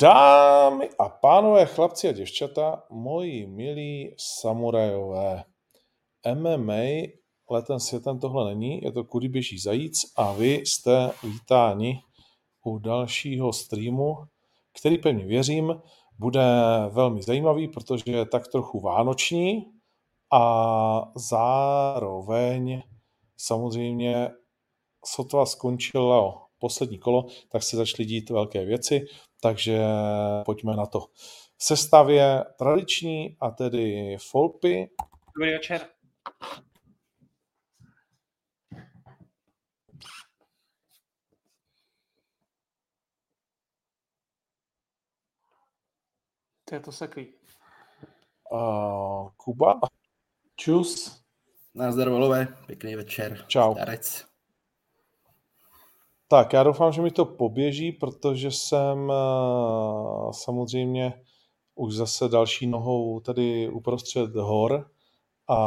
[0.00, 5.44] Dámy a pánové, chlapci a děvčata, moji milí samurajové,
[6.34, 7.12] MMA
[7.50, 12.00] letem světem tohle není, je to kudy běží zajíc a vy jste vítáni
[12.64, 14.16] u dalšího streamu,
[14.80, 15.82] který pevně věřím,
[16.18, 16.44] bude
[16.88, 19.66] velmi zajímavý, protože je tak trochu vánoční
[20.32, 22.82] a zároveň
[23.36, 24.30] samozřejmě
[25.04, 29.06] sotva skončilo poslední kolo, tak se začaly dít velké věci,
[29.40, 29.80] takže
[30.44, 31.00] pojďme na to.
[31.56, 34.90] V sestavě tradiční a tedy Folpy.
[35.36, 35.86] Dobrý večer.
[46.64, 47.26] To je to seklý.
[48.50, 49.80] Uh, Kuba.
[50.56, 51.22] Čus.
[51.74, 53.44] Nazdar volové, pěkný večer.
[53.48, 53.74] Čau.
[53.74, 54.29] Starec.
[56.32, 61.22] Tak, já doufám, že mi to poběží, protože jsem uh, samozřejmě
[61.74, 64.90] už zase další nohou tady uprostřed hor,
[65.48, 65.58] a,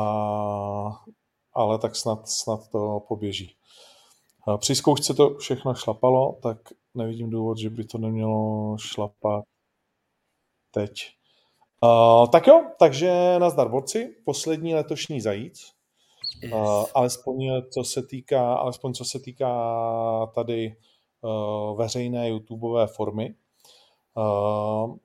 [1.53, 3.55] ale tak snad, snad to poběží.
[4.47, 6.57] Uh, Při zkoušce to všechno šlapalo, tak
[6.93, 9.43] nevidím důvod, že by to nemělo šlapat
[10.71, 10.91] teď.
[11.83, 15.72] Uh, tak jo, takže nazdar borci, poslední letošní zajíc.
[16.43, 16.53] Yes.
[16.53, 19.51] Uh, alespoň co se týká, alespoň co se týká
[20.35, 20.75] tady
[21.21, 23.35] uh, veřejné YouTubeové formy.
[24.17, 24.95] Uh,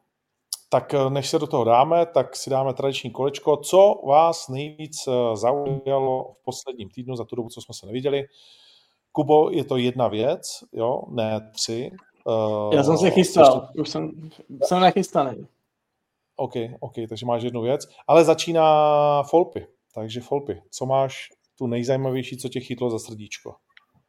[0.70, 3.56] tak než se do toho dáme, tak si dáme tradiční kolečko.
[3.56, 8.24] Co vás nejvíc zaujalo v posledním týdnu za tu dobu, co jsme se neviděli?
[9.12, 11.90] Kubo, je to jedna věc, jo, ne tři.
[12.72, 13.80] Já jsem se chystal, ještě...
[13.80, 14.30] už jsem,
[14.62, 15.46] jsem nechystaný.
[16.36, 17.88] OK, OK, takže máš jednu věc.
[18.06, 19.66] Ale začíná Folpy.
[19.98, 23.54] Takže Folpy, co máš tu nejzajímavější, co tě chytlo za srdíčko?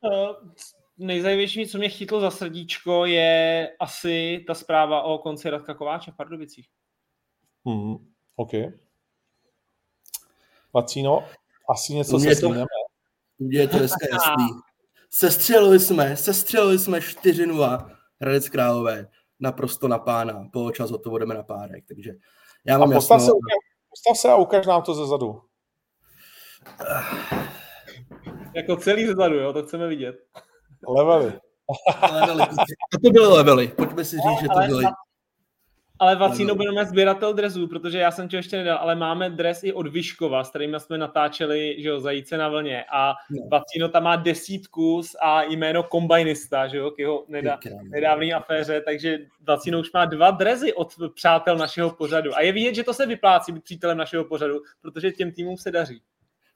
[0.01, 0.51] Uh,
[0.97, 6.15] nejzajímavější, co mě chytlo za srdíčko, je asi ta zpráva o konci Radka Kováče v
[6.15, 6.67] Pardubicích.
[7.65, 7.95] Hmm,
[8.35, 8.51] OK.
[10.73, 11.23] Vacíno,
[11.69, 12.53] asi něco se to,
[13.39, 14.47] je to dneska jasný.
[15.09, 19.07] Sestřelili jsme, sestřelili jsme 4-0 Hradec Králové
[19.39, 20.49] naprosto na pána.
[20.53, 22.11] Po čas to budeme na párek, takže
[22.65, 23.33] já mám a postav jasno.
[23.33, 23.39] Se,
[23.89, 25.48] postav se a ukaž nám to ze zadu.
[28.53, 30.15] Jako celý ze zadu, jo, to chceme vidět.
[30.87, 31.33] Levely.
[32.27, 32.55] levely.
[33.03, 33.67] To byly levely.
[33.67, 34.85] Pojďme si říct, že to byly.
[36.01, 39.73] Ale Vacíno budeme sběratel dresů, protože já jsem ti ještě nedal, ale máme dres i
[39.73, 43.47] od Vyškova, s kterými jsme natáčeli že jo, zajíce na vlně a no.
[43.51, 49.19] Vacíno tam má desítku a jméno kombajnista, že jo, k jeho nedá, nedávné aféře, takže
[49.47, 53.05] Vacíno už má dva drezy od přátel našeho pořadu a je vidět, že to se
[53.05, 56.01] vyplácí být přítelem našeho pořadu, protože těm týmům se daří.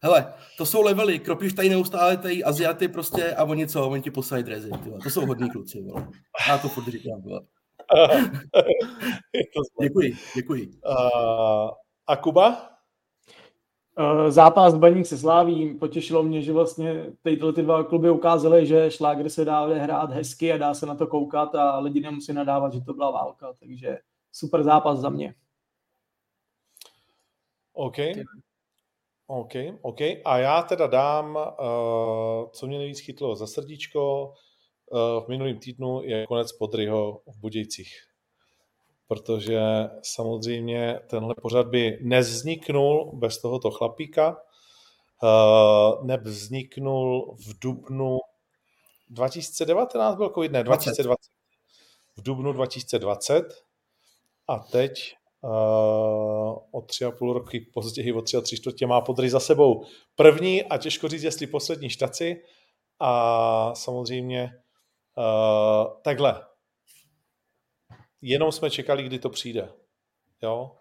[0.04, 4.12] Hele, to jsou levely, kropíš tady neustále tady Aziaty prostě a oni co, oni ti
[4.12, 5.00] posají drezy, tyhle.
[5.04, 6.08] to jsou hodní kluci, vole.
[6.48, 7.42] Já to furt říkám, vole.
[9.82, 10.68] děkuji, děkuji.
[10.68, 11.70] Uh,
[12.08, 12.70] a Kuba?
[14.00, 15.74] Uh, zápas Baník se Sláví.
[15.74, 20.54] Potěšilo mě, že vlastně tyhle ty dva kluby ukázaly, že šlágr se dá hrát hezky
[20.54, 23.54] a dá se na to koukat a lidi nemusí nadávat, že to byla válka.
[23.60, 23.98] Takže
[24.32, 25.36] super zápas za mě.
[27.74, 27.98] OK.
[29.40, 30.02] OK, OK.
[30.26, 34.34] A já teda dám, uh, co mě nejvíc chytlo za srdíčko,
[34.94, 37.94] Eh, v minulém týdnu je konec Podryho v Budějcích.
[39.08, 39.62] Protože
[40.04, 44.38] samozřejmě tenhle pořad by nezvzniknul bez tohoto chlapíka.
[45.24, 48.20] Eh, nevzniknul v dubnu
[49.10, 51.32] 2019 byl covid, ne, 2020.
[52.18, 53.64] V dubnu 2020
[54.48, 55.23] a teď uh,
[56.72, 59.86] o tři a půl roky později, o tři a tři čtvrtě má Podry za sebou
[60.16, 62.42] první a těžko říct, jestli poslední štaci
[63.00, 64.52] a samozřejmě
[65.18, 66.46] Uh, takhle.
[68.22, 69.74] Jenom jsme čekali, kdy to přijde.
[70.44, 70.72] Jo?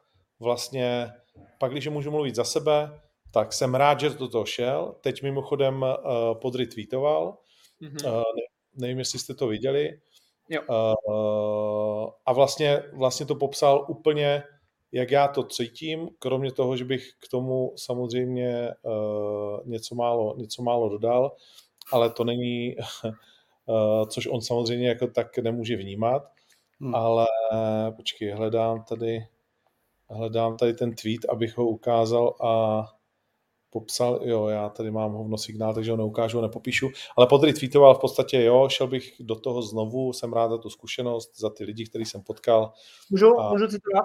[0.40, 1.12] Vlastně,
[1.58, 3.00] pak když můžu mluvit za sebe,
[3.32, 4.96] tak jsem rád, že do toho šel.
[5.00, 7.38] Teď mimochodem uh, Podry tweetoval.
[7.82, 8.06] Mm-hmm.
[8.06, 8.42] Uh, ne,
[8.74, 10.00] nevím, jestli jste to viděli.
[10.52, 10.62] Jo.
[10.68, 14.42] Uh, a vlastně, vlastně to popsal úplně,
[14.92, 20.62] jak já to cítím, kromě toho, že bych k tomu samozřejmě uh, něco, málo, něco
[20.62, 21.32] málo dodal,
[21.92, 22.76] ale to není
[23.68, 26.22] Eh, což on samozřejmě jako tak nemůže vnímat,
[26.80, 26.94] hmm.
[26.94, 27.26] ale
[27.96, 29.26] počkej, hledám tady,
[30.10, 32.84] hledám tady ten tweet, abych ho ukázal a
[33.72, 38.00] popsal, jo, já tady mám hovno signál, takže ho neukážu, nepopíšu, ale Podry tweetoval v
[38.00, 41.86] podstatě, jo, šel bych do toho znovu, jsem rád za tu zkušenost, za ty lidi,
[41.86, 42.72] který jsem potkal.
[43.10, 43.52] Můžu, a...
[43.52, 44.04] můžu citovat?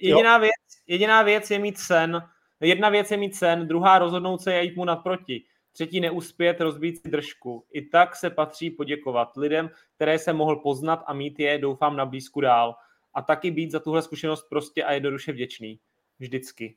[0.00, 0.52] Jediná věc,
[0.86, 2.22] jediná věc je mít sen,
[2.60, 5.42] jedna věc je mít sen, druhá rozhodnout se a jít mu naproti.
[5.72, 7.64] Třetí neuspět, rozbít si držku.
[7.72, 12.06] I tak se patří poděkovat lidem, které jsem mohl poznat a mít je, doufám, na
[12.06, 12.74] blízku dál.
[13.14, 15.80] a taky být za tuhle zkušenost prostě a jednoduše vděčný.
[16.18, 16.76] Vždycky.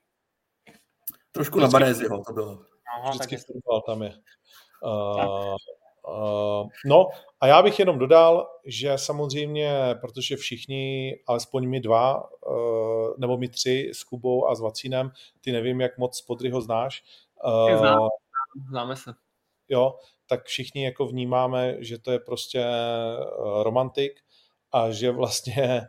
[1.34, 2.60] Trošku na Baréziho to bylo.
[2.98, 4.14] Aha, Vždycky fotbal tam je.
[4.84, 5.56] Uh,
[6.08, 7.08] uh, no
[7.40, 13.50] a já bych jenom dodal, že samozřejmě, protože všichni, alespoň my dva, uh, nebo my
[13.50, 17.04] tři s Kubou a s Vacínem, ty nevím, jak moc Podryho znáš.
[17.44, 18.10] Uh, Znám,
[18.70, 19.14] známe se.
[19.70, 19.96] Jo,
[20.28, 24.22] tak všichni jako vnímáme, že to je prostě uh, romantik
[24.72, 25.82] a že vlastně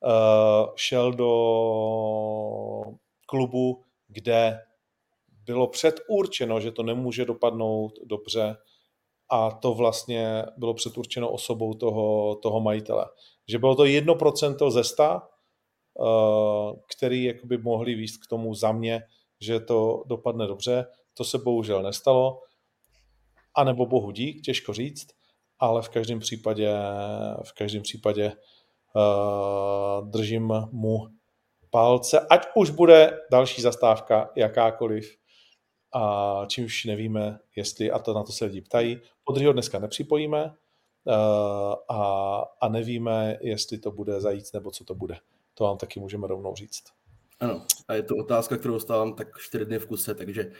[0.00, 1.30] uh, šel do
[3.26, 4.60] klubu, kde
[5.44, 8.56] bylo předurčeno, že to nemůže dopadnout dobře
[9.30, 13.06] a to vlastně bylo předurčeno osobou toho, toho majitele.
[13.48, 15.20] Že bylo to 1% ze 100, eh,
[16.96, 19.02] který jakoby mohli výst k tomu za mě,
[19.40, 20.86] že to dopadne dobře.
[21.14, 22.40] To se bohužel nestalo,
[23.54, 25.06] a nebo bohu dík, těžko říct,
[25.58, 26.72] ale v každém případě,
[27.44, 30.98] v každém případě uh, držím mu
[31.70, 35.16] palce, ať už bude další zastávka jakákoliv,
[35.92, 41.74] a čímž nevíme, jestli, a to na to se lidi ptají, Podryho dneska nepřipojíme uh,
[41.88, 45.16] a, a nevíme, jestli to bude zajíc nebo co to bude.
[45.54, 46.82] To vám taky můžeme rovnou říct.
[47.40, 50.52] Ano, a je to otázka, kterou stávám tak čtyři dny v kuse, takže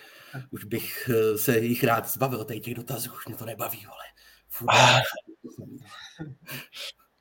[0.51, 4.05] už bych eh, se jich rád zbavil, tady těch dotazů, už mě to nebaví, ale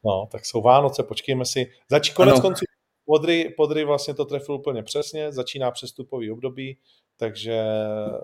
[0.06, 1.72] No, tak jsou Vánoce, počkejme si.
[1.90, 2.42] Zač konec ano.
[2.42, 2.66] konců
[3.06, 6.78] Podry, Podry vlastně to trefil úplně přesně, začíná přestupový období,
[7.21, 7.63] takže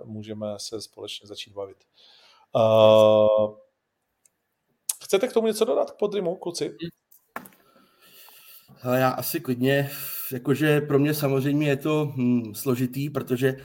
[0.06, 1.78] můžeme se společně začít bavit.
[2.56, 3.56] Uh,
[5.04, 6.78] chcete k tomu něco dodat k Podrymu, kluci?
[8.94, 9.90] Já asi klidně,
[10.32, 13.56] jakože pro mě samozřejmě je to hm, složitý, protože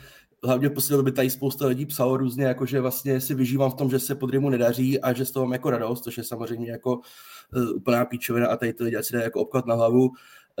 [0.43, 3.89] hlavně v poslední době tady spousta lidí psalo různě, jakože vlastně si vyžívám v tom,
[3.89, 6.95] že se Podrymu nedaří a že z toho mám jako radost, což je samozřejmě jako
[6.95, 10.01] uh, úplná píčovina a tady ty lidi si jako obklad na hlavu.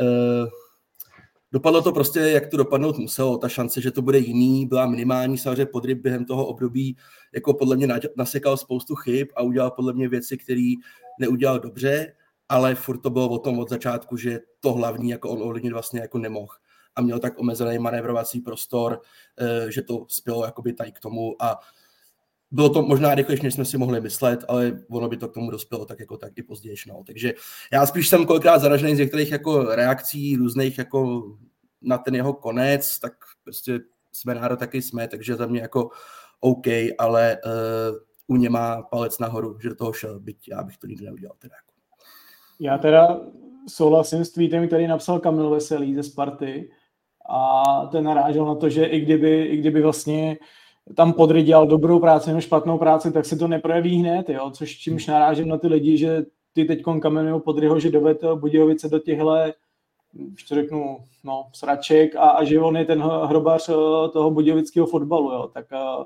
[0.01, 0.47] Uh,
[1.53, 3.37] Dopadlo to prostě, jak to dopadnout muselo.
[3.37, 5.37] Ta šance, že to bude jiný, byla minimální.
[5.37, 6.97] Samozřejmě podryb během toho období
[7.33, 10.73] jako podle mě nasekal spoustu chyb a udělal podle mě věci, které
[11.19, 12.13] neudělal dobře,
[12.49, 15.99] ale furt to bylo o tom od začátku, že to hlavní jako on ovlivnit vlastně
[15.99, 16.53] jako nemohl
[16.95, 19.01] a měl tak omezený manévrovací prostor,
[19.37, 21.59] eh, že to spělo jakoby tady k tomu a
[22.53, 25.51] bylo to možná rychlejší, než jsme si mohli myslet, ale ono by to k tomu
[25.51, 26.75] dospělo tak jako tak i později.
[26.87, 27.03] No.
[27.05, 27.33] Takže
[27.71, 31.23] já spíš jsem kolikrát zaražený z některých jako reakcí různých jako
[31.81, 33.13] na ten jeho konec, tak
[33.43, 33.79] prostě
[34.11, 35.89] jsme národ taky jsme, takže za mě jako
[36.39, 36.67] OK,
[36.97, 37.97] ale uh,
[38.27, 41.35] u něj má palec nahoru, že do toho šel, byť já bych to nikdy neudělal.
[41.39, 41.73] Teda jako.
[42.59, 43.21] Já teda
[43.67, 46.71] souhlasím s tweetem, který napsal Kamil Veselý ze Sparty
[47.29, 50.37] a ten narážel na to, že i kdyby, i kdyby vlastně
[50.95, 54.51] tam Podry dělal dobrou práci nebo špatnou práci, tak se to neprojeví hned, jo?
[54.51, 58.99] což čímž narážím na ty lidi, že ty teď kamenují Podryho, že dovede Budějovice do
[58.99, 59.35] těchto
[60.33, 64.87] už to řeknu, no, sraček a, a že on je ten hrobař eh, toho budějovického
[64.87, 66.03] fotbalu, jo, tak uh,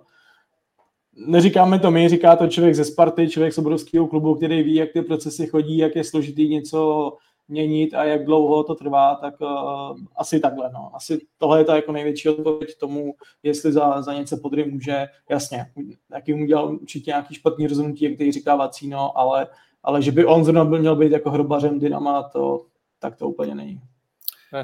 [1.27, 4.91] neříkáme to my, říká to člověk ze Sparty, člověk z obrovského klubu, který ví, jak
[4.93, 7.13] ty procesy chodí, jak je složitý něco
[7.47, 10.69] měnit a jak dlouho to trvá, tak uh, asi takhle.
[10.73, 10.91] No.
[10.95, 15.65] Asi tohle je ta jako největší odpověď tomu, jestli za, za něco podry může, jasně,
[16.09, 19.47] taky mu dělal určitě nějaký špatný rozhodnutí, jak který říká Vacíno, ale,
[19.83, 22.65] ale že by on zrovna byl měl být jako hrobařem Dynama, to,
[22.99, 23.81] tak to úplně není.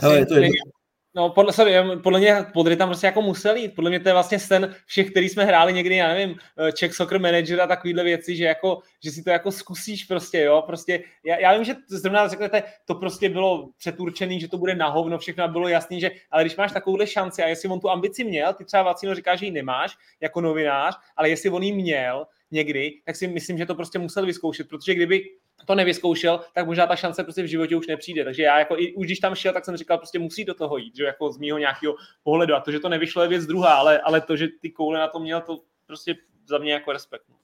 [0.02, 0.83] Hele, je to jedno.
[1.16, 3.76] No, podle, sorry, podle mě Podry tam prostě jako musel jít.
[3.76, 6.94] Podle mě to je vlastně sen všech, který jsme hráli někdy, já nevím, eh, Czech
[6.94, 11.04] Soccer Manager a takovýhle věci, že, jako, že si to jako zkusíš prostě, jo, prostě,
[11.26, 15.18] já, já vím, že zrovna řeknete, to prostě bylo předurčený, že to bude na hovno,
[15.18, 18.54] všechno bylo jasný, že, ale když máš takovouhle šanci a jestli on tu ambici měl,
[18.54, 22.92] ty třeba Vacino říká, že ji nemáš jako novinář, ale jestli on ji měl někdy,
[23.06, 25.24] tak si myslím, že to prostě musel vyzkoušet, protože kdyby
[25.66, 28.24] to nevyzkoušel, tak možná ta šance prostě v životě už nepřijde.
[28.24, 30.78] Takže já jako i už když tam šel, tak jsem říkal, prostě musí do toho
[30.78, 32.56] jít, že jako z mýho nějakého pohledu.
[32.56, 35.08] A to, že to nevyšlo, je věc druhá, ale, ale to, že ty koule na
[35.08, 36.16] to měl, to prostě
[36.48, 37.24] za mě jako respekt.
[37.30, 37.36] No.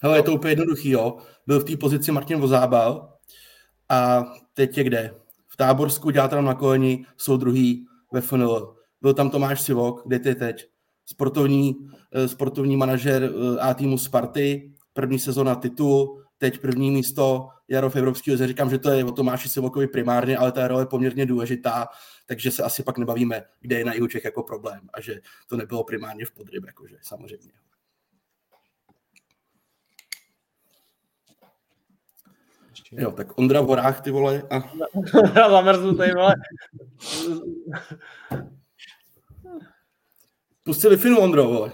[0.00, 1.16] Hele, je to úplně jednoduchý, jo.
[1.46, 3.12] Byl v té pozici Martin Vozábal
[3.88, 5.14] a teď je kde?
[5.48, 8.76] V Táborsku dělá tam na koleni, jsou druhý ve FNL.
[9.02, 10.68] Byl tam Tomáš Sivok, kde je teď?
[11.06, 11.76] Sportovní,
[12.12, 17.96] eh, sportovní manažer eh, A týmu Sparty, první sezona titul, teď první místo Jaro v
[17.96, 21.88] Evropský Říkám, že to je o Tomáši Sivokovi primárně, ale ta role je poměrně důležitá,
[22.26, 25.56] takže se asi pak nebavíme, kde je na jihu Čech jako problém a že to
[25.56, 27.52] nebylo primárně v podryb, jakože samozřejmě.
[32.92, 34.42] Jo, tak Ondra v horách, ty vole.
[34.50, 34.60] A...
[35.50, 36.34] Zamrznu tady, vole.
[40.64, 41.72] Pusti wi Ondro, vole.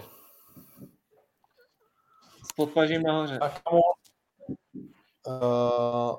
[2.56, 3.38] Podpažím nahoře.
[3.38, 3.60] Tak,
[5.38, 6.16] Uh,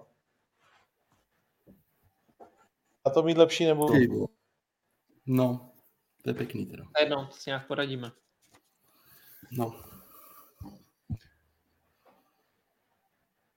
[3.06, 3.90] a to mít lepší nebo...
[5.26, 5.72] No,
[6.24, 6.84] to je pěkný teda.
[7.00, 8.12] Jednou, to si nějak poradíme.
[9.52, 9.84] No.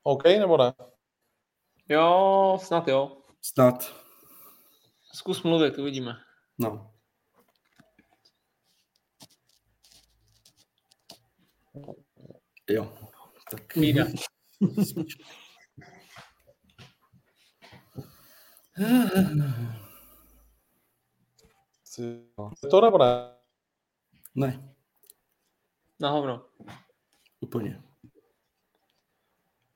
[0.02, 0.74] OK, nebo ne?
[1.88, 3.16] Jo, snad jo.
[3.42, 3.94] Snad.
[5.12, 6.16] Zkus mluvit, uvidíme.
[6.58, 6.94] No.
[12.70, 12.98] Jo.
[13.50, 13.76] Tak.
[13.76, 14.04] Mída.
[22.62, 23.34] Je to nebo ne?
[24.34, 24.74] Ne,
[26.00, 26.46] Na hovno.
[27.40, 27.82] úplně.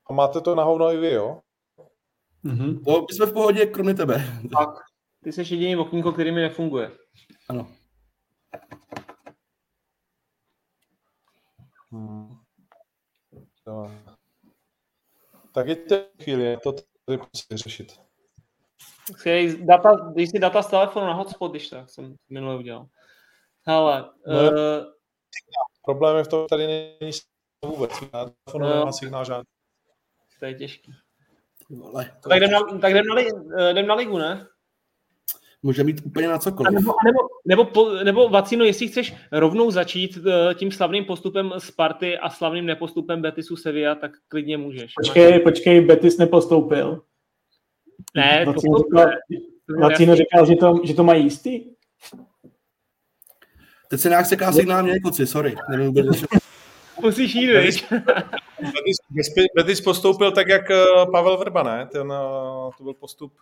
[0.09, 1.41] A máte to na hovno i vy, jo?
[2.43, 2.83] Mhm.
[2.87, 4.41] No, my jsme v pohodě, kromě tebe.
[4.57, 4.69] Tak.
[5.23, 6.91] Ty jsi jediný okýnko, který mi nefunguje.
[7.49, 7.71] Ano.
[11.91, 12.37] Hmm.
[15.51, 16.71] Tak je to chvíli, to
[17.05, 18.08] tady musí řešit.
[19.15, 22.85] Chci data, když si data z telefonu na hotspot, když tak jsem minule udělal.
[23.67, 24.85] Hele, No, uh,
[25.85, 27.91] Problém je v tom, že tady není signál vůbec.
[28.01, 28.79] Na telefonu No.
[28.79, 29.43] nemá signál žádný.
[30.39, 30.93] to je těžký.
[31.69, 33.27] Vole, to Tak jdem na, tak jdem na, li,
[33.59, 34.47] eh, jdem na ligu, ne?
[35.63, 36.73] Může mít úplně na A cokoliv.
[36.73, 41.53] nebo, a nebo, nebo, po, nebo Vacino, jestli chceš rovnou začít eh, tím slavným postupem
[41.57, 44.93] Sparty a slavným nepostupem Betisu Sevilla, tak klidně můžeš.
[44.93, 47.01] Počkej, počkej, Betis nepostoupil.
[48.15, 49.11] Ne, Vacino to, říkal,
[49.81, 51.61] Vacino říkal, že to, že to mají jistý.
[53.89, 55.55] Teď se nějak seká signál mě, kluci, sorry.
[55.69, 56.23] Nevím vůbec,
[57.01, 57.85] musíš jít, viď?
[58.61, 58.97] Betis,
[59.55, 61.89] Betis postoupil tak, jak eh, Pavel Vrba, ne?
[61.91, 63.33] Ten, eh, to byl postup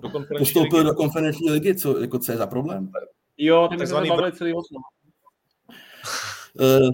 [0.00, 0.88] do konferenční postoupil ligy.
[0.88, 2.90] do konferenční ligy, co, jako, co je za problém?
[3.38, 4.76] Jo, jsme Takzvaný se bavili celý osm.
[6.60, 6.90] Uh,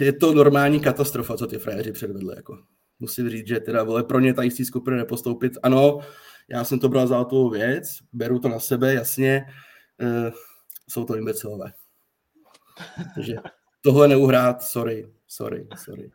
[0.00, 2.36] je to normální katastrofa, co ty frajeři předvedli.
[2.36, 2.58] Jako.
[3.00, 5.52] Musím říct, že teda vole, pro ně ta jistý skupiny nepostoupit.
[5.62, 5.98] Ano,
[6.48, 9.46] já jsem to bral za tu věc, beru to na sebe, jasně.
[10.00, 10.32] Uh,
[10.88, 11.72] jsou to imbecilové.
[13.14, 13.36] Takže
[13.80, 16.10] tohle neuhrát, sorry, sorry, sorry.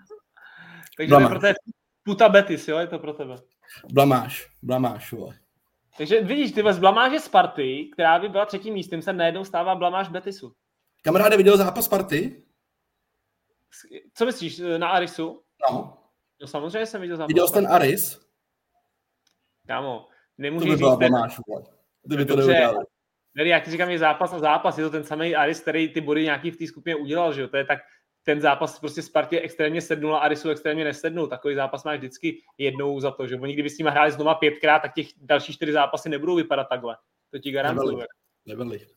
[0.97, 1.29] Takže Blamáž.
[1.29, 1.53] to je pro tebe
[2.03, 3.35] puta Betis, jo, je to pro tebe.
[3.93, 5.39] Blamáš, blamáš, vole.
[5.97, 10.09] Takže vidíš, ty z blamáže Sparty, která by byla třetím místem, se najednou stává blamáž
[10.09, 10.53] Betisu.
[11.01, 12.43] Kamaráde, viděl zápas Sparty?
[14.13, 15.41] Co myslíš, eh, na Arisu?
[15.71, 16.02] No.
[16.43, 17.27] No samozřejmě jsem viděl zápas.
[17.27, 18.19] Viděl jsi ten Aris?
[19.67, 21.63] Kámo, To nemůžeš by byla říct, vole.
[22.03, 22.51] Kdyby to Dobře.
[22.51, 22.85] neudělali.
[23.35, 26.01] Neri, jak ti říkám, je zápas a zápas, je to ten samý Aris, který ty
[26.01, 27.47] body nějaký v té skupině udělal, že jo?
[27.47, 27.79] To je tak,
[28.23, 31.27] ten zápas prostě Spartě extrémně sednul a Arisu extrémně nesednul.
[31.27, 34.81] Takový zápas máš vždycky jednou za to, že oni kdyby s nimi hráli znova pětkrát,
[34.81, 36.97] tak těch další čtyři zápasy nebudou vypadat takhle.
[37.31, 38.01] To ti garantuju.
[38.45, 38.87] Nevedli.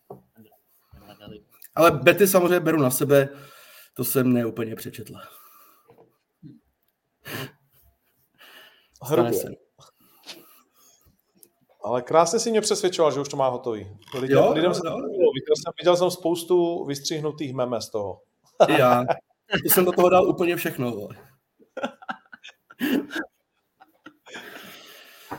[1.74, 3.28] Ale bety samozřejmě beru na sebe,
[3.94, 5.14] to jsem neúplně přečetl.
[9.02, 9.33] Hrubě.
[9.33, 9.49] se.
[11.85, 13.97] Ale krásně si mě přesvědčoval, že už to má hotový.
[14.18, 14.97] Lidem, Jo, lidem jo, se to jo.
[14.97, 15.33] líbilo.
[15.35, 18.21] viděl, jsem, viděl jsem spoustu vystřihnutých meme z toho.
[18.68, 19.04] I já.
[19.62, 20.90] To jsem do toho dal úplně všechno.
[20.90, 21.16] Vole.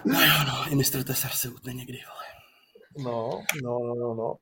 [0.06, 2.00] No jo, no, i mistr Tesar se utne někdy.
[2.08, 2.26] Vole.
[3.12, 3.30] No,
[3.64, 4.34] no, no, no, no.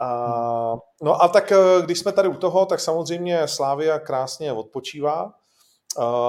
[0.00, 5.34] A, no a tak eh, když jsme tady u toho, tak samozřejmě Slávia krásně odpočívá,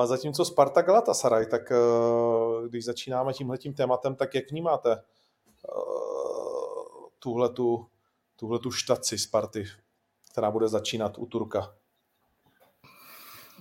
[0.06, 1.76] zatímco Sparta Galatasaray, tak eh,
[2.70, 5.00] když začínáme tímhletím tématem, tak jak vnímáte eh,
[7.20, 7.86] tuhletu,
[8.36, 9.66] tuhletu štaci Sparty,
[10.32, 11.74] která bude začínat u Turka?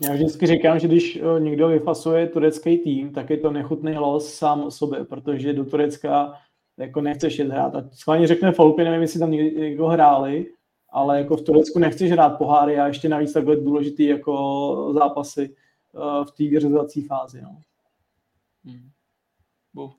[0.00, 4.34] Já vždycky říkám, že když eh, někdo vyfasuje turecký tým, tak je to nechutný los
[4.34, 6.32] sám o sobě, protože do Turecka
[6.78, 7.74] jako nechceš jet hrát.
[7.74, 10.46] A schválně řekne Folpy, nevím, jestli tam někdo hráli,
[10.90, 15.54] ale jako v Turecku nechceš hrát poháry a ještě navíc takhle důležitý jako zápasy
[16.24, 17.42] v té vyřazovací fázi.
[17.42, 17.60] No.
[19.74, 19.92] Bo-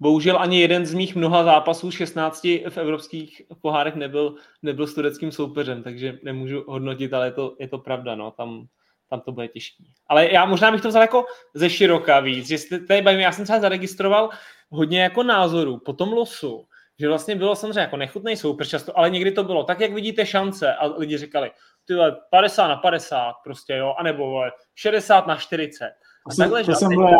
[0.00, 5.32] Bohužel ani jeden z mých mnoha zápasů 16 v evropských pohárech nebyl, nebyl s tureckým
[5.32, 8.66] soupeřem, takže nemůžu hodnotit, ale je to, je to pravda, no, tam,
[9.10, 9.92] tam to bude těžký.
[10.06, 13.32] Ale já možná bych to vzal jako ze široka víc, že jste, tady bavím, já
[13.32, 14.30] jsem třeba zaregistroval
[14.70, 16.66] hodně jako názorů po tom losu,
[16.98, 20.26] že vlastně bylo samozřejmě jako nechutný soupeř často, ale někdy to bylo tak, jak vidíte
[20.26, 21.50] šance a lidi říkali,
[21.86, 25.84] ty vole, 50 na 50 prostě, jo, anebo vole, 60 na 40.
[25.84, 25.90] A
[26.30, 27.18] To, jsem, takhle, to že- jsem byl já.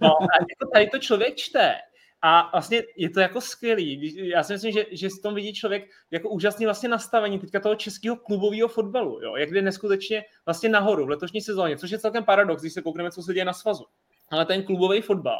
[0.00, 1.74] No, a jako tady to člověk čte.
[2.24, 4.28] A vlastně je to jako skvělý.
[4.28, 7.74] Já si myslím, že, že s tom vidí člověk jako úžasný vlastně nastavení teďka toho
[7.74, 9.36] českého klubového fotbalu, jo?
[9.36, 13.10] jak jde neskutečně vlastně nahoru v letošní sezóně, což je celkem paradox, když se koukneme,
[13.10, 13.84] co se děje na svazu.
[14.30, 15.38] Ale ten klubový fotbal,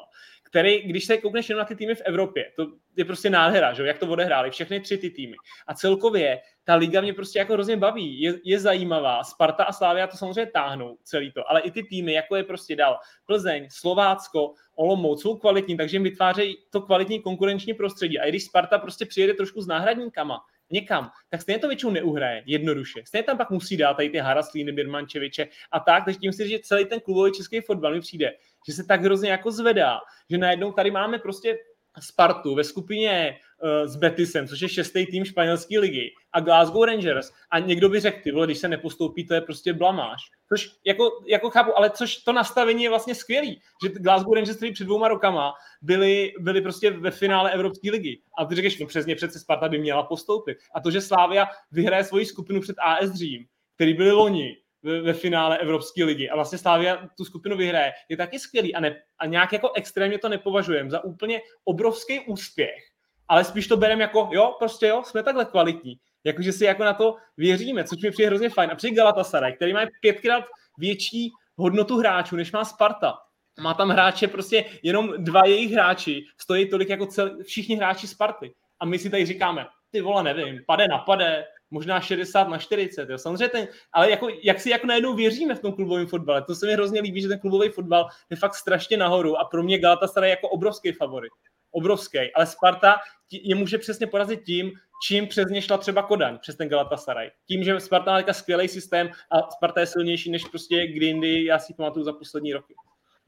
[0.52, 2.66] který, když se koukneš jenom na ty týmy v Evropě, to
[2.96, 3.86] je prostě nádhera, že?
[3.86, 5.36] jak to odehráli, všechny tři ty týmy.
[5.66, 10.06] A celkově ta liga mě prostě jako hrozně baví, je, je zajímavá, Sparta a Slávia
[10.06, 14.54] to samozřejmě táhnou celý to, ale i ty týmy, jako je prostě dal Plzeň, Slovácko,
[14.74, 18.18] Olomouc, jsou kvalitní, takže jim vytvářejí to kvalitní konkurenční prostředí.
[18.18, 20.40] A i když Sparta prostě přijede trošku s náhradníkama,
[20.70, 23.02] někam, tak stejně to většinou neuhraje jednoduše.
[23.04, 26.58] Stejně tam pak musí dát tady ty Haraslíny, Birmančeviče a tak, takže tím si, že
[26.58, 28.32] celý ten klubový český fotbal mi přijde,
[28.68, 29.98] že se tak hrozně jako zvedá,
[30.30, 31.58] že najednou tady máme prostě
[32.00, 37.32] Spartu ve skupině uh, s Betisem, což je šestý tým španělské ligy, a Glasgow Rangers.
[37.50, 40.20] A někdo by řekl, ty vole, když se nepostoupí, to je prostě blamáž.
[40.48, 44.72] Což jako, jako chápu, ale což to nastavení je vlastně skvělý, že Glasgow Rangers, který
[44.72, 45.52] před dvouma rokama
[45.82, 48.22] byli, byli prostě ve finále Evropské ligy.
[48.38, 50.58] A ty řekneš, no přesně přece Sparta by měla postoupit.
[50.74, 55.12] A to, že Slávia vyhraje svoji skupinu před AS Řím, který byli loni, ve, ve
[55.12, 59.26] finále Evropské ligy a vlastně Slávia tu skupinu vyhraje, je taky skvělý a, ne, a
[59.26, 62.84] nějak jako extrémně to nepovažujeme za úplně obrovský úspěch,
[63.28, 65.94] ale spíš to bereme jako, jo, prostě jo, jsme takhle kvalitní.
[66.24, 68.70] Jakože si jako na to věříme, což mi přijde hrozně fajn.
[68.70, 70.44] A přijde Galatasaray, který má pětkrát
[70.78, 73.18] větší hodnotu hráčů, než má Sparta.
[73.60, 78.54] Má tam hráče, prostě jenom dva jejich hráči stojí tolik jako cel, všichni hráči Sparty.
[78.80, 83.10] A my si tady říkáme, ty vole, nevím, pade na pade, možná 60 na 40,
[83.10, 83.18] jo.
[83.18, 86.66] Samozřejmě ten, ale jako, jak si jako najednou věříme v tom klubovém fotbale, to se
[86.66, 90.30] mi hrozně líbí, že ten klubový fotbal je fakt strašně nahoru a pro mě Galatasaray
[90.30, 91.32] jako obrovský favorit.
[91.70, 92.96] Obrovský, ale Sparta
[93.32, 94.72] je může přesně porazit tím,
[95.06, 97.30] čím přes ně šla třeba Kodaň, přes ten Galatasaray.
[97.48, 101.58] Tím, že Sparta má takový skvělý systém a Sparta je silnější než prostě Grindy, já
[101.58, 102.74] si pamatuju za poslední roky.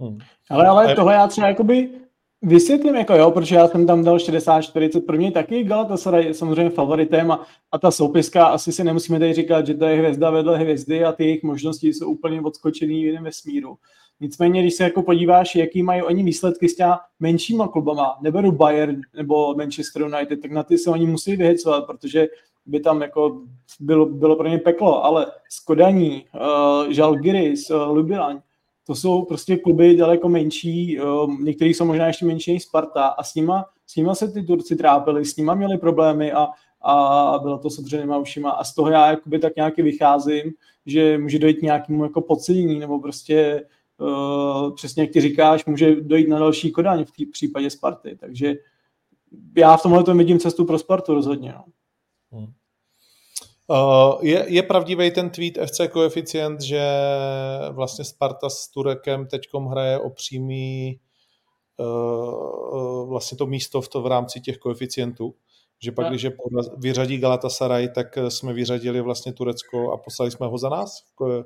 [0.01, 0.19] Hmm.
[0.51, 1.91] Ale, ale tohle já třeba jakoby
[2.45, 6.71] vysvětlím, jako jo, protože já jsem tam dal 60-40, pro mě taky Galatasaray je samozřejmě
[6.71, 10.59] favoritem a, a ta soupiska, asi si nemusíme tady říkat, že to je hvězda vedle
[10.59, 13.77] hvězdy a ty jejich možnosti jsou úplně odskočený v jiném vesmíru.
[14.21, 19.01] Nicméně, když se jako podíváš, jaký mají oni výsledky s těma menšíma klubama, neberu Bayern
[19.17, 22.27] nebo Manchester United, tak na ty se oni musí vyhecovat, protože
[22.67, 23.43] by tam jako
[23.81, 28.41] bylo, bylo pro ně peklo, ale Skodaní, uh, Žalgiris, uh, Lubilaň,
[28.87, 30.99] to jsou prostě kluby daleko menší,
[31.41, 34.77] některý jsou možná ještě menší než Sparta a s nima, s nima se ty Turci
[34.77, 36.49] trápili, s nima měli problémy a,
[36.83, 40.53] a bylo to s otřenýma ušima a z toho já jakoby tak nějaký vycházím,
[40.87, 43.67] že může dojít nějakému jako podcenění nebo prostě
[43.99, 48.55] uh, přesně jak ty říkáš, může dojít na další Kodaň v tý, případě Sparty, takže
[49.57, 51.53] já v tomhle to vidím cestu pro Spartu rozhodně.
[51.53, 51.65] No.
[52.33, 52.53] Hmm.
[53.67, 56.83] Uh, je, je pravdivý ten tweet FC koeficient, že
[57.71, 61.01] vlastně Sparta s Turekem teďkom hraje o přímý
[61.77, 65.35] uh, vlastně to místo v, to v rámci těch koeficientů.
[65.83, 66.27] Že pak, když
[66.77, 71.43] vyřadí Galatasaray, tak jsme vyřadili vlastně Turecko a poslali jsme ho za nás v, ko,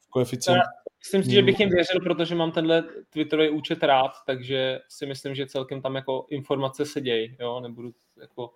[0.00, 0.62] v koeficientu.
[1.04, 5.34] Myslím si, že bych jim věřil, protože mám tenhle Twitterový účet rád, takže si myslím,
[5.34, 8.50] že celkem tam jako informace se dějí, jo, nebudu jako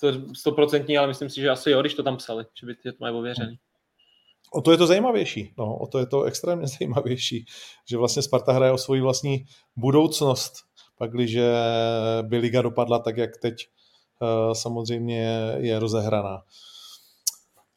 [0.00, 2.90] to stoprocentní, ale myslím si, že asi jo, když to tam psali, že by to
[3.00, 3.58] mají ověřený.
[4.52, 7.46] O to je to zajímavější, no, o to je to extrémně zajímavější,
[7.88, 10.54] že vlastně Sparta hraje o svoji vlastní budoucnost,
[10.98, 11.38] pak když
[12.22, 13.54] by liga dopadla tak, jak teď
[14.20, 16.42] uh, samozřejmě je rozehraná.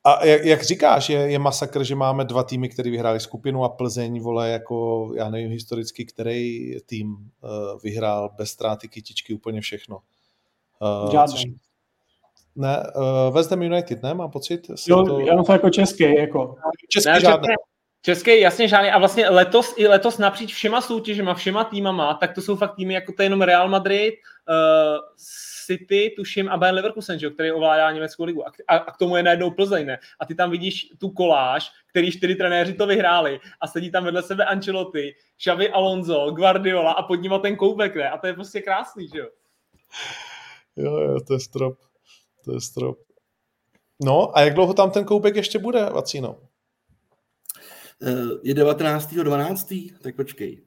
[0.03, 3.69] A jak, jak říkáš, je, je masakr, že máme dva týmy, které vyhráli skupinu a
[3.69, 9.97] Plzeň, vole, jako, já nevím historicky, který tým uh, vyhrál bez ztráty kytičky úplně všechno.
[11.05, 11.33] Uh, Žádný.
[11.33, 11.43] Což,
[12.57, 14.13] ne, uh, West Ham United, ne?
[14.13, 14.61] Mám pocit?
[14.87, 15.19] Jo, to...
[15.19, 16.55] já to jako český, jako.
[16.89, 17.47] Český ne, žádný.
[18.01, 18.89] Český, jasně žádný.
[18.91, 22.93] A vlastně letos i letos napříč všema soutěžema, všema týmama, tak to jsou fakt týmy
[22.93, 24.13] jako to je jenom Real Madrid,
[24.49, 24.97] uh,
[25.65, 28.47] City, tuším, a Bayern Leverkusen, že, který ovládá německou ligu.
[28.47, 29.99] A, a, a, k tomu je najednou Plzeň, ne?
[30.19, 34.23] A ty tam vidíš tu koláž, který čtyři trenéři to vyhráli a sedí tam vedle
[34.23, 38.09] sebe Ancelotti, Xavi Alonso, Guardiola a pod nima ten koubek, ne?
[38.09, 39.27] A to je prostě krásný, že jo?
[40.75, 41.86] Jo, jo, to je strop
[42.47, 42.97] to je strop.
[44.03, 46.39] No a jak dlouho tam ten koupek ještě bude, Vacíno?
[48.01, 50.65] Eh, je 19.12., tak počkej.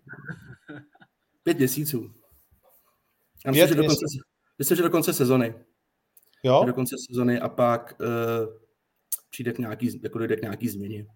[1.43, 2.15] Pět měsíců.
[3.47, 4.05] Já myslím, že do, konce,
[4.59, 5.55] myslím, že do konce sezony.
[6.43, 6.65] Jo?
[6.67, 8.07] Do konce sezony a pak uh,
[9.31, 11.07] přijde k nějaký, jako dojde k nějaký změně.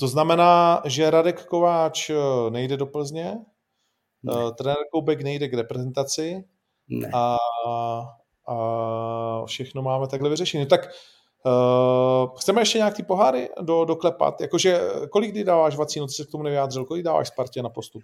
[0.00, 3.38] To znamená, že Radek Kováč eh, nejde do Plzně,
[4.22, 4.34] ne.
[4.58, 6.44] trenér Koubek nejde k reprezentaci
[6.88, 7.10] ne.
[7.14, 7.36] a
[8.50, 10.66] a všechno máme takhle vyřešené.
[10.66, 10.88] Tak
[11.46, 14.40] uh, chceme ještě nějak ty poháry do, doklepat?
[14.40, 18.02] Jakože kolik kdy dáváš vacínu, ty se k tomu nevyjádřil, kolik dáváš Spartě na postup?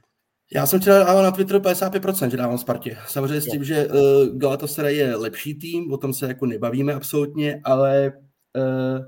[0.54, 2.98] Já jsem včera dával na Twitteru 55%, že dávám Spartě.
[3.09, 3.94] Samozřejmě s tím, že uh,
[4.38, 8.12] Galatasaray je lepší tým, o tom se jako nebavíme absolutně, ale
[8.56, 9.04] uh,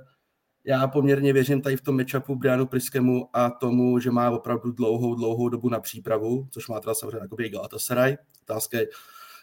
[0.67, 5.15] já poměrně věřím tady v tom matchupu Brianu Priskemu a tomu, že má opravdu dlouhou,
[5.15, 8.17] dlouhou dobu na přípravu, což má teda samozřejmě jako Galatasaray.
[8.43, 8.87] Otázka je,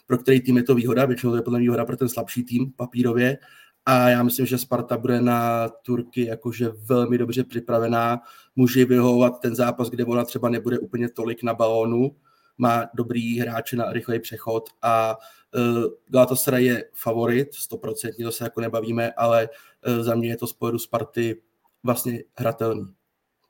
[0.05, 2.71] pro který tým je to výhoda, většinou to je podle výhoda pro ten slabší tým
[2.71, 3.37] papírově.
[3.85, 8.21] A já myslím, že Sparta bude na Turky jakože velmi dobře připravená.
[8.55, 12.15] Může vyhovovat ten zápas, kde ona třeba nebude úplně tolik na balónu,
[12.57, 15.17] má dobrý hráče na rychlej přechod a
[15.55, 19.49] uh, Galatasaray je favorit, 100%, to se jako nebavíme, ale
[19.87, 21.41] uh, za mě je to pohledu Sparty
[21.83, 22.95] vlastně hratelný.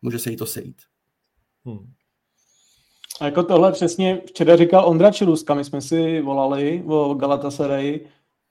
[0.01, 0.81] Může se jí to sejít.
[1.65, 1.93] Hmm.
[3.21, 7.99] A jako tohle přesně včera říkal Ondra Čiluska, my jsme si volali o Galatasaray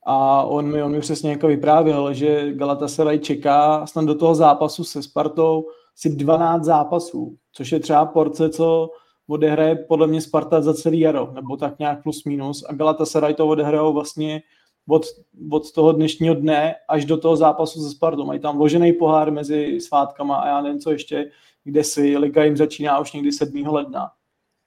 [0.06, 4.84] a on mi, on mi přesně jako vyprávěl, že Galatasaray čeká snad do toho zápasu
[4.84, 8.90] se Spartou si 12 zápasů, což je třeba porce, co
[9.28, 13.46] odehraje podle mě Sparta za celý jaro, nebo tak nějak plus minus a Galatasaray to
[13.46, 14.42] odehrajou vlastně
[14.88, 15.02] od,
[15.50, 18.24] od toho dnešního dne až do toho zápasu se Spartou.
[18.24, 21.30] Mají tam vložený pohár mezi svátkama a já nevím, co ještě,
[21.64, 23.66] kde si Liga jim začíná už někdy 7.
[23.66, 24.10] ledna.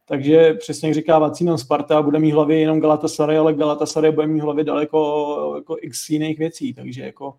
[0.10, 4.40] Takže přesně jak říká Vacíno, Sparta bude mít hlavě jenom Galatasaray, ale Galatasaray bude mít
[4.40, 7.38] hlavě daleko jako x jiných věcí, takže jako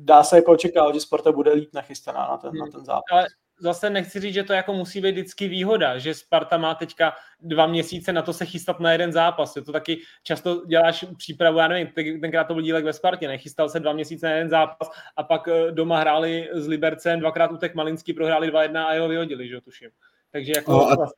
[0.00, 2.58] dá se jako očekávat, že Sparta bude líp nachystaná na ten, hmm.
[2.58, 3.02] na ten zápas.
[3.12, 3.26] Ale
[3.60, 7.66] zase nechci říct, že to jako musí být vždycky výhoda, že Sparta má teďka dva
[7.66, 9.56] měsíce na to se chystat na jeden zápas.
[9.56, 13.68] Je to taky často děláš přípravu, já nevím, tenkrát to byl dílek ve Spartě, nechystal
[13.68, 17.74] se dva měsíce na jeden zápas a pak eh, doma hráli s Libercem, dvakrát utek
[17.74, 19.90] Malinský, prohráli 2-1 a jeho vyhodili, že tuším.
[20.32, 20.72] Takže jako...
[20.72, 21.08] No a...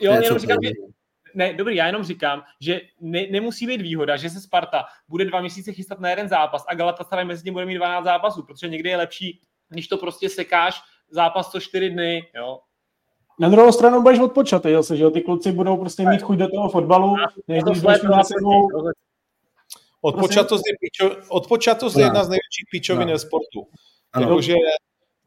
[0.00, 0.70] Jo, jenom říkám, že
[1.34, 5.40] ne, dobrý, já jenom říkám, že ne, nemusí být výhoda, že se Sparta bude dva
[5.40, 8.90] měsíce chystat na jeden zápas a Galatasaray mezi tím bude mít 12 zápasů, protože někdy
[8.90, 12.58] je lepší, když to prostě sekáš zápas co čtyři dny, jo.
[13.40, 15.10] Na druhou stranu budeš odpočatý zase, že jo?
[15.10, 17.16] Ty kluci budou prostě mít chuť do toho fotbalu,
[17.48, 18.68] než když budeš mít sebou...
[20.00, 23.66] Odpočatost je, odpočatost je jedna z největších píčovin ve sportu.
[24.20, 24.54] Jakože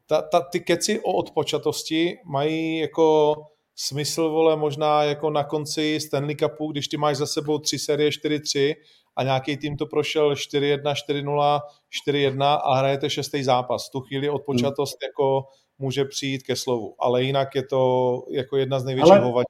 [0.06, 3.34] ta, ta, ty keci o odpočatosti mají jako
[3.76, 8.10] smysl, vole, možná jako na konci Stanley Cupu, když ty máš za sebou tři série
[8.10, 8.74] 4-3
[9.16, 11.60] a nějaký tým to prošel 4-1, 4-0,
[12.08, 13.88] 4-1 a hrajete šestý zápas.
[13.88, 15.08] V tu chvíli odpočatost hmm.
[15.08, 19.20] jako může přijít ke slovu, ale jinak je to jako jedna z největších ale...
[19.24, 19.46] hovadí.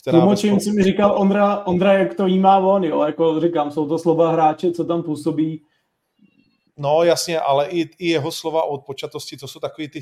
[0.00, 3.70] Která Tlumočím si mi říkal Ondra, Ondra, jak to jí má on, jo, jako říkám,
[3.70, 5.62] jsou to slova hráče, co tam působí.
[6.76, 10.00] No jasně, ale i, i jeho slova o odpočatosti, to jsou takový ty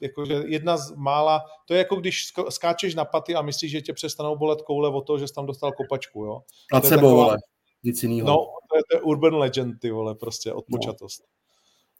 [0.00, 3.92] jakože jedna z mála, to je jako když skáčeš na paty a myslíš, že tě
[3.92, 6.40] přestanou bolet koule o to, že jsi tam dostal kopačku, jo.
[6.72, 7.36] A sebou, vole,
[7.84, 8.28] nic jiného.
[8.28, 8.36] No,
[8.70, 11.22] to je, to je urban legend, ty vole, prostě odpočatost.
[11.22, 11.36] No.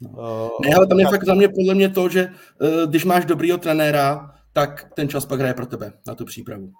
[0.00, 0.10] No.
[0.10, 2.28] Uh, ne, ale tam je fakt za mě podle mě to, že
[2.60, 6.72] uh, když máš dobrýho trenéra, tak ten čas pak hraje pro tebe na tu přípravu.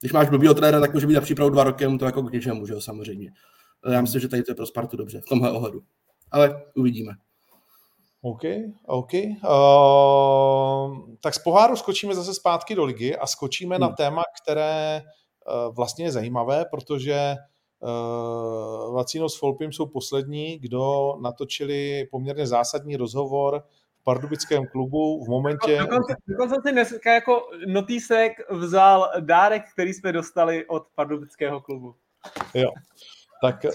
[0.00, 2.66] Když máš blbýho trenéra, tak může být na přípravu dva roky, to jako k něčemu,
[2.66, 3.30] že jo, samozřejmě.
[3.90, 5.80] Já myslím, že tady to je pro Spartu dobře, v tomhle ohledu.
[6.30, 7.12] Ale uvidíme.
[8.22, 8.42] OK,
[8.86, 9.12] OK.
[9.14, 13.82] Uh, tak z poháru skočíme zase zpátky do ligy a skočíme hmm.
[13.82, 17.36] na téma, které uh, vlastně je zajímavé, protože
[17.80, 23.62] uh, Vacino s Folpim jsou poslední, kdo natočili poměrně zásadní rozhovor
[24.00, 25.78] v pardubickém klubu v momentě...
[25.78, 31.94] Dokonce, dokonce si dneska jako notýsek vzal dárek, který jsme dostali od pardubického klubu.
[32.54, 32.70] Jo,
[33.42, 33.66] tak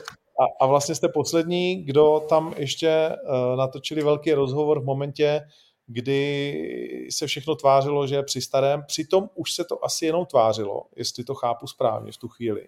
[0.41, 5.41] a, a vlastně jste poslední, kdo tam ještě uh, natočili velký rozhovor v momentě,
[5.87, 8.83] kdy se všechno tvářilo, že je při starém.
[8.87, 12.67] Přitom už se to asi jenom tvářilo, jestli to chápu správně v tu chvíli.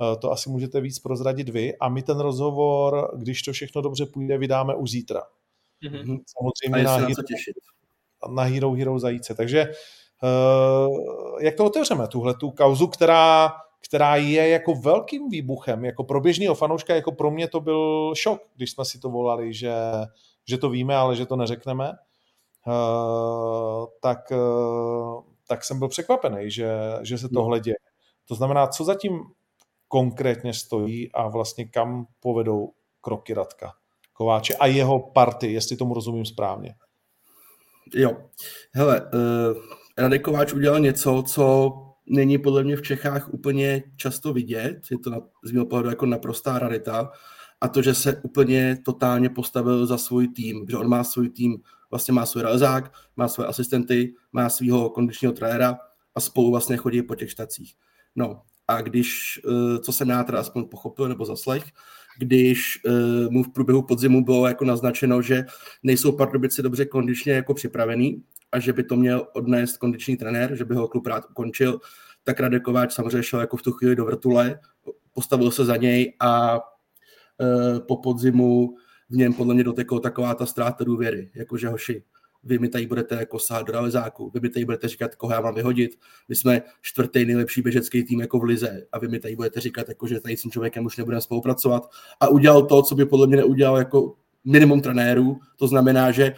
[0.00, 1.76] Uh, to asi můžete víc prozradit vy.
[1.76, 5.22] A my ten rozhovor, když to všechno dobře půjde, vydáme už zítra.
[5.90, 6.20] Mm-hmm.
[6.38, 7.14] Samozřejmě na Hero,
[8.34, 9.34] na Hero Hero zajíce.
[9.34, 9.66] Takže
[10.22, 16.20] uh, jak to otevřeme, tuhle tu kauzu, která která je jako velkým výbuchem, jako pro
[16.20, 19.74] běžného fanouška, jako pro mě to byl šok, když jsme si to volali, že,
[20.48, 21.92] že to víme, ale že to neřekneme,
[22.66, 26.70] uh, tak, uh, tak jsem byl překvapený, že,
[27.02, 27.76] že se tohle děje.
[28.28, 29.20] To znamená, co zatím
[29.88, 33.72] konkrétně stojí a vlastně kam povedou kroky Radka
[34.12, 36.74] Kováče a jeho party, jestli tomu rozumím správně.
[37.94, 38.16] Jo,
[38.74, 39.62] hele, uh,
[39.98, 41.72] Radek Kováč udělal něco, co
[42.10, 46.06] není podle mě v Čechách úplně často vidět, je to na, z mého pohledu jako
[46.06, 47.10] naprostá rarita,
[47.60, 51.58] a to, že se úplně totálně postavil za svůj tým, že on má svůj tým,
[51.90, 55.78] vlastně má svůj realizák, má své asistenty, má svého kondičního trenéra
[56.14, 57.74] a spolu vlastně chodí po těch štacích.
[58.16, 61.64] No a když, eh, co jsem já teda aspoň pochopil nebo zaslech,
[62.18, 65.44] když uh, mu v průběhu podzimu bylo jako naznačeno, že
[65.82, 70.64] nejsou Pardubice dobře kondičně jako připravený a že by to měl odnést kondiční trenér, že
[70.64, 71.80] by ho klub rád ukončil,
[72.24, 74.60] tak Radek Kováč samozřejmě šel jako v tu chvíli do vrtule,
[75.12, 78.74] postavil se za něj a uh, po podzimu
[79.10, 82.04] v něm podle mě doteklo taková ta ztráta důvěry, jakože hoši,
[82.44, 85.40] vy mi tady budete jako sahat do realizáku, vy mi tady budete říkat, koho já
[85.40, 85.90] mám vyhodit,
[86.28, 89.88] my jsme čtvrtý nejlepší běžecký tým jako v Lize a vy mi tady budete říkat,
[89.88, 91.90] jako, že tady s tím člověkem už nebudeme spolupracovat.
[92.20, 96.34] A udělal to, co by podle mě neudělal jako minimum trenérů, to znamená, že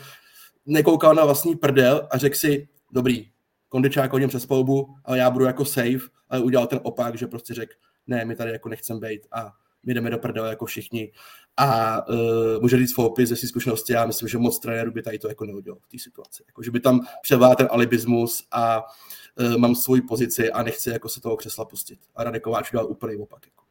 [0.70, 3.30] nekoukal na vlastní prdel a řekl si, dobrý,
[3.68, 7.54] kondičák hodím přes polbu, ale já budu jako safe, ale udělal ten opak, že prostě
[7.54, 7.72] řekl,
[8.06, 9.52] ne, my tady jako nechcem být a
[9.82, 11.12] my jdeme do prdele jako všichni.
[11.56, 12.16] A uh,
[12.60, 15.78] může říct Fopis ze zkušenosti, já myslím, že moc trenérů by tady to jako neudělal
[15.80, 16.44] v té situaci.
[16.46, 18.82] Jako, že by tam převládl ten alibismus a
[19.40, 21.98] uh, mám svoji pozici a nechci jako se toho křesla pustit.
[22.16, 23.46] A Radek Kováč udělal úplný opak.
[23.46, 23.64] Jako.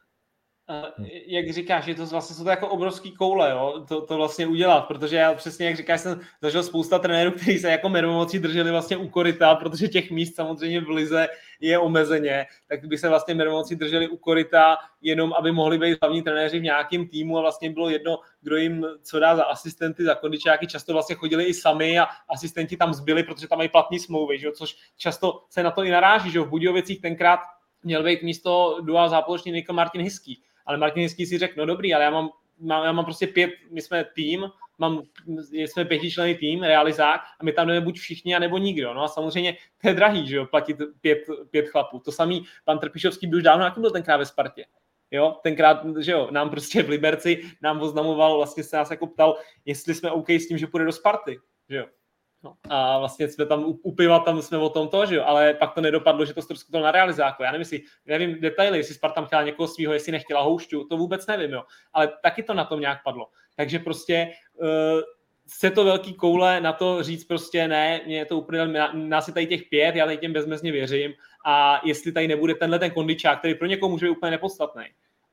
[0.70, 3.86] Uh, jak říkáš, je to vlastně jsou to jako obrovský koule, jo?
[3.88, 7.72] To, to vlastně udělat, protože já přesně, jak říkáš, jsem zažil spousta trenérů, kteří se
[7.72, 11.28] jako mermomocí drželi vlastně u koryta, protože těch míst samozřejmě v lize
[11.60, 16.22] je omezeně, tak by se vlastně mermomocí drželi u koryta, jenom aby mohli být hlavní
[16.22, 20.16] trenéři v nějakém týmu a vlastně bylo jedno, kdo jim co dá za asistenty, za
[20.16, 24.40] kondičáky, často vlastně chodili i sami a asistenti tam zbyli, protože tam mají platní smlouvy,
[24.40, 24.52] že?
[24.52, 27.40] což často se na to i naráží, že v Budějovicích tenkrát
[27.84, 32.04] měl být místo dual zápoločník Martin Hiský ale Martin Jiský si řekl, no dobrý, ale
[32.04, 32.30] já mám,
[32.60, 34.46] mám, já mám prostě pět, my jsme tým,
[34.78, 35.04] mám,
[35.52, 38.94] jsme pětičlený tým, realizák a my tam jdeme buď všichni, anebo nikdo.
[38.94, 42.00] No a samozřejmě to je drahý, že jo, platit pět, pět chlapů.
[42.00, 44.66] To samý pan Trpišovský byl už dávno, jaký byl tenkrát ve Spartě.
[45.12, 49.38] Jo, tenkrát, že jo, nám prostě v Liberci nám oznamoval, vlastně se nás jako ptal,
[49.66, 51.86] jestli jsme OK s tím, že půjde do Sparty, že jo.
[52.44, 55.54] No, a vlastně jsme tam u, piva, tam jsme o tom to, že jo, ale
[55.54, 57.44] pak to nedopadlo, že to ztroskotalo na realizáku.
[57.44, 61.28] Já nevím, jestli, nevím detaily, jestli Sparta chtěla někoho svého, jestli nechtěla houšťu, to vůbec
[61.28, 61.64] nevím, jo.
[61.94, 63.28] Ale taky to na tom nějak padlo.
[63.56, 65.02] Takže prostě uh,
[65.48, 69.34] se to velký koule na to říct prostě ne, mě je to úplně, nás je
[69.34, 71.14] tady těch pět, já tady těm bezmezně věřím
[71.46, 74.84] a jestli tady nebude tenhle ten kondičák, který pro někoho může být úplně nepodstatný.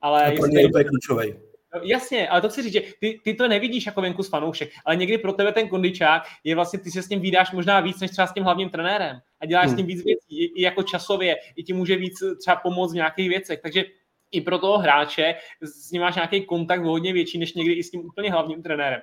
[0.01, 1.46] Ale a pro mě je klíčový.
[1.75, 4.69] No, jasně, ale to chci říct, že ty, ty to nevidíš jako venku z fanoušek,
[4.85, 7.99] ale někdy pro tebe ten kondičák je vlastně, ty se s ním vydáš možná víc,
[7.99, 9.73] než třeba s tím hlavním trenérem a děláš hmm.
[9.73, 12.95] s tím víc věcí, i, i jako časově, i ti může víc třeba pomoct v
[12.95, 13.85] nějakých věcech, takže
[14.31, 17.91] i pro toho hráče s ním máš nějaký kontakt hodně větší, než někdy i s
[17.91, 19.01] tím úplně hlavním trenérem.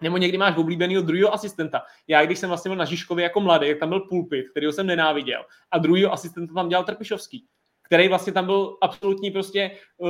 [0.00, 1.82] Nebo někdy máš oblíbeného druhého asistenta.
[2.08, 4.86] Já, když jsem vlastně byl na Žižkově jako mladý, tak tam byl pulpit, kterýho jsem
[4.86, 5.44] nenáviděl.
[5.70, 7.46] A druhého asistenta tam dělal Trpišovský
[7.84, 10.08] který vlastně tam byl absolutní prostě uh,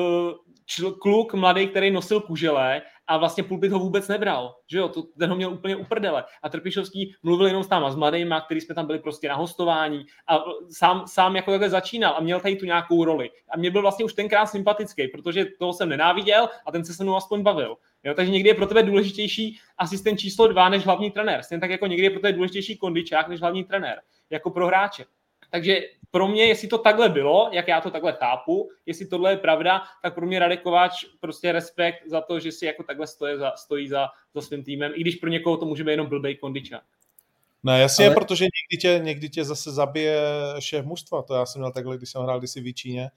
[0.68, 5.02] čl- kluk mladý, který nosil kužele a vlastně pulpit ho vůbec nebral, že jo, to,
[5.02, 8.74] ten ho měl úplně uprdele a Trpišovský mluvil jenom s náma, s mladýma, který jsme
[8.74, 12.66] tam byli prostě na hostování a sám, sám jako takhle začínal a měl tady tu
[12.66, 16.84] nějakou roli a mě byl vlastně už tenkrát sympatický, protože toho jsem nenáviděl a ten
[16.84, 17.76] se se mnou aspoň bavil.
[18.04, 21.42] Jo, takže někdy je pro tebe důležitější asistent číslo dva než hlavní trenér.
[21.42, 24.00] Stejně tak jako někdy je pro tebe důležitější kondičák než hlavní trenér,
[24.30, 25.04] jako pro hráče.
[25.50, 25.80] Takže
[26.14, 29.82] pro mě, jestli to takhle bylo, jak já to takhle chápu, jestli tohle je pravda,
[30.02, 33.52] tak pro mě Radek Kováč prostě respekt za to, že si jako takhle stojí za,
[33.56, 36.82] stojí za, za svým týmem, i když pro někoho to může být jenom blbej kondičák.
[37.62, 38.14] Ne, jasně, Ale...
[38.14, 40.20] protože někdy tě, někdy tě zase zabije
[40.58, 41.22] šéf mužstva.
[41.22, 43.10] To já jsem měl takhle, když jsem hrál kdysi v Číně,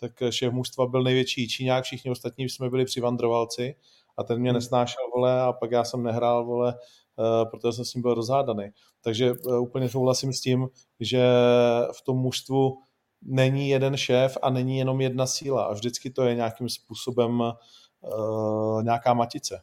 [0.00, 3.74] tak šéf mužstva byl největší Číňák, všichni ostatní jsme byli přivandrovalci
[4.18, 4.54] a ten mě hmm.
[4.54, 6.74] nesnášel, vole, a pak já jsem nehrál, vole,
[7.20, 8.64] Eh, protože jsem s ním byl rozhádaný.
[9.04, 10.68] Takže eh, úplně souhlasím s tím,
[11.00, 11.22] že
[11.98, 12.78] v tom mužstvu
[13.22, 18.82] není jeden šéf a není jenom jedna síla a vždycky to je nějakým způsobem uh,
[18.82, 19.60] nějaká matice.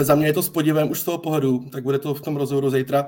[0.00, 2.36] Za mě je to s podívem už z toho pohledu, tak bude to v tom
[2.36, 3.06] rozhovoru zítra,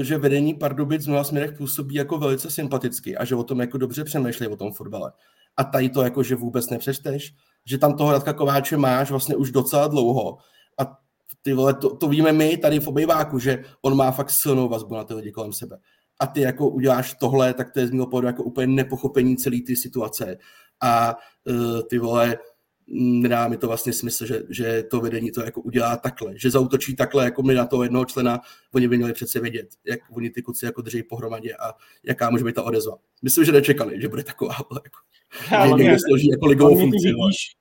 [0.00, 3.78] že vedení Pardubic v mnoha směrech působí jako velice sympaticky a že o tom jako
[3.78, 5.12] dobře přemýšlí o tom fotbale.
[5.56, 9.50] A tady to jako, že vůbec nepřečteš, že tam toho Radka Kováče máš vlastně už
[9.50, 10.38] docela dlouho
[10.78, 10.98] a
[11.42, 14.94] ty vole, to, to víme my tady v obejváku, že on má fakt silnou vazbu
[14.94, 15.78] na ty lidi kolem sebe.
[16.20, 19.56] A ty jako uděláš tohle, tak to je z mého pohledu jako úplně nepochopení celé
[19.66, 20.38] ty situace.
[20.82, 21.16] A
[21.50, 22.38] uh, ty vole,
[22.94, 26.96] nedá mi to vlastně smysl, že, že to vedení to jako udělá takhle, že zautočí
[26.96, 28.40] takhle jako my na toho jednoho člena,
[28.74, 31.72] oni by měli přece vědět, jak oni ty kuci jako drží pohromadě a
[32.04, 32.96] jaká může být ta odezva.
[33.22, 34.98] Myslím, že nečekali, že bude taková jako,
[35.52, 37.06] Já, že složí jako ligovou funkci.
[37.06, 37.56] Vidíš,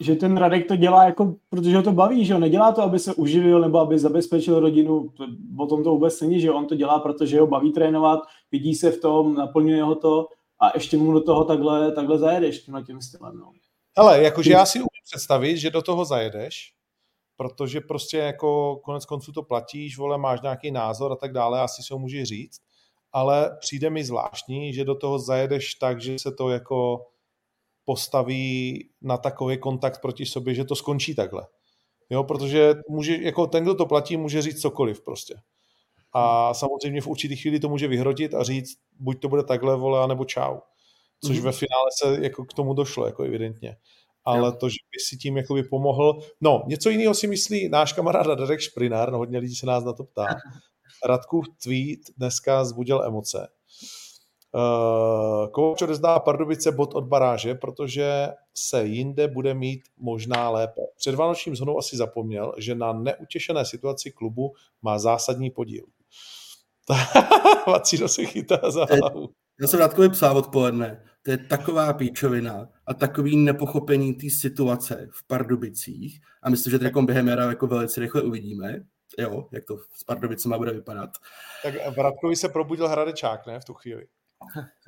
[0.00, 2.98] že ten Radek to dělá jako, protože ho to baví, že jo, nedělá to, aby
[2.98, 5.12] se uživil nebo aby zabezpečil rodinu,
[5.58, 8.20] o tom to vůbec není, že on to dělá, protože ho baví trénovat,
[8.52, 10.28] vidí se v tom, naplňuje ho to
[10.60, 13.52] a ještě mu do toho takhle, takhle zajedeš tímhle tím stylem, no.
[13.96, 16.74] Hele, jakože já si umím představit, že do toho zajedeš,
[17.36, 21.82] protože prostě jako konec konců to platíš, vole, máš nějaký názor a tak dále, asi
[21.82, 22.60] si ho můžeš říct,
[23.12, 27.06] ale přijde mi zvláštní, že do toho zajedeš tak, že se to jako
[27.84, 31.46] postaví na takový kontakt proti sobě, že to skončí takhle.
[32.10, 35.34] Jo, protože může, jako ten, kdo to platí, může říct cokoliv prostě.
[36.12, 40.04] A samozřejmě v určitý chvíli to může vyhrotit a říct, buď to bude takhle, vole,
[40.04, 40.58] anebo čau.
[41.26, 41.42] Což mm-hmm.
[41.42, 43.76] ve finále se jako k tomu došlo, jako evidentně.
[44.24, 44.52] ale jo.
[44.52, 46.18] to, že by si tím jakoby pomohl.
[46.40, 49.92] No, něco jiného si myslí náš kamarád Radek Šprinár, no hodně lidí se nás na
[49.92, 50.26] to ptá.
[51.06, 53.48] Radkův tweet dneska zbudil emoce.
[54.54, 60.80] Uh, Kovač odezdá Pardubice bod od baráže, protože se jinde bude mít možná lépe.
[60.96, 65.84] Před Vánočním zhonou asi zapomněl, že na neutěšené situaci klubu má zásadní podíl.
[67.66, 69.28] Vacíno se chytá za hlavu.
[69.62, 71.04] Já jsem Radkovi psal odpoledne.
[71.22, 76.92] To je taková píčovina a takový nepochopení té situace v Pardubicích a myslím, že teď
[77.04, 78.80] během jara jako velice rychle uvidíme,
[79.18, 81.10] jo, jak to s Pardubicema bude vypadat.
[81.62, 84.06] Tak v Radkovi se probudil Hradečák, ne, v tu chvíli.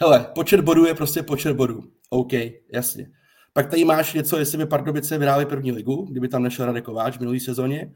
[0.00, 1.82] Hele, počet bodů je prostě počet bodů.
[2.10, 2.32] OK,
[2.72, 3.10] jasně.
[3.52, 7.16] Pak tady máš něco, jestli by Pardubice vyhráli první ligu, kdyby tam nešel Radek Kováč
[7.16, 7.94] v minulý sezóně.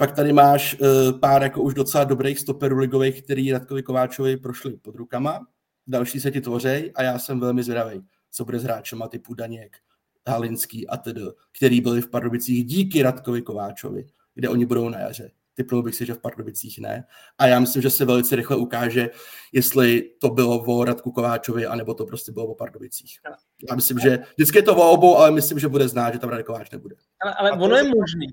[0.00, 4.76] Pak tady máš uh, pár jako už docela dobrých stoperů ligových, který Radkovi Kováčovi prošli
[4.76, 5.46] pod rukama.
[5.86, 9.76] Další se ti tvořej a já jsem velmi zvědavý, co bude s hráčema typu Daněk,
[10.28, 11.20] Halinský a tedy,
[11.56, 15.30] který byli v Pardubicích díky Radkovi Kováčovi, kde oni budou na jaře.
[15.54, 17.04] Typnul bych si, že v Pardubicích ne.
[17.38, 19.10] A já myslím, že se velice rychle ukáže,
[19.52, 23.18] jestli to bylo o Radku Kováčovi, anebo to prostě bylo o Pardubicích.
[23.70, 26.30] Já myslím, že vždycky je to o obou, ale myslím, že bude znát, že tam
[26.30, 26.94] Radek Kováč nebude.
[27.22, 28.26] Ale, ale ono je možný,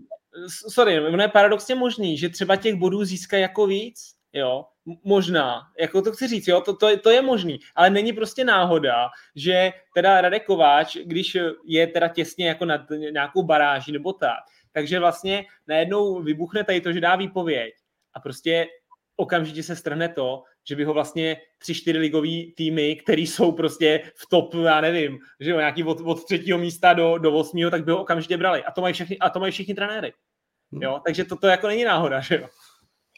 [0.47, 4.65] sorry, ono je paradoxně možný, že třeba těch bodů získá jako víc, jo,
[5.03, 9.09] možná, jako to chci říct, jo, to, to, to je možný, ale není prostě náhoda,
[9.35, 14.39] že teda Radek Kováč, když je teda těsně jako nad nějakou baráží nebo tak,
[14.71, 17.73] takže vlastně najednou vybuchne tady to, že dá výpověď
[18.13, 18.67] a prostě
[19.15, 24.11] okamžitě se strhne to, že by ho vlastně tři, čtyři ligový týmy, který jsou prostě
[24.15, 27.85] v top, já nevím, že jo, nějaký od, od třetího místa do, do osmího, tak
[27.85, 28.63] by ho okamžitě brali.
[28.63, 30.13] A to mají všichni, a to mají všichni trenéry.
[30.71, 30.81] Hmm.
[30.81, 32.47] Jo, takže to, to jako není náhoda, že jo.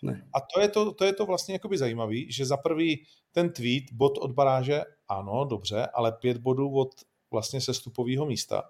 [0.03, 0.27] Ne.
[0.33, 3.83] A to je to, to je to vlastně jakoby zajímavý, že za prvý ten tweet,
[3.93, 6.89] bod od baráže, ano, dobře, ale pět bodů od
[7.31, 8.63] vlastně sestupového místa.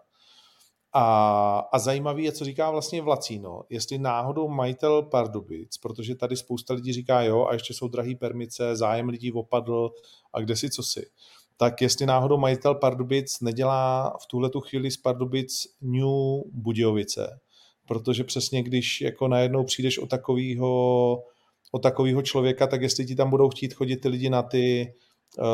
[0.94, 6.74] A, a zajímavý je, co říká vlastně Vlacíno, jestli náhodou majitel Pardubic, protože tady spousta
[6.74, 9.92] lidí říká, jo, a ještě jsou drahý permice, zájem lidí opadl
[10.34, 11.10] a kde si co si.
[11.58, 17.40] Tak jestli náhodou majitel Pardubic nedělá v tuhle tu chvíli z Pardubic New Budějovice,
[17.88, 21.24] protože přesně když jako najednou přijdeš o takového
[21.72, 24.94] o takového člověka, tak jestli ti tam budou chtít chodit ty lidi na ty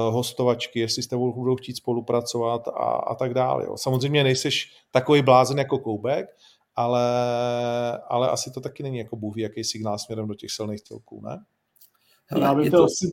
[0.10, 3.66] hostovačky, jestli s tebou budou chtít spolupracovat a, a tak dále.
[3.66, 3.78] Jo.
[3.78, 6.26] Samozřejmě nejseš takový blázen jako Koubek,
[6.76, 7.08] ale,
[8.08, 11.44] ale asi to taky není jako bůh jaký signál směrem do těch silných celků, ne?
[12.42, 13.10] Já bych to, to asi,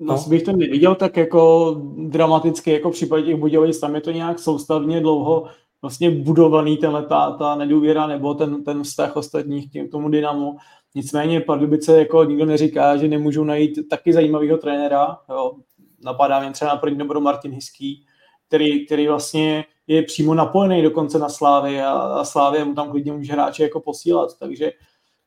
[0.00, 0.24] no.
[0.28, 1.74] bych to neviděl tak jako
[2.08, 5.46] dramaticky, jako v případě těch Budějovic, tam je to nějak soustavně dlouho
[5.82, 10.56] vlastně budovaný tenhle ta, ta nedůvěra nebo ten, ten vztah ostatních k tím, tomu Dynamu.
[10.94, 15.18] Nicméně Pardubice jako nikdo neříká, že nemůžou najít taky zajímavého trenéra.
[15.28, 15.52] Jo.
[16.00, 18.06] Napadá mě třeba na první nebo Martin Hiský,
[18.48, 23.12] který, který vlastně je přímo napojený dokonce na Slávy a, a Slávě mu tam klidně
[23.12, 24.72] může hráče jako posílat, takže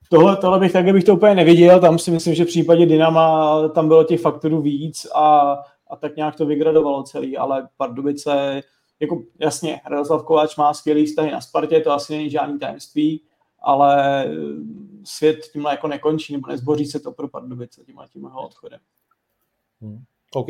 [0.09, 3.67] tohle, tohle bych taky bych to úplně neviděl, tam si myslím, že v případě Dynama
[3.69, 5.57] tam bylo těch faktorů víc a,
[5.87, 8.61] a tak nějak to vygradovalo celý, ale Pardubice
[8.99, 13.23] jako jasně, Radoslav Kováč má skvělý vztahy na Spartě, to asi není žádný tajemství,
[13.61, 14.29] ale eh,
[15.03, 18.79] svět tímhle jako nekončí, nebo nezboří se to pro Pardubice tímhle tím jeho odchodem.
[19.81, 20.03] Hmm.
[20.33, 20.47] OK.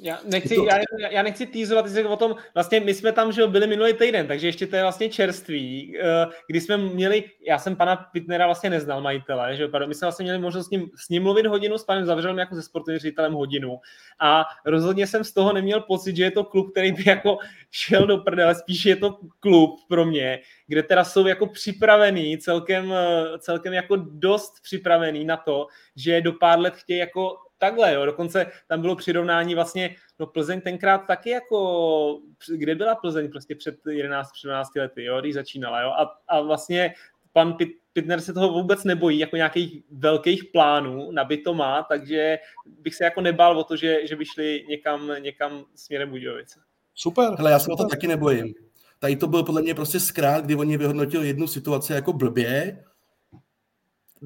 [0.00, 0.66] Já nechci, to...
[0.66, 0.78] já,
[1.10, 4.66] já nechci týzovat o tom, vlastně my jsme tam že byli minulý týden, takže ještě
[4.66, 9.56] to je vlastně čerství, eh, kdy jsme měli, já jsem pana Pitnera vlastně neznal majitele,
[9.56, 12.38] že my jsme vlastně měli možnost s ním, s ním mluvit hodinu, s panem Zavřelem
[12.38, 13.78] jako se sportovním ředitelem hodinu
[14.20, 17.38] a rozhodně jsem z toho neměl pocit, že je to klub, který by jako
[17.70, 22.92] šel do prdele, spíš je to klub pro mě, kde teda jsou jako připravený, celkem,
[22.92, 28.06] eh, celkem jako dost připravený na to, že do pár let chtějí jako takhle, jo.
[28.06, 33.84] Dokonce tam bylo přirovnání vlastně, no Plzeň tenkrát taky jako, kde byla Plzeň prostě před
[33.84, 35.88] 11-13 lety, jo, když začínala, jo.
[35.88, 36.94] A, a vlastně
[37.32, 37.56] pan
[37.92, 43.04] Pitner se toho vůbec nebojí, jako nějakých velkých plánů, nabit to má, takže bych se
[43.04, 46.60] jako nebál o to, že, že by šli někam, někam směrem Budějovice.
[46.94, 47.34] Super.
[47.36, 48.54] Hele, já se o to taky nebojím.
[48.98, 52.84] Tady to byl podle mě prostě zkrát, kdy oni vyhodnotili jednu situaci jako blbě,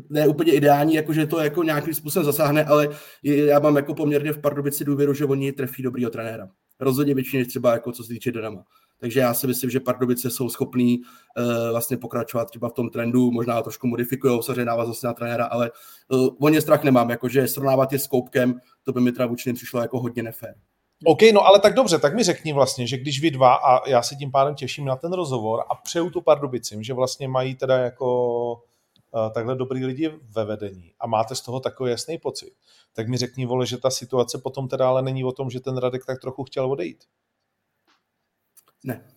[0.08, 2.88] ne úplně ideální, jakože to jako nějakým způsobem zasáhne, ale
[3.22, 6.48] já mám jako poměrně v Pardubici důvěru, že oni trefí dobrýho trenéra.
[6.80, 8.64] Rozhodně většině třeba jako co se týče Dynama.
[9.00, 13.30] Takže já si myslím, že Pardubice jsou schopní uh, vlastně pokračovat třeba v tom trendu,
[13.30, 15.70] možná trošku modifikují samozřejmě návaznosti na trenéra, ale
[16.09, 19.53] uh, o ně strach nemám, jakože srovnávat je s Koupkem, to by mi teda vůči
[19.53, 20.55] přišlo jako hodně nefér.
[21.05, 24.03] OK, no ale tak dobře, tak mi řekni vlastně, že když vy dva, a já
[24.03, 27.78] se tím pádem těším na ten rozhovor a přeju tu Pardubicím, že vlastně mají teda
[27.78, 28.07] jako
[28.53, 28.70] Eh,
[29.34, 32.52] takhle dobrý lidi ve vedení a máte z toho takový jasný pocit,
[32.92, 35.76] tak mi řekni, vole, že ta situace potom teda ale není o tom, že ten
[35.76, 37.04] Radek tak trochu chtěl odejít.
[38.84, 39.14] Ne.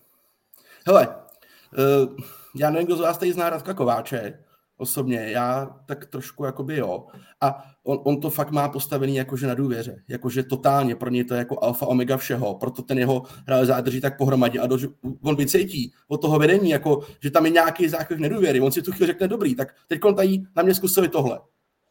[0.85, 2.17] Hele, uh,
[2.55, 4.43] já nevím, kdo z vás tady zná Radka Kováče,
[4.83, 7.05] osobně, já tak trošku jakoby jo.
[7.41, 11.33] A on, on to fakt má postavený jakože na důvěře, jakože totálně, pro něj to
[11.33, 14.77] je jako alfa omega všeho, proto ten jeho realizát drží tak pohromadě a do,
[15.23, 18.91] on vycítí od toho vedení, jako, že tam je nějaký základ nedůvěry, on si tu
[18.91, 21.39] chvíli řekne dobrý, tak teď tady na mě zkusili tohle.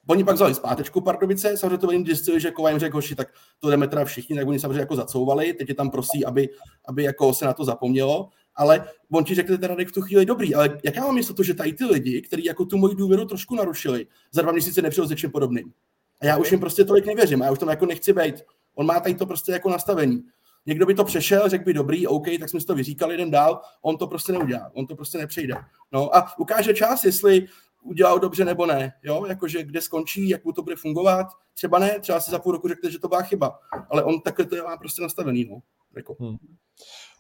[0.07, 3.29] Oni pak vzali zpátečku Pardubice, samozřejmě to oni zjistili, že Kovajem řekl, hoši, tak
[3.59, 6.49] to jdeme teda všichni, tak oni samozřejmě jako zacouvali, teď je tam prosí, aby,
[6.89, 10.55] aby jako se na to zapomnělo ale on ti řekne teda v tu chvíli dobrý,
[10.55, 13.55] ale jak já mám jistotu, že tady ty lidi, kteří jako tu moji důvěru trošku
[13.55, 15.73] narušili, za dva měsíce nepřijel čím podobným.
[16.21, 18.35] A já už jim prostě tolik nevěřím, a já už tam jako nechci být.
[18.75, 20.23] On má tady to prostě jako nastavení.
[20.67, 23.61] Někdo by to přešel, řekl by dobrý, OK, tak jsme si to vyříkali, jdem dál,
[23.83, 25.55] on to prostě neudělá, on to prostě nepřejde.
[25.93, 27.47] No a ukáže čas, jestli
[27.83, 32.01] udělal dobře nebo ne, jo, jakože kde skončí, jak mu to bude fungovat, třeba ne,
[32.01, 33.59] třeba si za půl roku řekne, že to byla chyba,
[33.91, 35.59] ale on takhle to má prostě nastavený, no.
[35.97, 36.17] Jako.
[36.21, 36.37] Hmm.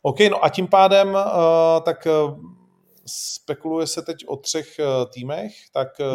[0.02, 2.40] OK, no a tím pádem uh, tak uh,
[3.06, 6.06] spekuluje se teď o třech uh, týmech, tak uh,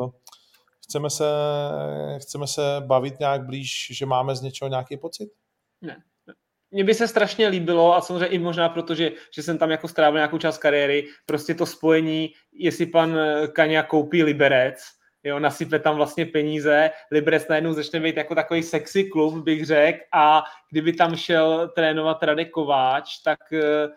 [0.00, 0.10] hmm.
[0.84, 1.24] chceme, se,
[2.18, 5.28] chceme se bavit nějak blíž, že máme z něčeho nějaký pocit?
[5.80, 6.02] Ne.
[6.70, 9.88] Mně by se strašně líbilo a samozřejmě i možná proto, že, že jsem tam jako
[9.88, 13.18] strávil nějakou část kariéry, prostě to spojení, jestli pan
[13.52, 14.82] Kaňa koupí Liberec,
[15.24, 19.98] jo, nasype tam vlastně peníze, Liberec najednou začne být jako takový sexy klub, bych řekl,
[20.12, 23.88] a kdyby tam šel trénovat Radek Kováč, tak eh,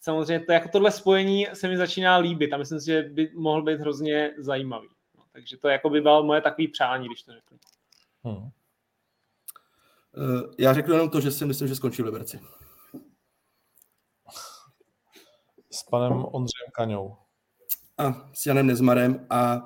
[0.00, 3.62] samozřejmě to, jako tohle spojení se mi začíná líbit a myslím si, že by mohl
[3.62, 4.88] být hrozně zajímavý.
[5.18, 7.58] No, takže to jako by bylo moje takový přání, když to řeknu.
[8.24, 8.50] Hmm.
[10.16, 12.40] Eh, já řeknu jenom to, že si myslím, že skončí v Liberci.
[15.70, 17.16] S panem Ondřejem Kaňou.
[17.98, 19.64] A s Janem Nezmarem a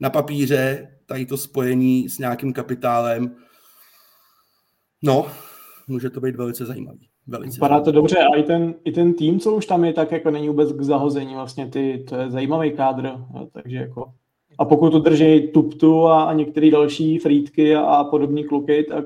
[0.00, 3.36] na papíře tady to spojení s nějakým kapitálem,
[5.02, 5.26] no,
[5.88, 7.08] může to být velice zajímavý.
[7.26, 8.18] Velice Vypadá to dobře.
[8.18, 10.80] A i ten, i ten tým, co už tam je, tak jako není vůbec k
[10.80, 11.34] zahození.
[11.34, 13.10] Vlastně, ty, to je zajímavý kádr,
[13.52, 14.12] takže jako
[14.58, 19.04] a pokud to drží Tuptu a, a některé další Frýdky a, a podobní kluky, tak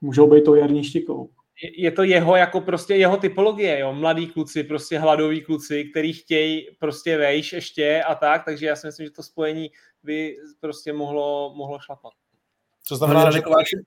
[0.00, 1.30] můžou být to jarní štikou
[1.62, 6.66] je to jeho jako prostě jeho typologie, jo, mladí kluci, prostě hladoví kluci, který chtějí
[6.80, 9.70] prostě vejš ještě a tak, takže já si myslím, že to spojení
[10.02, 12.12] by prostě mohlo, mohlo šlapat.
[12.88, 13.84] To znamená, že tady,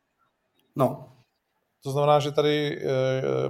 [0.75, 1.13] no.
[1.83, 2.89] To znamená, že tady e,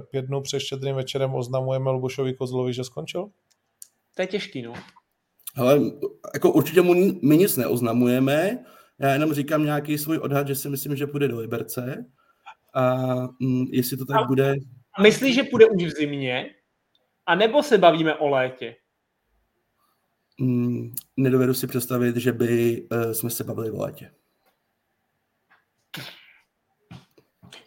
[0.00, 3.28] pět dnů před štědrým večerem oznamujeme Lubošovi Kozlovi, že skončil?
[4.16, 4.72] To je těžký, no.
[5.56, 5.80] Ale
[6.34, 8.64] jako určitě mu my nic neoznamujeme,
[9.00, 12.04] já jenom říkám nějaký svůj odhad, že si myslím, že půjde do Liberce,
[12.78, 12.94] a
[13.40, 14.54] mm, jestli to tak a bude...
[15.02, 16.50] Myslíš, že půjde už v zimě?
[17.26, 18.76] A nebo se bavíme o létě?
[20.40, 24.10] Mm, nedovedu si představit, že by uh, jsme se bavili o létě.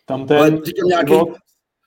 [0.05, 0.37] Tam ten...
[0.37, 1.13] Ale říkám nějaký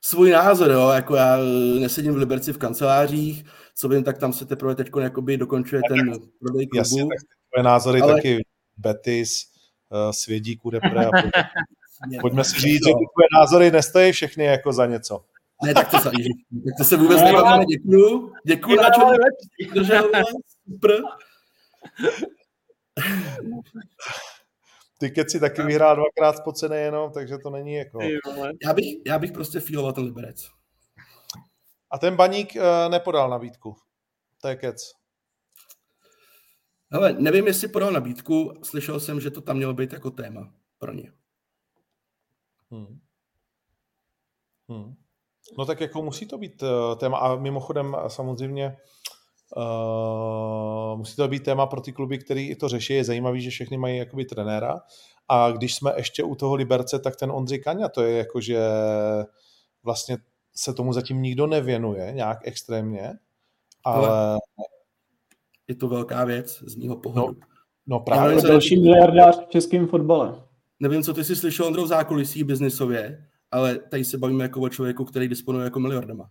[0.04, 3.44] svůj názor, jo, jako já eh, nesedím v Liberci v kancelářích,
[3.74, 4.90] co vím, tak tam se teprve teď
[5.36, 6.78] dokončuje tak, ten prodej klubu.
[6.78, 7.18] Jasně, tak
[7.52, 8.14] tvoje názory ale...
[8.14, 8.44] taky
[8.76, 9.44] Betis,
[9.90, 11.10] uh, Svědíku, Depre a
[12.20, 15.24] Pojďme si říct, že ty tvoje názory nestojí všechny jako za něco.
[15.64, 17.64] Ne, tak to se, tak to se vůbec nebavíme.
[17.64, 18.32] Děkuju.
[18.46, 19.04] Děkuju, na čem
[19.74, 20.10] držel
[20.72, 20.90] super.
[24.98, 27.98] Ty keci taky vyhrál dvakrát spocené jenom, takže to není jako...
[28.64, 30.48] Já bych, já bych prostě feeloval ten Liberec.
[31.90, 33.76] A ten baník uh, nepodal nabídku.
[34.40, 34.92] To je kec.
[36.92, 40.92] Hele, nevím, jestli podal nabídku, slyšel jsem, že to tam mělo být jako téma pro
[40.92, 41.12] ně.
[42.70, 42.98] Hmm.
[44.68, 44.94] Hmm.
[45.58, 48.76] No tak jako musí to být uh, téma a mimochodem samozřejmě
[49.56, 52.92] uh, musí to být téma pro ty kluby, který to řeší.
[52.92, 54.80] Je zajímavý, že všechny mají jakoby trenéra
[55.28, 58.58] a když jsme ještě u toho Liberce, tak ten Ondřej Kaňa, to je jako, že
[59.82, 60.18] vlastně
[60.54, 63.12] se tomu zatím nikdo nevěnuje nějak extrémně,
[63.84, 64.08] ale...
[64.08, 64.38] ale
[65.68, 67.26] je to velká věc z mého pohledu.
[67.26, 67.46] No,
[67.86, 68.42] no právě.
[68.42, 70.43] další miliardář v českém fotbale
[70.80, 74.68] nevím, co ty jsi slyšel, Ondro, v zákulisí biznisově, ale tady se bavíme jako o
[74.68, 76.30] člověku, který disponuje jako miliardama.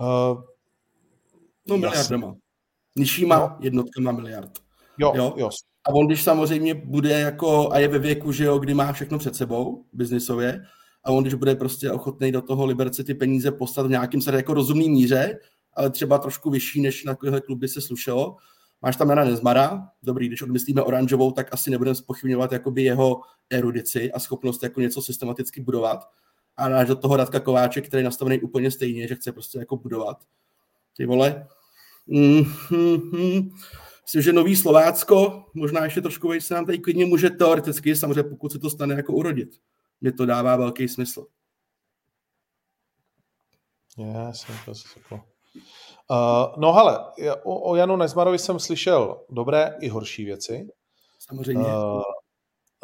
[0.00, 0.42] Uh,
[1.68, 2.36] no miliardama.
[2.96, 3.56] Nižšíma no.
[3.60, 4.50] jednotkama miliard.
[4.98, 5.50] Jo, jo, jo.
[5.84, 9.18] A on, když samozřejmě bude jako, a je ve věku, že jo, kdy má všechno
[9.18, 10.64] před sebou, biznisově,
[11.04, 14.36] a on, když bude prostě ochotný do toho Liberce ty peníze poslat v nějakým se
[14.36, 15.38] jako rozumný míře,
[15.74, 18.36] ale třeba trošku vyšší, než na takovéhle kluby se slušelo,
[18.84, 23.20] Máš tam Jana Nezmara, dobrý, když odmyslíme oranžovou, tak asi nebudeme spochybňovat jakoby jeho
[23.50, 26.10] erudici a schopnost jako něco systematicky budovat.
[26.56, 29.76] A náš do toho Radka Kováče, který je nastavený úplně stejně, že chce prostě jako
[29.76, 30.24] budovat.
[30.96, 31.46] Ty vole.
[32.08, 33.52] Mm-hmm.
[34.02, 38.52] Myslím, že nový Slovácko, možná ještě trošku se nám tady klidně může teoreticky, samozřejmě pokud
[38.52, 39.60] se to stane jako urodit.
[40.00, 41.26] Mně to dává velký smysl.
[43.98, 44.88] Yes, to se
[46.10, 47.04] Uh, no hele,
[47.42, 50.68] o, o Janu Nezmarovi jsem slyšel dobré i horší věci.
[51.18, 51.64] Samozřejmě.
[51.66, 52.02] Uh,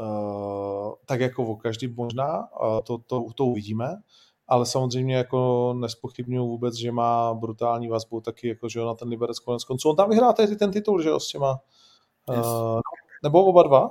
[0.00, 3.96] uh, tak jako o každý možná, uh, to, to, to uvidíme,
[4.48, 9.38] ale samozřejmě jako nespochybnuju vůbec, že má brutální vazbu taky jako, že na ten Liberec
[9.38, 9.90] konec konců.
[9.90, 11.60] On tam vyhrál tehdy ten titul, že jo, s těma,
[12.32, 12.46] yes.
[12.46, 12.80] uh,
[13.22, 13.90] nebo oba dva?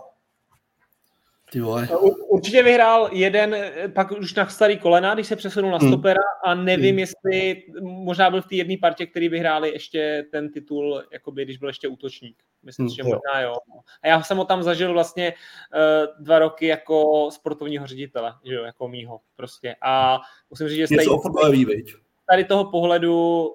[1.51, 1.87] Ty vole.
[2.27, 3.55] Určitě vyhrál jeden,
[3.93, 5.89] pak už na starý kolena, když se přesunul na hmm.
[5.89, 6.99] stopera a nevím, hmm.
[6.99, 11.69] jestli možná byl v té jedné partě, který vyhráli ještě ten titul, jakoby, když byl
[11.69, 12.43] ještě útočník.
[12.63, 13.55] Myslím hmm, že možná jo.
[14.01, 18.63] A já jsem ho tam zažil vlastně uh, dva roky jako sportovního ředitele, že jo,
[18.63, 19.75] jako mýho prostě.
[19.81, 20.19] A
[20.49, 21.07] musím říct, že tady,
[22.29, 23.47] tady toho pohledu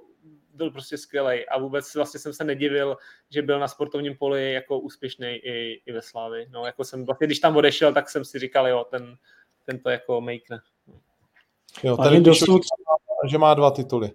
[0.55, 2.97] byl prostě skvělý a vůbec vlastně jsem se nedivil,
[3.31, 6.47] že byl na sportovním poli jako úspěšný i, i ve Slávi.
[6.51, 9.17] No, jako jsem vlastně, když tam odešel, tak jsem si říkal, jo, ten,
[9.65, 10.61] ten to jako makne.
[11.83, 12.63] Jo, tady píšu, dosud...
[13.31, 14.11] že má dva tituly.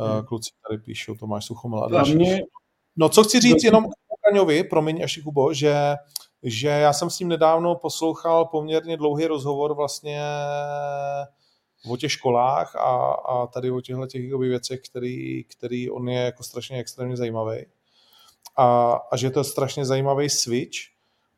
[0.00, 0.24] Eh, hmm.
[0.24, 2.14] Kluci tady píšou, Tomáš Suchomil a další.
[2.14, 2.42] Mě...
[2.96, 3.86] No co chci říct jenom
[4.24, 5.74] Kaňovi, promiň ještě Kubo, že,
[6.42, 10.20] že já jsem s ním nedávno poslouchal poměrně dlouhý rozhovor vlastně
[11.86, 16.42] o těch školách a, a tady o těchto těch věcech, který, který on je jako
[16.42, 17.58] strašně extrémně zajímavý.
[18.56, 20.78] A, a že to je strašně zajímavý switch.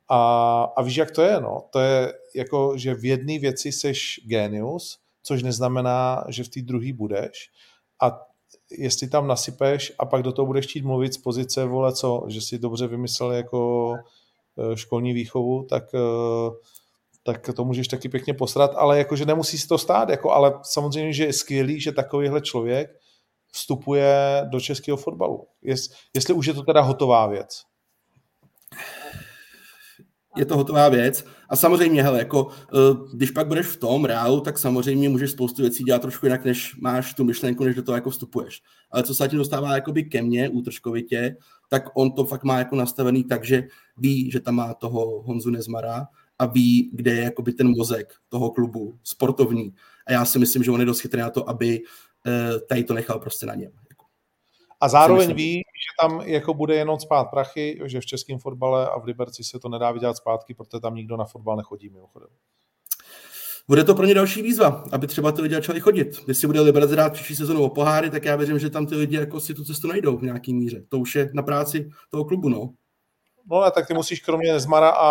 [0.09, 1.41] A, a víš, jak to je?
[1.41, 1.65] No?
[1.71, 6.93] To je jako, že v jedné věci seš genius, což neznamená, že v té druhé
[6.93, 7.51] budeš.
[8.03, 8.21] A
[8.71, 12.41] jestli tam nasypeš a pak do toho budeš chtít mluvit z pozice, vole, co, že
[12.41, 13.95] si dobře vymyslel jako
[14.59, 16.55] eh, školní výchovu, tak uh,
[17.23, 21.13] tak to můžeš taky pěkně posrat, ale jakože nemusí si to stát, jako, ale samozřejmě,
[21.13, 22.91] že je skvělý, že takovýhle člověk
[23.53, 25.47] vstupuje do českého fotbalu.
[25.63, 27.63] Jest, jestli už je to teda hotová věc.
[30.37, 31.25] Je to hotová věc.
[31.49, 35.63] A samozřejmě, hele, jako, eh, když pak budeš v tom reálu, tak samozřejmě můžeš spoustu
[35.63, 38.63] věcí dělat trošku jinak, než máš tu myšlenku, než do toho jako vstupuješ.
[38.91, 41.37] Ale co se tím dostává jakoby ke mně, útržkovitě,
[41.69, 43.63] tak on to fakt má jako nastavený tak, že
[43.97, 46.07] ví, že tam má toho Honzu Nezmara,
[46.41, 49.75] a ví, kde je jakoby ten mozek toho klubu sportovní.
[50.07, 51.81] A já si myslím, že on je dost chytrý na to, aby
[52.27, 53.73] eh, tady to nechal prostě na něm.
[54.81, 58.99] A zároveň ví, že tam jako bude jenom spát prachy, že v českém fotbale a
[58.99, 62.29] v Liberci se to nedá vydělat zpátky, protože tam nikdo na fotbal nechodí mimochodem.
[63.69, 66.21] Bude to pro ně další výzva, aby třeba ty lidi začali chodit.
[66.29, 69.17] Jestli bude Liberec hrát příští sezonu o poháry, tak já věřím, že tam ty lidi
[69.17, 70.85] jako si tu cestu najdou v nějaký míře.
[70.89, 72.71] To už je na práci toho klubu, no.
[73.51, 75.09] No a tak ty musíš kromě Zmara a,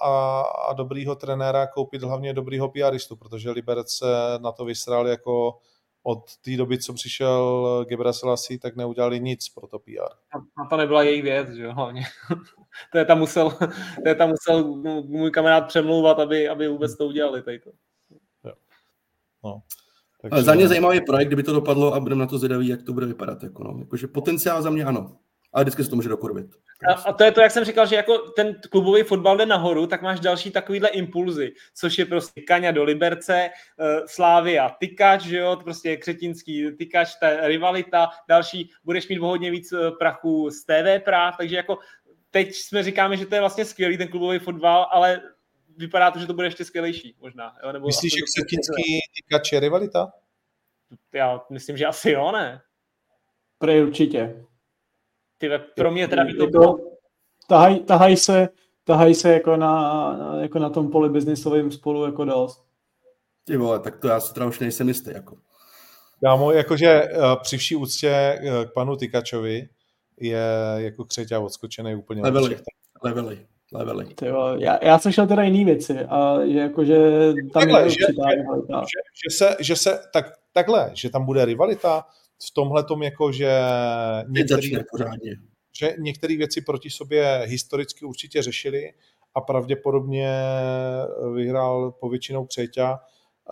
[0.00, 4.06] a, a dobrýho trenéra koupit hlavně dobrýho PRistu, protože Liberec se
[4.38, 5.58] na to vysral jako
[6.02, 10.14] od té doby, co přišel Gebrselassie, tak neudělali nic pro to PR.
[10.56, 12.02] A to nebyla její věc, že jo, hlavně.
[12.92, 13.50] to je tam musel,
[14.02, 14.64] to je tam musel
[15.02, 17.42] můj kamarád přemlouvat, aby, aby vůbec to udělali.
[17.42, 17.70] Tady to.
[18.44, 18.52] Jo.
[19.44, 19.62] No.
[20.20, 20.32] Takže...
[20.32, 22.92] Ale za mě zajímavý projekt, kdyby to dopadlo a budeme na to zvědaví, jak to
[22.92, 23.42] bude vypadat.
[23.42, 23.76] Jako no.
[23.78, 25.16] Jakože potenciál za mě ano
[25.52, 26.46] ale vždycky se to může dokurvit.
[26.88, 29.86] A, a to je to, jak jsem říkal, že jako ten klubový fotbal jde nahoru,
[29.86, 35.36] tak máš další takovýhle impulzy, což je prostě Kaňa do Liberce, uh, Slávia, Tykač, že
[35.38, 40.64] jo, prostě Křetinský, Tykač, ta rivalita, další, budeš mít o hodně víc uh, prachu z
[40.64, 41.78] TV práv, takže jako
[42.30, 45.20] teď jsme říkáme, že to je vlastně skvělý ten klubový fotbal, ale
[45.76, 47.56] vypadá to, že to bude ještě skvělejší možná.
[47.64, 47.72] Jo?
[47.72, 50.12] Nebo Myslíš, že Křetinský Tykač je rivalita?
[51.12, 52.60] Já myslím, že asi jo, ne?
[53.58, 54.44] Prej určitě.
[55.38, 56.78] Ty, pro mě teda to bylo...
[57.48, 58.48] Tahaj, tahaj, se,
[58.84, 62.64] tahaj se jako na, jako na tom poli biznisovém spolu jako dost.
[63.44, 65.10] Ty vole, tak to já se teda už nejsem jistý.
[65.10, 65.36] Jako.
[66.24, 69.68] Kámo, jakože eh, při vší úctě eh, k panu Tykačovi
[70.20, 70.44] je
[70.76, 72.22] jako křeťa odskočený úplně.
[72.22, 72.56] Levely,
[73.04, 74.04] levely, levely.
[74.14, 76.96] Tyjo, já, já jsem šel teda jiný věci a že jakože
[77.32, 78.86] tam takhle, je že, že, že,
[79.24, 82.04] že, se, že se, tak, takhle, že tam bude rivalita,
[82.46, 83.60] v tomhle tom jako, že
[84.28, 84.68] některé,
[85.72, 88.92] že některé věci proti sobě historicky určitě řešili
[89.34, 90.32] a pravděpodobně
[91.34, 92.98] vyhrál povětšinou Křeťa,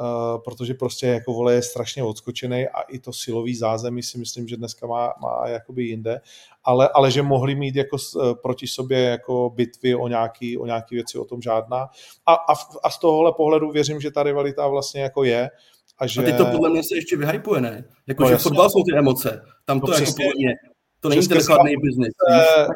[0.00, 4.48] Uh, protože prostě jako vole je strašně odskočený a i to silový zázemí si myslím,
[4.48, 6.20] že dneska má, má jakoby jinde,
[6.64, 10.94] ale, ale že mohli mít jako uh, proti sobě jako bitvy o nějaký, o nějaký
[10.94, 11.88] věci, o tom žádná.
[12.26, 15.50] A, a, a z tohohle pohledu věřím, že ta rivalita vlastně jako je
[15.98, 16.20] a, že...
[16.20, 17.84] a teď to podle mě se ještě vyhypuje, ne?
[18.06, 19.42] Jako, no, že fotbal jsou ty emoce.
[19.64, 20.54] Tam to no, jako podle mě,
[21.00, 22.12] to není ten chladný biznis.
[22.30, 22.66] Se,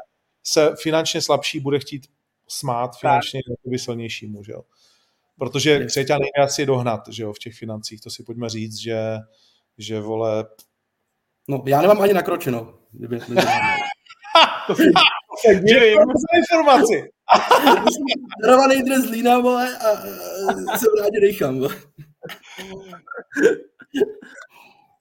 [0.42, 2.06] se finančně slabší bude chtít
[2.48, 4.62] smát finančně jakoby silnějšímu, že jo?
[5.38, 9.16] Protože Křeťa nejde asi dohnat, že jo, v těch financích, to si pojďme říct, že,
[9.78, 10.44] že vole...
[11.48, 13.20] No, já nemám ani nakročeno, kdyby
[14.66, 14.74] to
[15.46, 15.98] se divím.
[16.36, 17.10] informaci.
[18.42, 19.96] Darovaný dres z Lína, vole, a
[20.78, 21.76] jsem rádi vole.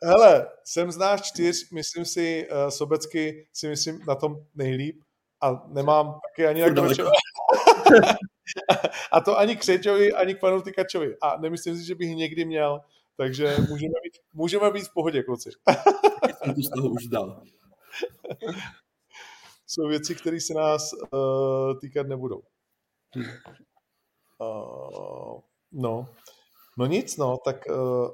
[0.04, 5.02] Hele, jsem z nás čtyř, myslím si, uh, Sobecky si myslím na tom nejlíp
[5.42, 6.68] a nemám taky ani na
[9.12, 11.16] A to ani k Křečovi, ani k panu Tykačovi.
[11.22, 12.82] A nemyslím si, že bych někdy měl.
[13.18, 15.50] Takže můžeme být, můžeme být v pohodě, kluci.
[16.44, 17.44] jsem tu z toho už dal.
[19.72, 22.42] Jsou věci, které se nás uh, týkat nebudou.
[24.40, 25.40] Uh,
[25.72, 26.06] no.
[26.78, 28.10] No nic, no, tak uh,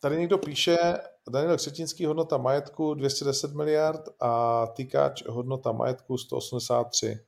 [0.00, 0.76] tady někdo píše,
[1.30, 7.18] Daniel Křetinský hodnota majetku 210 miliard a Týkač hodnota majetku 183.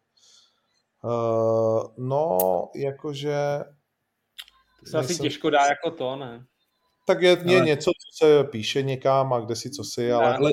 [1.02, 2.38] Uh, no,
[2.74, 3.64] jakože...
[4.80, 6.46] To se asi těžko dá jako to, ne?
[7.06, 7.66] Tak je, je ale...
[7.66, 10.36] něco, co se píše někam a kde si co si, ale...
[10.36, 10.50] ale...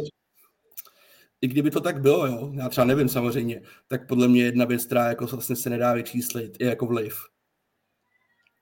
[1.42, 4.86] I kdyby to tak bylo, jo, já třeba nevím samozřejmě, tak podle mě jedna věc,
[4.86, 7.16] která jako vlastně se nedá vyčíslit, je jako vliv.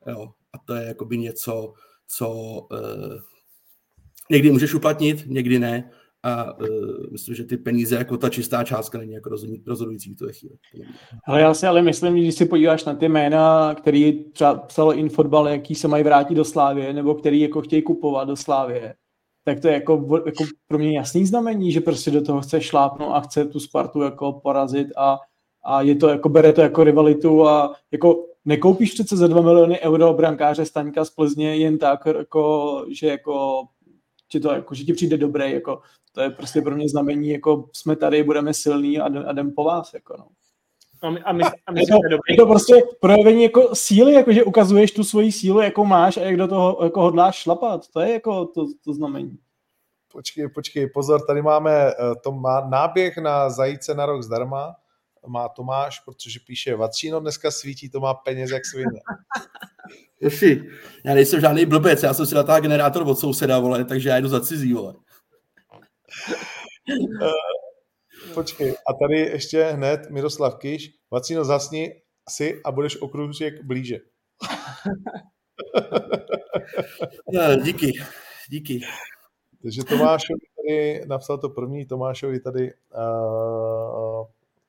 [0.08, 1.74] Jo, a to je jakoby něco,
[2.08, 2.32] co
[2.72, 3.20] uh,
[4.32, 5.92] někdy můžeš uplatnit, někdy ne,
[6.24, 6.68] a uh,
[7.12, 9.30] myslím, že ty peníze jako ta čistá částka není jako
[9.68, 10.56] rozhodující v té chvíli.
[11.26, 15.48] Ale já si ale myslím, když si podíváš na ty jména, který třeba psalo Infotbal,
[15.48, 18.96] jaký se mají vrátit do Slávě, nebo který jako chtějí kupovat do Slávě,
[19.50, 23.12] tak to je jako, jako pro mě jasný znamení, že prostě do toho chce šlápnout
[23.16, 25.18] a chce tu Spartu jako porazit a,
[25.66, 29.80] a je to jako, bere to jako rivalitu a jako nekoupíš přece za 2 miliony
[29.80, 33.64] euro brankáře Staňka z Plzně jen tak, jako, že jako
[34.34, 35.82] že to jako, že ti přijde dobré, jako
[36.12, 39.64] to je prostě pro mě znamení, jako jsme tady, budeme silní a, a jdem po
[39.64, 40.28] vás, jako no.
[41.02, 41.98] A my, a my, a my je, to,
[42.30, 46.22] je to prostě projevení jako síly, jako že ukazuješ tu svoji sílu, jakou máš a
[46.22, 47.88] jak do toho jako hodláš šlapat.
[47.88, 49.38] To je jako to, to znamení.
[50.12, 51.94] Počkej, počkej, pozor, tady máme eh,
[52.24, 54.76] to má náběh na zajíce na rok zdarma,
[55.28, 59.02] má Tomáš, protože píše Vacíno dneska svítí, to má peněz jak svině.
[60.22, 60.70] Ješi,
[61.06, 64.28] já nejsem žádný blbec, já jsem si natáhl generátor od souseda, vole, takže já jdu
[64.28, 64.94] za cizí, vole.
[68.34, 73.98] Počkej, a tady ještě hned Miroslav Kiš, Vacíno zasni si a budeš okružek blíže.
[77.34, 77.92] no, díky,
[78.50, 78.82] díky.
[79.62, 84.28] Takže Tomášovi tady, napsal to první, Tomášovi tady, uh,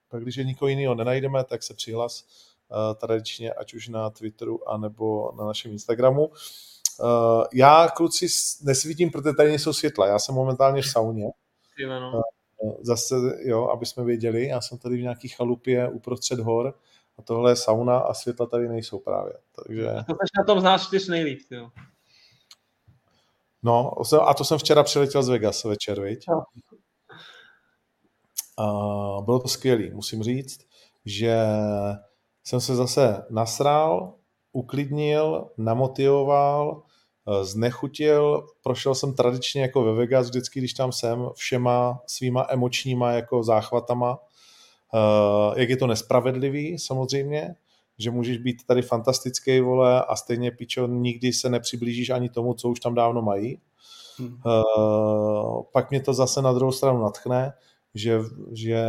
[0.09, 2.25] tak když je nikoho jiného nenajdeme, tak se přihlas
[2.69, 6.27] uh, tradičně, ať už na Twitteru, anebo na našem Instagramu.
[6.27, 6.35] Uh,
[7.55, 8.27] já, kluci,
[8.63, 10.07] nesvítím, protože tady nejsou světla.
[10.07, 11.31] Já jsem momentálně v sauně.
[12.15, 12.21] Uh,
[12.83, 16.75] zase, jo, aby jsme věděli, já jsem tady v nějaký chalupě uprostřed hor
[17.19, 19.33] a tohle je sauna a světla tady nejsou právě.
[19.57, 19.91] Takže...
[19.91, 21.71] A to na tom z nás čtyř nejlíp, jo.
[23.63, 23.93] No,
[24.29, 26.25] a to jsem včera přiletěl z Vegas večer, viď?
[26.29, 26.43] No.
[28.59, 28.65] A
[29.21, 30.61] bylo to skvělé, musím říct,
[31.05, 31.37] že
[32.45, 34.15] jsem se zase nasral,
[34.53, 36.83] uklidnil, namotivoval,
[37.43, 43.43] znechutil, prošel jsem tradičně jako ve Vegas vždycky, když tam jsem, všema svýma emočníma jako
[43.43, 44.19] záchvatama,
[45.57, 47.55] jak je to nespravedlivý samozřejmě,
[47.99, 52.69] že můžeš být tady fantastický, vole, a stejně, pičo, nikdy se nepřiblížíš ani tomu, co
[52.69, 53.61] už tam dávno mají.
[54.19, 54.39] Hmm.
[54.47, 57.53] Uh, pak mě to zase na druhou stranu natchne,
[57.95, 58.21] že,
[58.53, 58.85] že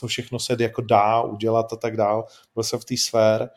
[0.00, 2.24] to všechno se jako dá udělat a tak dál.
[2.54, 3.50] Byl jsem v té sfér,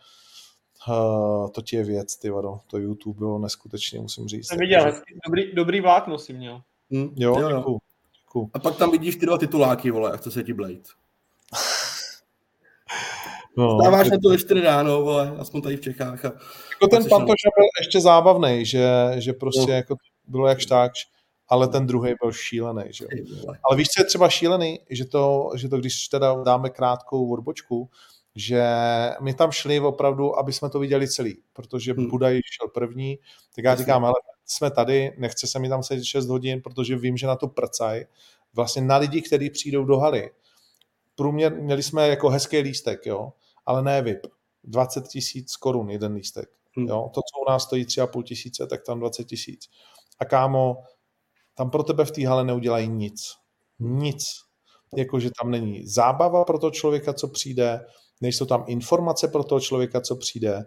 [0.88, 2.59] uh, to ti je věc, ty vado.
[2.67, 4.47] To YouTube bylo neskutečně, musím říct.
[4.47, 6.61] Jsem viděl, hezky, dobrý, dobrý vlákno si měl.
[6.91, 7.80] Hmm, jo, jo, děkuju,
[8.25, 8.49] děkuju.
[8.53, 10.75] A pak tam vidíš ty dva tituláky, vole, a chce se ti Blade.
[13.57, 16.25] No, Stáváš na to ještě ráno, vole, aspoň tady v Čechách.
[16.25, 16.32] A
[16.71, 19.73] jako ten Pantoš byl ještě zábavný, že, že prostě no.
[19.73, 19.95] jako
[20.27, 21.07] bylo jak štákš,
[21.47, 22.84] ale ten druhý byl šílený.
[22.89, 23.05] Že?
[23.63, 24.80] Ale víš, co je třeba šílený?
[24.89, 27.89] Že to, že to, když teda dáme krátkou odbočku,
[28.39, 28.63] že
[29.21, 32.09] my tam šli opravdu, aby jsme to viděli celý, protože hmm.
[32.09, 33.19] Budaj šel první,
[33.55, 34.13] tak já říkám, ale
[34.45, 38.05] jsme tady, nechce se mi tam sedět 6 hodin, protože vím, že na to prcaj.
[38.53, 40.31] Vlastně na lidi, kteří přijdou do haly,
[41.15, 43.33] průměr, měli jsme jako hezký lístek, jo,
[43.65, 44.27] ale ne VIP.
[44.63, 46.49] 20 tisíc korun jeden lístek.
[46.77, 46.87] Hmm.
[46.87, 47.11] Jo?
[47.13, 49.69] To, co u nás stojí 3,5 tisíce, tak tam 20 tisíc.
[50.19, 50.83] A kámo,
[51.55, 53.33] tam pro tebe v té hale neudělají nic.
[53.79, 54.25] Nic.
[54.95, 57.85] Jakože tam není zábava pro toho člověka, co přijde,
[58.22, 60.65] nejsou tam informace pro toho člověka, co přijde.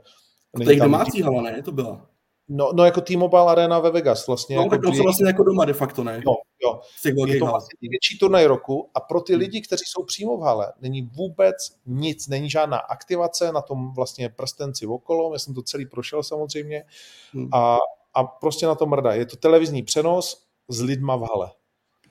[0.64, 1.62] to je domácí hala, ne?
[1.62, 2.06] To byla.
[2.48, 4.56] No, no jako T-Mobile Arena ve Vegas vlastně.
[4.56, 6.22] No, jako tak to vlastně jako doma de facto, ne?
[6.26, 6.34] Jo,
[6.64, 6.80] jo.
[7.26, 9.40] Je to vlastně největší turnaj roku a pro ty hmm.
[9.40, 14.28] lidi, kteří jsou přímo v hale, není vůbec nic, není žádná aktivace na tom vlastně
[14.28, 16.84] prstenci okolo, já jsem to celý prošel samozřejmě
[17.32, 17.48] hmm.
[17.52, 17.78] a,
[18.14, 19.14] a prostě na to mrdá.
[19.14, 21.50] Je to televizní přenos s lidma v hale.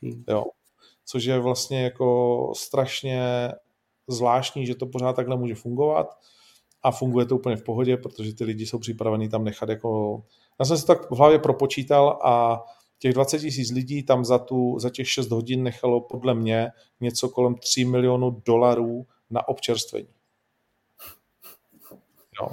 [0.04, 0.24] Hmm.
[0.28, 0.44] Jo.
[1.06, 3.52] Což je vlastně jako strašně
[4.12, 6.18] zvláštní, že to pořád takhle může fungovat
[6.84, 10.22] a funguje to úplně v pohodě, protože ty lidi jsou připravení tam nechat jako...
[10.59, 12.64] Já jsem si tak v hlavě propočítal a
[12.99, 17.30] těch 20 tisíc lidí tam za, tu, za těch 6 hodin nechalo podle mě něco
[17.30, 20.07] kolem 3 milionů dolarů na občerstvení.
[22.41, 22.49] Jo.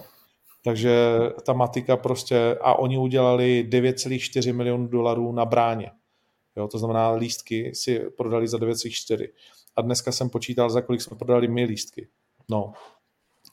[0.64, 5.90] Takže ta matika prostě, a oni udělali 9,4 milionů dolarů na bráně.
[6.56, 9.28] Jo, to znamená, lístky si prodali za 9,4.
[9.78, 12.08] A dneska jsem počítal, za kolik jsme prodali my lístky.
[12.50, 12.72] No,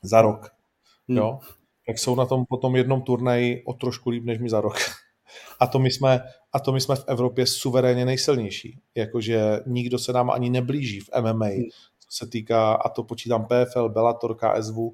[0.02, 0.56] za rok.
[1.08, 1.18] Hmm.
[1.18, 1.40] Jo,
[1.88, 4.76] tak jsou na tom potom jednom turnaji o trošku líp než mi za rok.
[5.60, 6.22] A to my jsme,
[6.54, 8.80] a to my jsme v Evropě suverénně nejsilnější.
[8.96, 11.64] Jakože nikdo se nám ani neblíží v MMA, hmm.
[12.00, 14.94] co se týká, a to počítám PFL, Bellator, KSV, uh,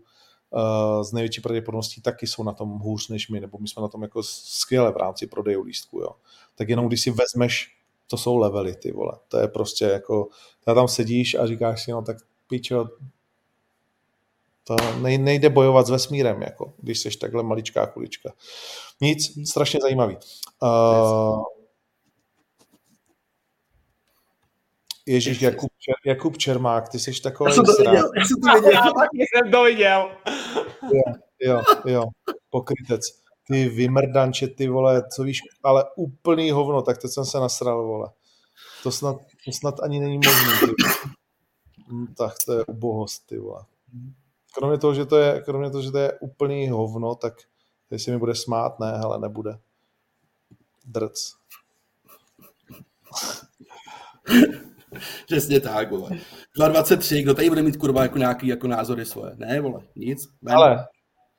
[1.01, 4.01] z největší pravděpodobností taky jsou na tom hůř než my, nebo my jsme na tom
[4.01, 6.09] jako skvěle v rámci prodeju lístku, jo.
[6.55, 7.80] Tak jenom když si vezmeš,
[8.11, 9.13] to jsou levely, ty vole.
[9.27, 10.27] To je prostě jako,
[10.65, 12.85] tam sedíš a říkáš si, no tak pičo,
[14.63, 18.33] to nejde bojovat s vesmírem, jako, když jsi takhle maličká kulička.
[19.01, 20.17] Nic, strašně zajímavý.
[20.63, 21.43] Uh,
[25.05, 25.71] Ježíš, Jakub,
[26.05, 28.71] Jakub Čermák, ty jsi takový Já jsem to viděl, já jsem to viděl.
[28.71, 30.11] Já taky jsem to viděl.
[30.83, 32.03] Jo, jo, jo,
[32.49, 33.20] pokrytec.
[33.51, 38.09] Ty vymrdanče, ty vole, co víš, ale úplný hovno, tak teď jsem se nasral, vole.
[38.83, 40.73] To snad, to snad ani není možné.
[41.91, 43.65] Hm, tak to je ubohost, ty vole
[44.55, 47.33] kromě toho, že to je, kromě toho, že to je úplný hovno, tak
[47.91, 49.59] jestli mi bude smát, ne, hele, nebude.
[50.85, 51.33] Drc.
[55.25, 56.09] Přesně tak, vole.
[56.57, 59.35] 2.23, kdo tady bude mít kurva jako nějaký jako názory svoje?
[59.35, 60.27] Ne, vole, nic.
[60.41, 60.53] Ne.
[60.53, 60.87] Ale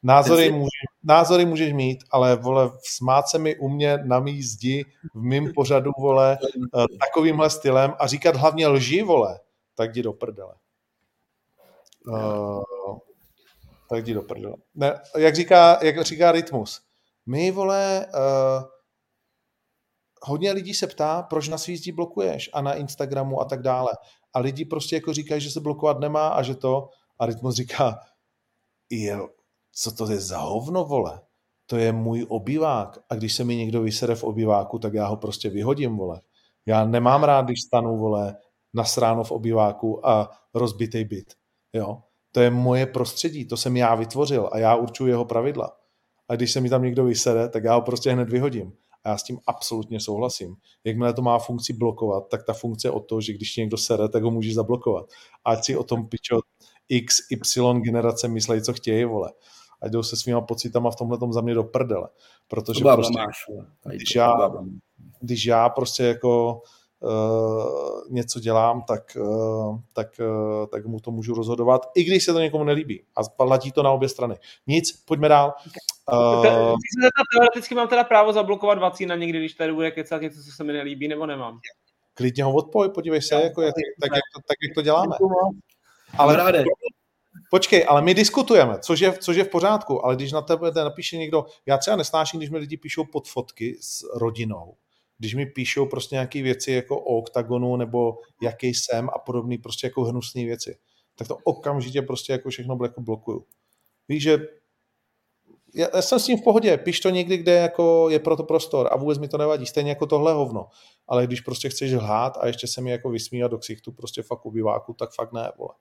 [0.02, 0.68] názory, může,
[1.02, 4.84] názory můžeš mít, ale vole, smát se mi u mě na mý zdi
[5.14, 9.40] v mým pořadu, vole, eh, takovýmhle stylem a říkat hlavně lži, vole,
[9.74, 10.54] tak jdi do prdele.
[12.06, 12.62] Uh,
[13.90, 14.54] tak jdi do prdele.
[14.74, 16.82] Ne, jak, říká, jak říká Rytmus,
[17.26, 18.64] my, vole, uh,
[20.22, 23.92] hodně lidí se ptá, proč na svízdí blokuješ a na Instagramu a tak dále.
[24.34, 26.88] A lidi prostě jako říkají, že se blokovat nemá a že to,
[27.18, 28.00] a Rytmus říká,
[28.90, 29.28] jo,
[29.72, 31.20] co to je za hovno, vole?
[31.66, 35.16] To je můj obývák a když se mi někdo vysere v obýváku, tak já ho
[35.16, 36.20] prostě vyhodím, vole.
[36.66, 38.36] Já nemám rád, když stanu, vole,
[38.74, 41.34] na sráno v obýváku a rozbitý byt.
[41.72, 42.02] Jo?
[42.32, 45.76] To je moje prostředí, to jsem já vytvořil a já určuji jeho pravidla.
[46.28, 48.72] A když se mi tam někdo vysere, tak já ho prostě hned vyhodím.
[49.04, 50.56] A já s tím absolutně souhlasím.
[50.84, 54.22] Jakmile to má funkci blokovat, tak ta funkce o to, že když někdo sere, tak
[54.22, 55.06] ho můžeš zablokovat.
[55.44, 56.40] Ať si o tom pičo
[56.88, 59.32] X, Y generace myslej, co chtějí, vole.
[59.82, 62.08] A jdou se svýma pocitama v tomhle za mě do prdele.
[62.48, 63.36] Protože prostě, máš,
[63.84, 64.50] když, já,
[65.20, 66.62] když já prostě jako
[67.00, 72.32] uh, něco dělám, tak, uh, tak, uh, tak mu to můžu rozhodovat, i když se
[72.32, 73.04] to někomu nelíbí.
[73.16, 74.36] A platí to na obě strany.
[74.66, 75.54] Nic, pojďme dál.
[76.12, 76.76] Uh,
[77.34, 80.72] teoreticky mám teda právo zablokovat vacína někdy, když tady bude kecat něco, co se mi
[80.72, 81.58] nelíbí, nebo nemám?
[82.14, 85.16] Klidně ho odpoj, podívej se, jako, jak, tak, jak to, tak, jak to děláme.
[86.18, 86.64] Ale.
[87.52, 91.16] Počkej, ale my diskutujeme, což je, což je v pořádku, ale když na tebe napíše
[91.16, 94.76] někdo, já třeba nesnáším, když mi lidi píšou pod fotky s rodinou,
[95.18, 99.86] když mi píšou prostě nějaké věci jako o oktagonu nebo jaký jsem a podobné prostě
[99.86, 100.78] jako hnusné věci,
[101.14, 103.46] tak to okamžitě prostě jako všechno jako blokuju.
[104.08, 104.38] Víš, že
[105.74, 108.88] já jsem s tím v pohodě, píš to někdy, kde jako je pro to prostor
[108.92, 110.68] a vůbec mi to nevadí, stejně jako tohle hovno.
[111.08, 114.46] Ale když prostě chceš lhát a ještě se mi jako vysmívat do ksichtu prostě fakt
[114.46, 115.74] ubiváku, tak fakt ne, vole.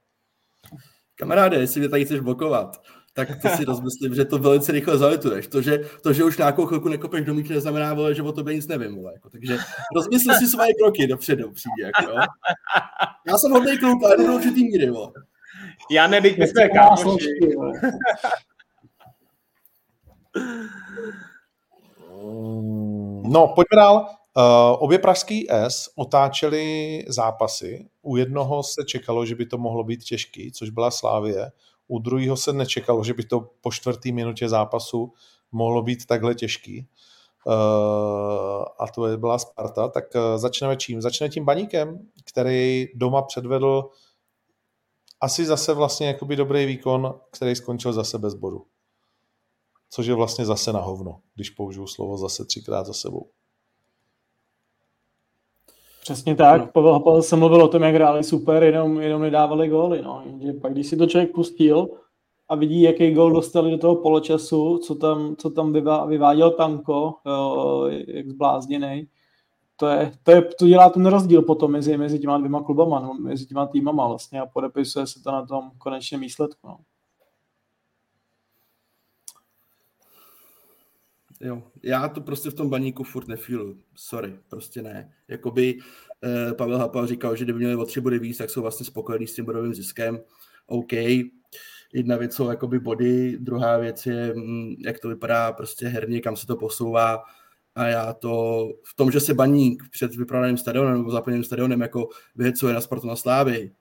[1.22, 2.82] Kamaráde, jestli mě tady chceš blokovat,
[3.14, 5.48] tak to si rozmyslím, že to velice rychle zalituješ.
[5.48, 8.56] To, že, to, že už nějakou chvilku nekopeš do míče, neznamená, vole, že o tobě
[8.56, 8.96] nic nevím.
[8.96, 9.30] Vole, jako.
[9.30, 9.58] Takže
[9.96, 11.84] rozmysli si svoje kroky dopředu, přijde.
[11.84, 12.18] Jako, jo.
[13.28, 14.90] Já jsem hodný kluk, ale jdu do určitý míry.
[14.90, 15.12] Vole.
[15.92, 17.40] Já nebyť my jsme kámoši.
[23.24, 24.10] No, pojďme dál.
[24.38, 27.90] Uh, obě pražský S otáčeli zápasy.
[28.02, 31.52] U jednoho se čekalo, že by to mohlo být těžký, což byla Slávie
[31.92, 35.14] u druhého se nečekalo, že by to po čtvrtý minutě zápasu
[35.52, 36.88] mohlo být takhle těžký.
[37.46, 37.54] Uh,
[38.80, 41.02] a to je byla Sparta, tak uh, začneme čím?
[41.02, 43.90] Začneme tím baníkem, který doma předvedl
[45.22, 48.66] asi zase vlastně jakoby dobrý výkon, který skončil zase bez bodu.
[49.90, 53.30] Což je vlastně zase na hovno, když použiju slovo zase třikrát za sebou.
[56.02, 56.68] Přesně tak, no.
[56.68, 60.02] Pavel Hapal se mluvil o tom, jak hráli super, jenom, jenom nedávali góly.
[60.02, 60.24] No.
[60.42, 61.90] Že pak když si to člověk pustil
[62.50, 67.14] a vidí, jaký gól dostali do toho poločasu, co tam, co tam vyvá, vyváděl Tanko,
[67.26, 69.08] jo, jak zblázněný,
[69.76, 73.14] to, je, to, je, to dělá ten rozdíl potom mezi, mezi těma dvěma klubama, no,
[73.14, 76.68] mezi těma týmama vlastně a podepisuje se to na tom konečném výsledku.
[76.68, 76.78] No.
[81.44, 83.78] Jo, já to prostě v tom baníku furt nefílu.
[83.96, 85.14] Sorry, prostě ne.
[85.28, 85.80] Jakoby
[86.24, 89.28] eh, Pavel Hapal říkal, že kdyby měli o tři body víc, tak jsou vlastně spokojení
[89.28, 90.20] s tím bodovým ziskem.
[90.68, 90.94] OK,
[91.94, 96.36] jedna věc jsou jakoby body, druhá věc je, mm, jak to vypadá prostě herně, kam
[96.36, 97.24] se to posouvá.
[97.76, 102.10] A já to v tom, že se baník před vyprodaným stadionem nebo zaplněným stadionem jako
[102.36, 103.72] vyhecuje na sportu na slávy,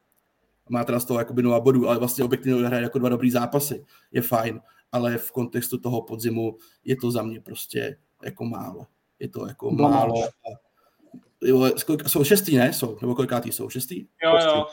[0.68, 3.84] má teda z toho jakoby nula bodů, ale vlastně objektivně hraje jako dva dobrý zápasy,
[4.12, 4.60] je fajn,
[4.92, 8.86] ale v kontextu toho podzimu je to za mě prostě jako málo.
[9.18, 9.98] Je to jako Blamáš.
[9.98, 10.28] málo.
[11.42, 11.70] jo,
[12.06, 12.72] jsou šestý, ne?
[12.72, 13.68] Jsou, nebo kolikátý jsou?
[13.68, 14.06] Šestý?
[14.24, 14.66] Jo, jo.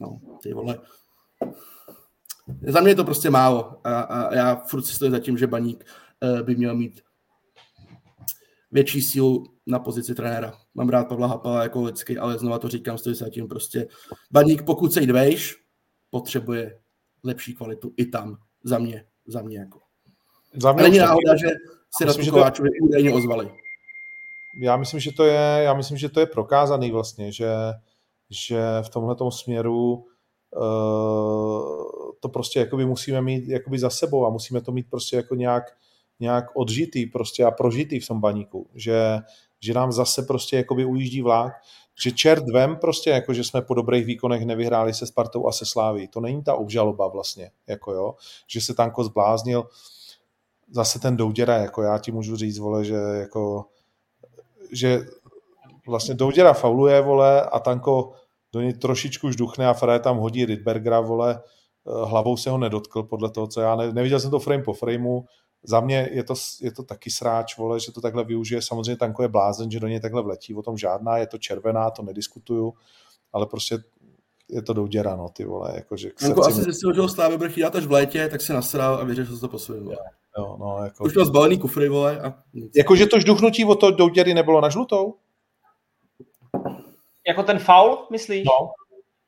[0.00, 0.78] No, ty vole.
[2.66, 5.46] Za mě je to prostě málo a, a já furt si stojím za tím, že
[5.46, 5.84] Baník
[6.22, 7.00] uh, by měl mít
[8.72, 10.52] větší sílu na pozici trenéra.
[10.74, 13.88] Mám rád Pavla Hapala jako vždycky, ale znova to říkám, stojí se tím prostě.
[14.30, 15.56] Baník, pokud se jít vejš,
[16.10, 16.80] potřebuje
[17.24, 19.78] lepší kvalitu i tam, za mě, za mě jako.
[20.54, 21.48] Za mě není náhoda, že
[21.98, 22.84] si na Kováčovi to...
[22.84, 23.50] údajně ozvali.
[24.62, 27.52] Já myslím, že to je, já myslím, že to je prokázaný vlastně, že,
[28.30, 31.90] že v tomhle směru uh,
[32.20, 35.64] to prostě jakoby musíme mít jakoby za sebou a musíme to mít prostě jako nějak,
[36.20, 39.18] nějak odžitý prostě a prožitý v tom baníku, že,
[39.60, 41.52] že nám zase prostě jakoby ujíždí vlak,
[42.02, 45.66] že čert vem prostě, jako že jsme po dobrých výkonech nevyhráli se Spartou a se
[45.66, 46.08] Sláví.
[46.08, 48.14] To není ta obžaloba vlastně, jako jo,
[48.46, 49.68] že se Tanko zbláznil.
[50.70, 53.64] Zase ten Douděra, jako já ti můžu říct, vole, že jako,
[54.72, 55.00] že
[55.86, 58.12] vlastně Douděra fauluje, vole, a Tanko
[58.52, 61.42] do něj trošičku žduchne a Fré tam hodí Rydbergera, vole,
[62.04, 65.24] hlavou se ho nedotkl podle toho, co já ne, neviděl jsem to frame po frameu,
[65.62, 68.62] za mě je to, je to taky sráč, vole, že to takhle využije.
[68.62, 71.90] Samozřejmě Tanko je blázen, že do něj takhle vletí, o tom žádná, je to červená,
[71.90, 72.74] to nediskutuju,
[73.32, 73.78] ale prostě
[74.48, 75.72] je to douděra, no, ty vole.
[75.74, 78.52] Jako, že jako asi zjistil, že ho Slávy bude chytat až v létě, tak se
[78.52, 79.96] nasral a věřil, že se to posune.
[80.38, 81.04] Jo, no, jako...
[81.04, 82.20] Už měl zbalený kufry, vole.
[82.20, 82.34] A...
[82.76, 85.14] Jakože to žduchnutí o to douděry nebylo na žlutou?
[87.26, 88.44] Jako ten faul, myslíš?
[88.44, 88.70] No.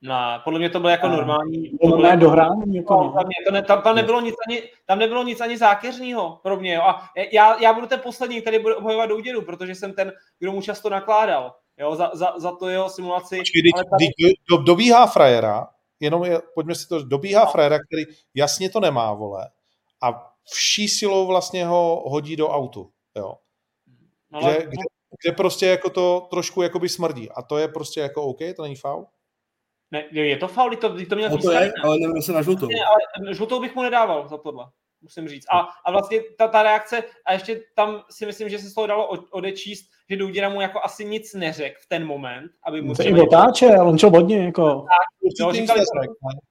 [0.05, 1.71] No, podle mě to bylo jako normální.
[1.71, 2.77] To bylo ne dohrání.
[2.77, 6.41] Jako no, tam, to ne, tam, tam, nebylo nic ani, tam nebylo nic ani zákeřního
[6.43, 6.75] pro mě.
[6.75, 6.83] Jo.
[6.83, 10.63] A já, já budu ten poslední, který bude obhajovat Douděru, protože jsem ten, kdo mu
[10.63, 11.55] často nakládal.
[11.79, 13.39] Jo, za, za, za to jeho simulaci.
[13.39, 14.07] Počkej, ale tady...
[14.51, 15.69] do, dobíhá frajera,
[16.01, 17.51] jenom je, pojďme si to, dobíhá no.
[17.51, 18.03] frajera, který
[18.35, 19.51] jasně to nemá, vole,
[20.03, 23.35] a vší silou vlastně ho hodí do autu, jo.
[24.31, 24.55] No, ale...
[24.55, 24.83] kde, kde,
[25.23, 27.31] kde, prostě jako to trošku jakoby smrdí.
[27.31, 29.07] A to je prostě jako OK, to není faul?
[29.93, 32.67] Ne, je to faul, to, to měl no to je, ale nevím se na žlutou.
[32.67, 34.65] Ne, ale žlutou bych mu nedával za tohle,
[35.03, 35.47] musím říct.
[35.53, 38.87] A, a vlastně ta, ta reakce, a ještě tam si myslím, že se z toho
[38.87, 42.95] dalo odečíst, že Douděra mu jako asi nic neřekl v ten moment, aby mu...
[42.95, 44.65] To i otáčel, on šel hodně, jako...
[44.65, 45.81] Tak, jo, říkali,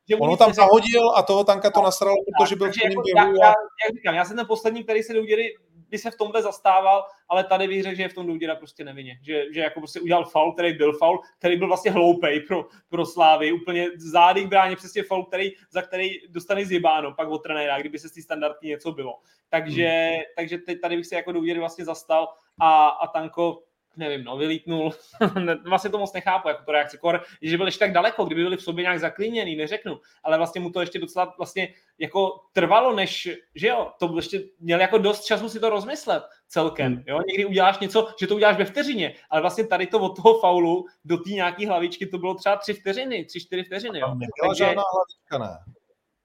[0.10, 3.26] že on ho tam zahodil a toho tanka to nasralo, protože byl v jako, já,
[3.26, 5.56] já, já, říkám, já jsem ten poslední, který se Douděry
[5.92, 8.84] by se v tomhle zastával, ale tady bych řekl, že je v tom Douděra prostě
[8.84, 9.20] nevinně.
[9.22, 13.06] Že, že jako prostě udělal faul, který byl faul, který byl vlastně hloupej pro, pro
[13.06, 13.52] Slávy.
[13.52, 18.10] Úplně zády bráně přesně faul, který, za který dostane zjebáno pak od trenéra, kdyby se
[18.10, 19.20] z té standardky něco bylo.
[19.50, 20.22] Takže, hmm.
[20.36, 23.64] takže tady bych se jako Douděry vlastně zastal a, a Tanko
[23.98, 24.92] nevím, no, vylítnul.
[25.66, 26.98] vlastně to moc nechápu, jako to reakce.
[26.98, 30.62] Kor, že byl ještě tak daleko, kdyby byli v sobě nějak zaklíněný, neřeknu, ale vlastně
[30.62, 35.26] mu to ještě docela vlastně jako trvalo, než, že jo, to ještě měl jako dost
[35.26, 37.04] času si to rozmyslet celkem, hmm.
[37.08, 40.40] jo, někdy uděláš něco, že to uděláš ve vteřině, ale vlastně tady to od toho
[40.40, 44.16] faulu do té nějaký hlavičky to bylo třeba tři vteřiny, tři, čtyři vteřiny, jo.
[44.48, 45.58] Takže, hlavička, ne?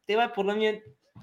[0.06, 0.80] Tyhle, podle mě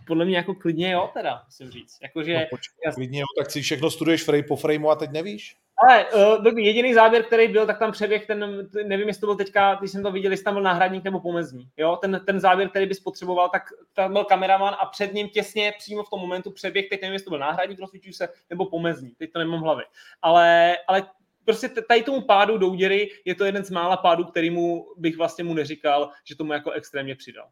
[0.07, 1.97] podle mě jako klidně jo, teda, musím říct.
[2.01, 2.91] Jako, že, no, počkej, já...
[2.91, 5.57] klidně jo, tak si všechno studuješ frame po frameu a teď nevíš?
[5.77, 6.05] Ale
[6.45, 9.91] uh, jediný záběr, který byl, tak tam přeběh ten, nevím, jestli to byl teďka, když
[9.91, 11.69] jsem to viděl, jestli tam byl náhradník nebo pomezní.
[11.77, 11.95] Jo?
[11.95, 13.63] Ten, ten záběr, který bys potřeboval, tak
[13.93, 17.23] tam byl kameraman a před ním těsně přímo v tom momentu přeběh, teď nevím, jestli
[17.23, 19.85] to byl náhradník, rozsvíčuju se, nebo pomezní, teď to nemám v hlavě.
[20.21, 21.07] Ale, ale
[21.45, 25.43] prostě tady tomu pádu do úděry je to jeden z mála pádů, kterýmu bych vlastně
[25.43, 27.47] mu neříkal, že tomu jako extrémně přidal.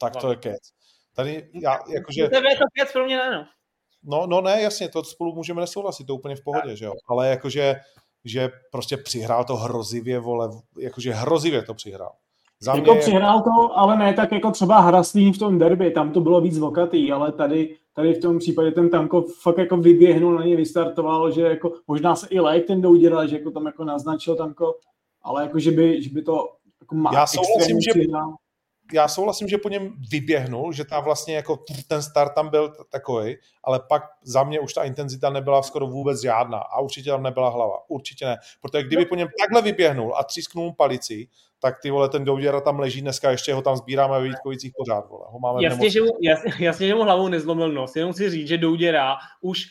[0.00, 0.62] Tak to je kec.
[1.16, 2.28] Tady já, jakože...
[2.28, 3.46] To je to kec pro mě ne, no.
[4.04, 6.92] No, no ne, jasně, to spolu můžeme nesouhlasit, to úplně v pohodě, že jo.
[7.08, 7.76] Ale jakože,
[8.24, 12.12] že prostě přihrál to hrozivě, vole, jakože hrozivě to přihrál.
[12.60, 13.00] Za jako mě...
[13.00, 16.58] přihrál to, ale ne tak jako třeba Hrastný v tom derby, tam to bylo víc
[16.58, 21.30] vokatý, ale tady, tady v tom případě ten Tanko fakt jako vyběhnul na něj, vystartoval,
[21.30, 24.74] že jako možná se i Lajk ten doudělal, že jako tam jako naznačil Tanko,
[25.22, 26.48] ale jako že by, že by to
[26.80, 28.00] jako má Já souhlasím, že,
[28.92, 33.36] já souhlasím, že po něm vyběhnul, že ta vlastně jako ten start tam byl takový,
[33.64, 37.48] ale pak za mě už ta intenzita nebyla skoro vůbec žádná a určitě tam nebyla
[37.48, 37.90] hlava.
[37.90, 38.36] Určitě ne.
[38.60, 41.28] Protože kdyby po něm takhle vyběhnul a třísknul palici,
[41.60, 45.08] tak ty vole, ten Douděra tam leží dneska, ještě ho tam sbíráme ve Vítkovicích pořád,
[45.08, 45.24] vole.
[45.28, 48.48] Ho máme jasně, že mu, jasně, jasně, že mu hlavou nezlomil nos, jenom si říct,
[48.48, 49.66] že Douděra už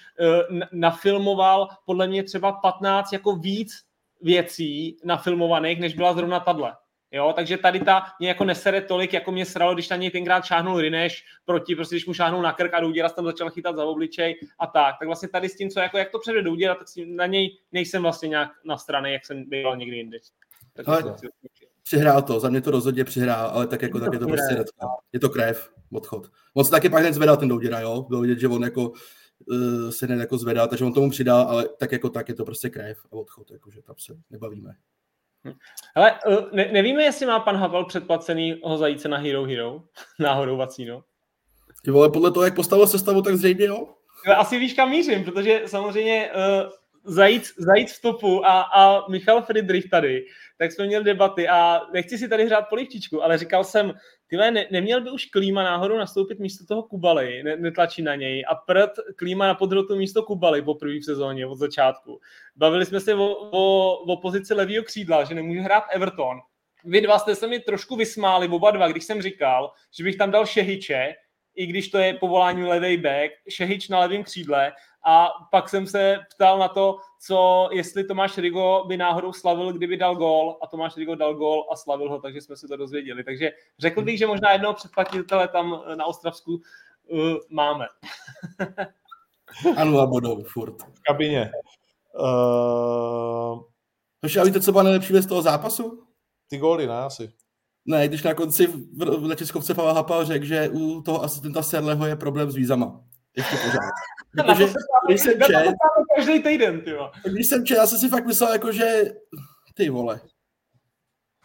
[0.52, 3.74] uh, nafilmoval podle mě třeba 15 jako víc
[4.22, 6.74] věcí nafilmovaných, než byla zrovna tadle.
[7.12, 10.46] Jo, takže tady ta mě jako nesere tolik, jako mě sralo, když na něj tenkrát
[10.46, 13.86] šáhnul Rineš proti, prostě když mu šáhnul na krk a Douděra tam začal chytat za
[13.86, 14.96] obličej a tak.
[15.00, 18.02] Tak vlastně tady s tím, co jako, jak to předve Douděra, tak na něj nejsem
[18.02, 20.20] vlastně nějak na straně, jak jsem byl někdy jindy.
[20.74, 21.16] Tak ale
[21.84, 24.88] přihrál to, za mě to rozhodně přihrál, ale tak jako tak je to prostě redka.
[25.14, 26.32] Je to krev, odchod.
[26.54, 29.90] On se taky pak hned zvedal ten Douděra, jo, bylo vidět, že on jako uh,
[29.90, 32.70] se hned jako zvedá, takže on tomu přidal, ale tak jako tak je to prostě
[32.70, 34.76] krev a odchod, jakože tam se nebavíme.
[35.96, 39.82] Ale uh, ne, nevíme, jestli má pan Havel předplacený ho zajíce na Hero Hero,
[40.20, 41.04] náhodou vacíno.
[41.86, 43.88] Ty vole, podle toho, jak postavil sestavu, tak zřejmě jo.
[44.38, 46.72] Asi víš, kam mířím, protože samozřejmě uh,
[47.08, 50.26] zajíc, zajíc v topu a, a Michal Friedrich tady,
[50.58, 53.94] tak jsme měli debaty a nechci si tady hrát polivčičku, ale říkal jsem,
[54.28, 58.46] ty ne, neměl by už Klíma náhodou nastoupit místo toho Kubaly, ne, netlačí na něj
[58.48, 62.20] a prd Klíma na podrotu místo Kubaly po první sezóně od začátku.
[62.56, 66.38] Bavili jsme se o, o, o pozici levého křídla, že nemůže hrát Everton.
[66.86, 70.32] Vy dva jste se mi trošku vysmáli, oba dva, když jsem říkal, že bych tam
[70.32, 71.16] dal Šehiče,
[71.58, 74.74] i když to je povolání levý back, Šehič na levém křídle
[75.06, 79.98] a pak jsem se ptal na to, co, jestli Tomáš Rigo by náhodou slavil, kdyby
[79.98, 83.24] dal gól a Tomáš Rigo dal gól a slavil ho, takže jsme si to dozvěděli.
[83.24, 87.86] Takže řekl bych, že možná jednoho předplatitele tam na Ostravsku uh, máme.
[89.78, 90.82] ano, a budou furt.
[90.82, 91.52] V kabině.
[92.20, 93.62] Uh...
[94.42, 96.04] a víte, co byla nejlepší věc toho zápasu?
[96.48, 97.34] Ty góly, ne, asi.
[97.88, 102.16] Ne, když na konci v letiskovce Pavel Hapal řekl, že u toho asistenta Serleho je
[102.16, 103.04] problém s vízama.
[103.38, 103.92] Ještě pořád.
[104.46, 104.74] Protože,
[105.08, 105.74] když jsem čet,
[106.16, 106.92] každý týden, ty
[107.30, 109.04] Když jsem čet, já jsem si fakt myslel, jako, že
[109.74, 110.22] ty vole.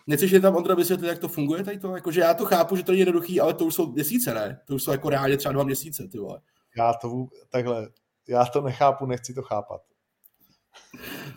[0.06, 1.94] Nechceš je tam Ondra vysvětlit, jak to funguje tady to?
[1.94, 4.60] Jako, že já to chápu, že to je jednoduchý, ale to už jsou měsíce, ne?
[4.66, 6.40] To už jsou jako reálně třeba dva měsíce, ty vole.
[6.76, 7.88] Já to takhle,
[8.28, 9.80] já to nechápu, nechci to chápat.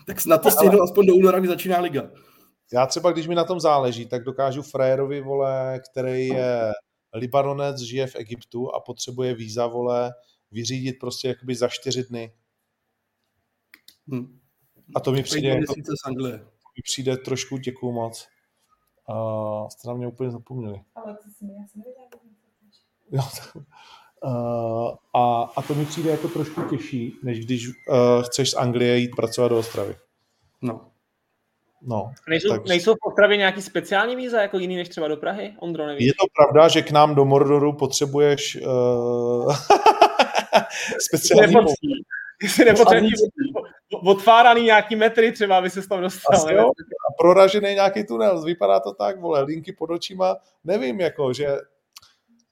[0.08, 2.10] tak na to stihnu aspoň do února, kdy začíná liga.
[2.74, 6.72] Já třeba, když mi na tom záleží, tak dokážu frajerovi, vole, který je
[7.14, 10.14] Libanonec, žije v Egyptu a potřebuje víza, vole,
[10.52, 12.34] vyřídit prostě jakoby za čtyři dny.
[14.08, 14.40] Hmm.
[14.96, 16.38] A to mi přijde, jako, z Anglie.
[16.38, 18.28] mi přijde trošku děkuju moc.
[19.10, 20.82] Uh, jste na mě úplně zapomněli.
[20.96, 21.46] Ale to si
[23.12, 23.66] já jsem
[24.24, 27.74] uh, a, a to mi přijde jako trošku těžší, než když uh,
[28.24, 29.96] chceš z Anglie jít pracovat do Ostravy.
[30.62, 30.92] No.
[31.88, 32.70] No, nejsou, takže...
[32.70, 35.54] nejsou v Ostravě nějaký speciální víza, jako jiný než třeba do Prahy?
[35.60, 36.08] Ondro, nevíš?
[36.08, 39.56] Je to pravda, že k nám do Mordoru potřebuješ uh...
[41.00, 41.56] speciální
[42.44, 43.14] Jestli nepotřebuješ
[43.92, 46.60] odfáraný nějaký metry třeba, aby se tam dostal.
[46.70, 51.48] A proražený nějaký tunel, vypadá to tak, vole, linky pod očima, nevím, jako, že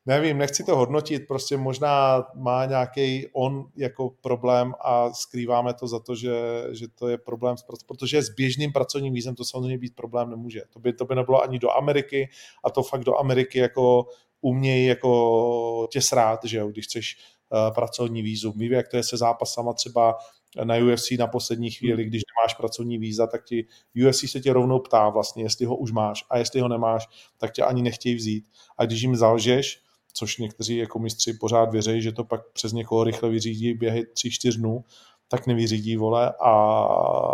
[0.05, 5.99] nevím, nechci to hodnotit, prostě možná má nějaký on jako problém a skrýváme to za
[5.99, 7.55] to, že, že to je problém,
[7.87, 10.61] protože s běžným pracovním vízem to samozřejmě být problém nemůže.
[10.73, 12.29] To by, to by nebylo ani do Ameriky
[12.63, 14.05] a to fakt do Ameriky jako
[14.41, 17.17] umějí jako tě srát, že jo, když chceš
[17.49, 18.53] uh, pracovní vízum.
[18.55, 20.15] Ví, jak to je se zápasama třeba
[20.63, 23.67] na UFC na poslední chvíli, když nemáš pracovní víza, tak ti
[24.07, 27.51] UFC se tě rovnou ptá vlastně, jestli ho už máš a jestli ho nemáš, tak
[27.51, 28.45] tě ani nechtějí vzít.
[28.77, 29.83] A když jim zalžeš,
[30.13, 34.57] což někteří jako mistři pořád věří, že to pak přes někoho rychle vyřídí běhy 3-4
[34.57, 34.83] dnů,
[35.27, 36.51] tak nevyřídí, vole, a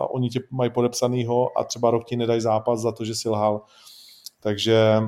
[0.10, 3.62] oni tě mají podepsanýho a třeba rok ti nedají zápas za to, že si lhal.
[4.40, 5.02] Takže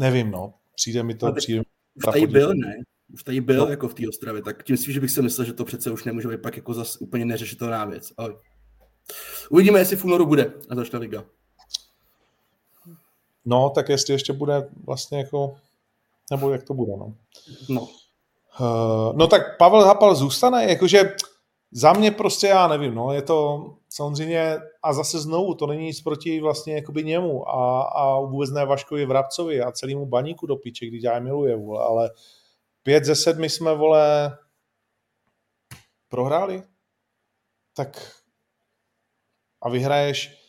[0.00, 0.54] nevím, no.
[0.74, 1.62] Přijde mi to, přijde
[1.94, 2.74] Už tady byl, ne?
[3.12, 3.70] Už tady byl no.
[3.70, 6.28] jako v té Ostravě, tak tím spíš bych si myslel, že to přece už nemůže
[6.28, 8.12] být pak jako zase úplně neřešitelná věc.
[8.16, 8.34] Ale
[9.50, 11.24] uvidíme, jestli v únoru bude a začne liga.
[13.44, 15.56] No, tak jestli ještě bude vlastně jako
[16.30, 17.14] nebo jak to bude, no.
[17.68, 17.88] No.
[18.60, 21.16] Uh, no tak Pavel Hapal zůstane, jakože
[21.72, 26.00] za mě prostě já nevím, no, je to samozřejmě, a zase znovu, to není nic
[26.00, 30.86] proti vlastně jakoby němu a, a vůbec ne Vaškovi Vrabcovi a celému baníku do píče,
[30.86, 32.10] když já je miluje, vole, ale
[32.82, 34.36] pět ze sedmi jsme, vole,
[36.08, 36.62] prohráli,
[37.76, 38.20] tak
[39.62, 40.43] a vyhraješ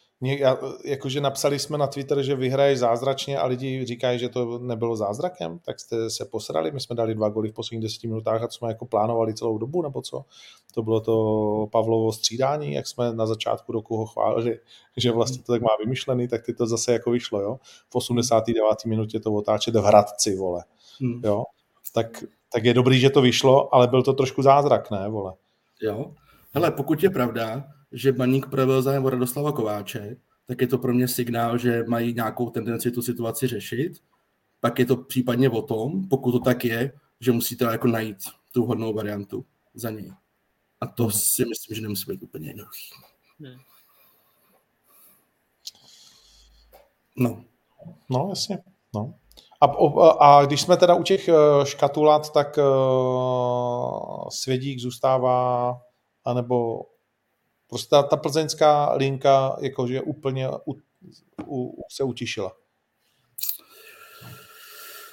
[0.86, 5.60] jakože napsali jsme na Twitter, že vyhraješ zázračně a lidi říkají, že to nebylo zázrakem,
[5.60, 6.72] tak jste se posrali.
[6.72, 9.58] My jsme dali dva goly v posledních deseti minutách a to jsme jako plánovali celou
[9.58, 10.26] dobu, nebo co?
[10.74, 14.60] To bylo to Pavlovo střídání, jak jsme na začátku roku ho chválili,
[14.98, 17.60] že vlastně to tak má vymyšlený, tak ty to zase jako vyšlo, jo?
[17.90, 18.86] V 89.
[18.86, 20.64] minutě to otáčet v Hradci, vole.
[21.02, 21.22] Hmm.
[21.24, 21.44] Jo?
[21.94, 25.34] Tak, tak je dobrý, že to vyšlo, ale byl to trošku zázrak, ne, vole?
[25.82, 26.12] Jo.
[26.54, 27.64] Hele, pokud je pravda,
[27.96, 30.18] že Baník projevil zájem o Radoslava Kováče,
[30.48, 33.94] tak je to pro mě signál, že mají nějakou tendenci tu situaci řešit.
[34.60, 38.18] Pak je to případně o tom, pokud to tak je, že musíte jako najít
[38.52, 40.12] tu hodnou variantu za něj.
[40.82, 42.86] A to si myslím, že nemusí být úplně jednoduchý.
[43.40, 43.60] Hmm.
[47.18, 47.44] No.
[48.10, 48.60] No, jasně.
[48.96, 49.14] No.
[49.62, 49.66] A,
[50.10, 51.34] a když jsme teda u těch eh,
[51.64, 55.78] škatulat, tak uh, Svědík zůstává,
[56.26, 56.82] anebo
[57.70, 60.76] Prostě ta, ta plzeňská linka jakože úplně u,
[61.48, 62.52] u, se utišila.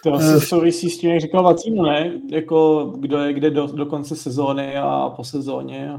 [0.03, 2.21] To asi souvisí s tím, jak říkal Vacíno, ne?
[2.31, 5.91] Jako kdo je kde do, do konce sezóny a po sezóně.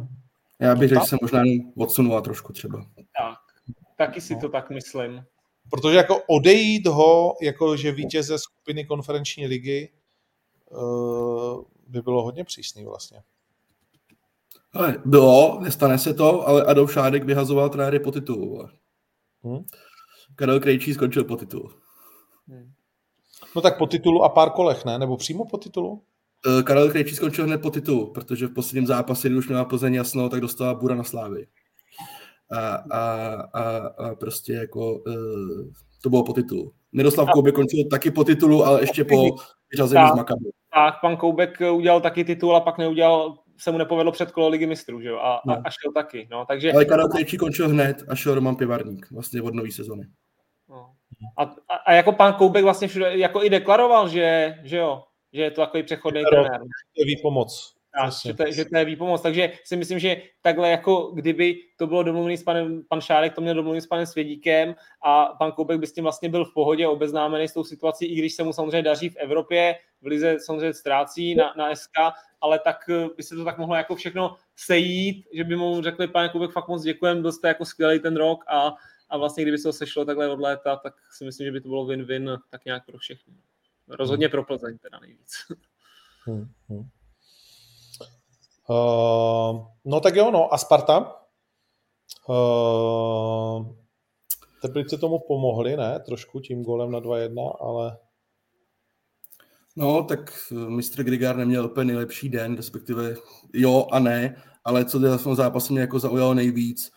[0.60, 1.44] Já bych řekl, že se možná
[1.78, 2.86] odsunula trošku třeba.
[2.96, 3.38] Tak,
[3.98, 4.42] taky si no.
[4.42, 5.24] to tak myslím.
[5.70, 9.90] Protože jako odejít ho, jako že vítěze skupiny konferenční ligy,
[10.70, 13.24] uh, by bylo hodně přísný vlastně.
[14.74, 18.68] Ale bylo, nestane se to, ale Adolf Šádek vyhazoval trenéry po titulu.
[19.44, 19.64] Hmm.
[20.36, 21.70] Karel Krejčí skončil po titulu.
[22.48, 22.72] Hmm.
[23.56, 25.00] No tak po titulu a pár kolech, ne?
[25.00, 25.92] Nebo přímo po titulu?
[25.92, 29.94] Uh, Karel Krejčí skončil hned po titulu, protože v posledním zápase, kdy už měla Plzeň
[29.94, 31.48] jasno, tak dostala Bura na slávy.
[32.52, 35.72] A, a, a, a prostě jako uh,
[36.04, 36.74] to bylo po titulu.
[36.92, 39.36] Miroslav Koubek končil taky po titulu, ale ještě po
[39.72, 40.50] vyřazení z Makabu.
[40.74, 44.66] Tak, pan Koubek udělal taky titul a pak neudělal se mu nepovedlo před kolo ligy
[44.66, 45.18] mistrů, že jo?
[45.18, 45.54] A, no.
[45.54, 46.74] a, šel taky, no, takže...
[46.74, 50.04] Ale Karel Krejčí končil hned a šel Roman Pivarník, vlastně od nový sezony.
[50.70, 50.90] No.
[51.38, 55.04] A, a, a, jako pan Koubek vlastně všude, jako i deklaroval, že, že jo,
[55.34, 56.60] že je to takový přechodný trenér.
[56.60, 57.76] To je výpomoc.
[57.96, 59.22] Tak, že, to, že to je výpomoc.
[59.22, 63.42] Takže si myslím, že takhle jako kdyby to bylo domluvený s panem, pan Šárek to
[63.42, 66.88] měl domluvený s panem Svědíkem a pan Koubek by s tím vlastně byl v pohodě
[66.88, 70.74] obeznámený s tou situací, i když se mu samozřejmě daří v Evropě, v Lize samozřejmě
[70.74, 71.92] ztrácí na, na SK,
[72.42, 76.08] ale tak eh, by se to tak mohlo jako všechno sejít, že by mu řekli,
[76.08, 78.74] pane Koubek, fakt moc děkujem, byl jste jako skvělý ten rok a,
[79.10, 81.70] a vlastně kdyby se to sešlo takhle od léta, tak si myslím, že by to
[81.70, 83.34] bylo win-win tak nějak pro všechny.
[83.88, 85.34] Rozhodně pro Plzeň teda nejvíc.
[86.26, 86.90] Hmm, hmm.
[88.70, 91.16] Uh, no tak jo, no a Sparta?
[92.30, 93.66] Uh,
[94.62, 96.00] Teplice tomu pomohli, ne?
[96.00, 97.98] Trošku tím golem na 2-1, ale...
[99.76, 100.32] No, tak
[100.68, 103.16] mistr Grigár neměl úplně nejlepší den, respektive
[103.54, 106.92] jo a ne, ale co v tom zápase mě jako zaujalo nejvíc,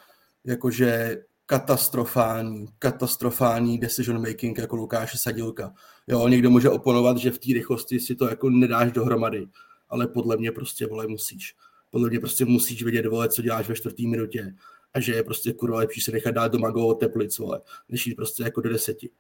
[0.45, 5.73] jakože katastrofální, katastrofální decision making jako Lukáše Sadilka.
[6.07, 9.47] Jo, někdo může oponovat, že v té rychlosti si to jako nedáš dohromady,
[9.89, 11.55] ale podle mě prostě, vole, musíš.
[11.91, 14.55] Podle mě prostě musíš vědět, vole, co děláš ve čtvrtý minutě
[14.95, 18.15] a že je prostě kurva lepší se nechat dát doma go teplic, vole, než jít
[18.15, 19.11] prostě jako do deseti.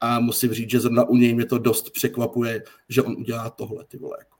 [0.00, 3.84] A musím říct, že zrovna u něj mě to dost překvapuje, že on udělá tohle,
[3.84, 4.16] ty vole.
[4.18, 4.36] Jako.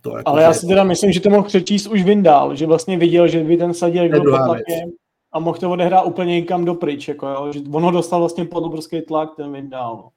[0.00, 2.98] To jako, Ale já si teda myslím, že to mohl přečíst už Vindál, že vlastně
[2.98, 4.90] viděl, že by ten sadil pod tlakem
[5.32, 8.44] a mohl to odehrát úplně někam do pryč, jako jo, že on ho dostal vlastně
[8.44, 9.96] pod obrovský tlak, ten Vindál.
[9.96, 10.08] No.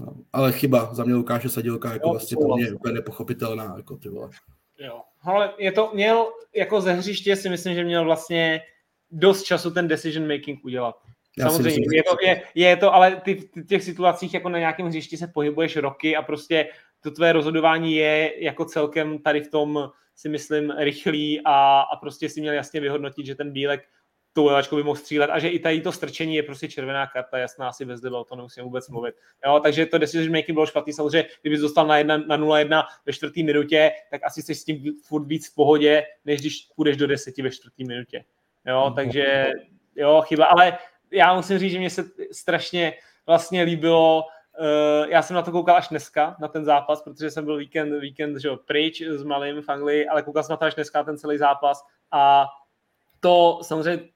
[0.00, 3.74] No, ale chyba za mě Lukáše Sadilka jako jo, vlastně pro mě je úplně nepochopitelná,
[3.76, 4.28] jako ty vole.
[4.78, 6.26] Jo, ale je to, měl
[6.56, 8.60] jako ze hřiště si myslím, že měl vlastně
[9.10, 10.96] dost času ten decision making udělat.
[11.38, 14.58] Já Samozřejmě, myslím, je, to, je, je to, ale ty v těch situacích jako na
[14.58, 16.68] nějakém hřišti se pohybuješ roky a prostě
[17.00, 22.28] to tvé rozhodování je jako celkem tady v tom si myslím rychlý a, a prostě
[22.28, 23.80] si měl jasně vyhodnotit, že ten Bílek
[24.38, 27.38] tou levačkou by mohl střílet a že i tady to strčení je prostě červená karta,
[27.38, 29.14] jasná asi bez o to nemusím vůbec mluvit.
[29.46, 30.92] Jo, takže to decision making bylo špatný.
[30.92, 34.82] Samozřejmě, kdyby dostal na, jedna, na 0-1 ve čtvrtý minutě, tak asi jsi s tím
[35.04, 38.24] furt víc v pohodě, než když půjdeš do deseti ve čtvrtý minutě.
[38.66, 38.94] Jo, mhm.
[38.94, 39.50] takže
[39.96, 40.78] jo, chyba, ale
[41.10, 42.94] já musím říct, že mě se strašně
[43.26, 44.24] vlastně líbilo,
[44.60, 48.00] Uh, já jsem na to koukal až dneska, na ten zápas, protože jsem byl víkend,
[48.00, 51.04] víkend že jo, pryč s malým v Anglii, ale koukal jsem na to až dneska,
[51.04, 52.46] ten celý zápas a
[53.20, 54.08] to samozřejmě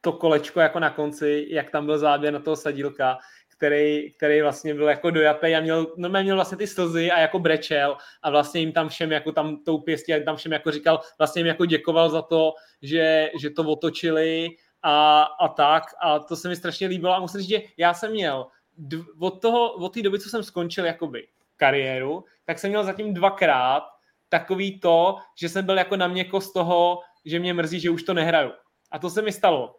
[0.00, 3.18] to kolečko jako na konci, jak tam byl záběr na toho sadílka,
[3.56, 7.38] který, který vlastně byl jako dojatý a měl, no, měl vlastně ty slzy a jako
[7.38, 11.00] brečel a vlastně jim tam všem jako tam tou pěstí a tam všem jako říkal,
[11.18, 12.52] vlastně jim jako děkoval za to,
[12.82, 14.48] že, že to otočili
[14.82, 15.82] a, a tak.
[16.02, 18.46] A to se mi strašně líbilo a musím říct, že já jsem měl
[18.78, 23.14] dv, od toho, od té doby, co jsem skončil jakoby kariéru, tak jsem měl zatím
[23.14, 23.82] dvakrát
[24.28, 28.02] takový to, že jsem byl jako na měko z toho, že mě mrzí, že už
[28.02, 28.52] to nehraju.
[28.92, 29.76] A to se mi stalo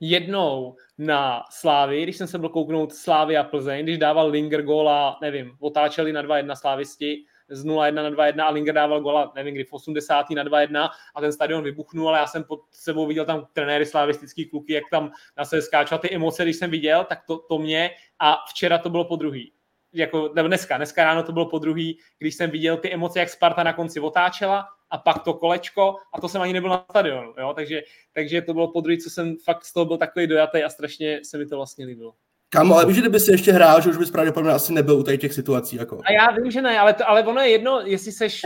[0.00, 5.18] jednou na Slávy, když jsem se byl kouknout Slávy a Plzeň, když dával Linger góla,
[5.22, 9.64] nevím, otáčeli na 2-1 Slávisti, z 0-1 na 2-1 a Linger dával gola, nevím kdy,
[9.64, 10.30] v 80.
[10.30, 14.46] na 2-1 a ten stadion vybuchnul, ale já jsem pod sebou viděl tam trenéry slavistický
[14.46, 17.58] kluky, jak tam na se skáču a ty emoce, když jsem viděl, tak to, to
[17.58, 19.52] mě a včera to bylo po druhý.
[19.92, 23.28] Jako, nebo dneska, dneska ráno to bylo po druhý, když jsem viděl ty emoce, jak
[23.28, 27.34] Sparta na konci otáčela a pak to kolečko a to jsem ani nebyl na stadionu,
[27.38, 27.52] jo?
[27.54, 27.82] Takže,
[28.12, 31.20] takže to bylo po druhý, co jsem fakt z toho byl takový dojatý a strašně
[31.24, 32.14] se mi to vlastně líbilo.
[32.50, 35.02] Kámo, ale víš, že kdyby si ještě hrál, že už bys pravděpodobně asi nebyl u
[35.02, 35.76] těch situací.
[35.76, 36.00] Jako.
[36.04, 38.42] A já vím, že ne, ale, to, ale ono je jedno, jestli seš...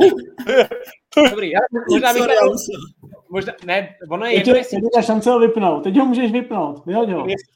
[1.30, 1.58] Dobrý, já,
[1.90, 2.22] možná bych...
[3.30, 4.80] Možná, ne, ono je jedno, jestli...
[4.80, 7.26] Teď je šance ho vypnout, teď ho můžeš vypnout, vyhoď ho.
[7.28, 7.52] Jestli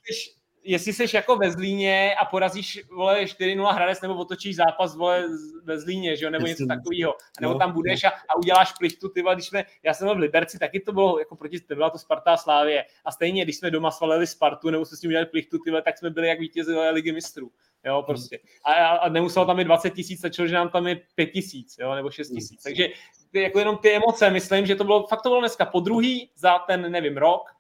[0.67, 5.25] jestli jsi jako ve Zlíně a porazíš vole 4-0 Hradec nebo otočíš zápas vole
[5.65, 8.11] ve Zlíně, že jo, nebo něco takového, nebo no, tam budeš no.
[8.11, 11.19] a, a uděláš plichtu, ty když jsme, já jsem byl v Liberci, taky to bylo
[11.19, 14.71] jako proti, to byla to Sparta a Slávě a stejně, když jsme doma svalili Spartu
[14.71, 17.51] nebo jsme s ním udělali plichtu, ty tak jsme byli jak vítězi ligy mistrů.
[17.85, 18.39] Jo, prostě.
[18.65, 21.95] A, a nemuselo tam být 20 tisíc, stačilo, že nám tam je 5 tisíc, jo,
[21.95, 22.63] nebo 6 tisíc.
[22.63, 22.89] Takže
[23.31, 26.31] ty, jako jenom ty emoce, myslím, že to bylo, fakt to bylo dneska po druhý
[26.37, 27.56] za ten, nevím, rok,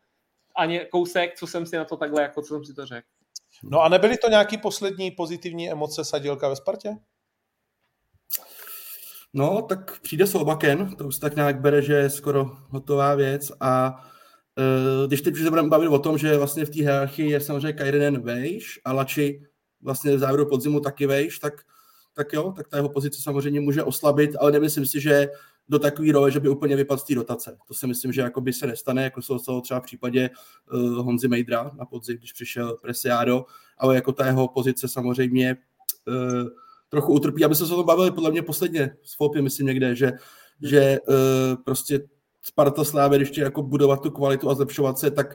[0.59, 3.09] ani kousek, co jsem si na to takhle, jako co jsem si to řekl.
[3.62, 6.97] No a nebyly to nějaký poslední pozitivní emoce Sadilka ve Spartě?
[9.33, 14.03] No, tak přijde Slobaken, to už tak nějak bere, že je skoro hotová věc a
[14.59, 17.41] uh, když teď už se budeme bavit o tom, že vlastně v té hierarchii je
[17.41, 19.43] samozřejmě Kairinen vejš a Lači
[19.81, 21.55] vlastně v závěru podzimu taky vejš, tak,
[22.15, 25.28] tak jo, tak ta jeho pozice samozřejmě může oslabit, ale nemyslím si, že
[25.69, 27.57] do takové role, že by úplně vypadl z té dotace.
[27.69, 30.31] To si myslím, že jako by se nestane, jako se stalo třeba v případě
[30.73, 33.45] uh, Honzy Mejdra na podzim, když přišel Presiado,
[33.79, 35.57] ale jako ta jeho pozice samozřejmě
[36.07, 36.49] uh,
[36.89, 37.45] trochu utrpí.
[37.45, 40.13] Aby se o tom bavili podle mě posledně s Fopy, myslím někde, že,
[40.63, 41.17] že uh,
[41.65, 42.01] prostě
[42.43, 45.35] Sparta Slávě, když jako budovat tu kvalitu a zlepšovat se, tak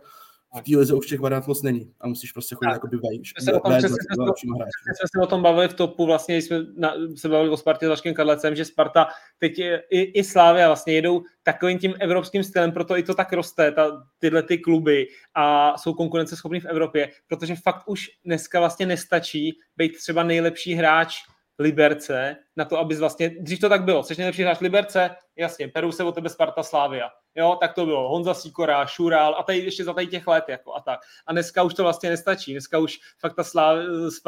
[0.60, 3.34] v té lize už těch variant moc není a musíš prostě chodit jako vejš.
[3.40, 6.94] My se o tom, přesně, jsme se o tom bavili v topu, vlastně jsme na,
[7.16, 9.08] se bavili o Spartě s Vaškem Kadlecem, že Sparta
[9.40, 13.34] teď je, i, i Slávia vlastně jedou takovým tím evropským stylem, proto i to tak
[13.34, 18.86] roste, ta, tyhle ty kluby a jsou konkurenceschopní v Evropě, protože fakt už dneska vlastně
[18.86, 21.16] nestačí být třeba nejlepší hráč
[21.60, 25.92] Liberce na to, abys vlastně, dřív to tak bylo, jsi nejlepší hráč Liberce, jasně, perou
[25.92, 27.10] se o tebe Sparta Slávia.
[27.36, 30.76] Jo, tak to bylo Honza Sikora, Šural a tady ještě za tady těch let jako
[30.76, 31.00] a tak.
[31.28, 32.52] A dneska už to vlastně nestačí.
[32.52, 33.44] Dneska už fakt ta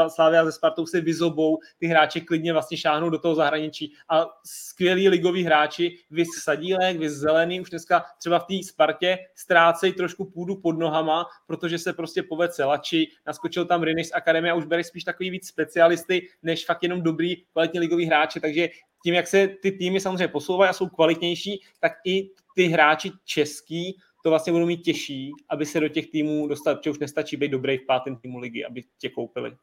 [0.10, 5.10] Slávia ze Spartou si vyzobou, ty hráči klidně vlastně šáhnou do toho zahraničí a skvělí
[5.10, 10.56] ligoví hráči, vys Sadílek, vys Zelený, už dneska třeba v té Spartě ztrácejí trošku půdu
[10.56, 15.04] pod nohama, protože se prostě povede Celači, naskočil tam Rinis Akademie a už bere spíš
[15.04, 18.68] takový víc specialisty, než fakt jenom dobrý kvalitní ligový hráči, takže
[19.04, 23.98] tím, jak se ty týmy samozřejmě posouvají a jsou kvalitnější, tak i ty hráči český
[24.24, 27.52] to vlastně budou mít těžší, aby se do těch týmů dostat, protože už nestačí být
[27.52, 29.56] dobrý v pátém týmu ligy, aby tě koupili.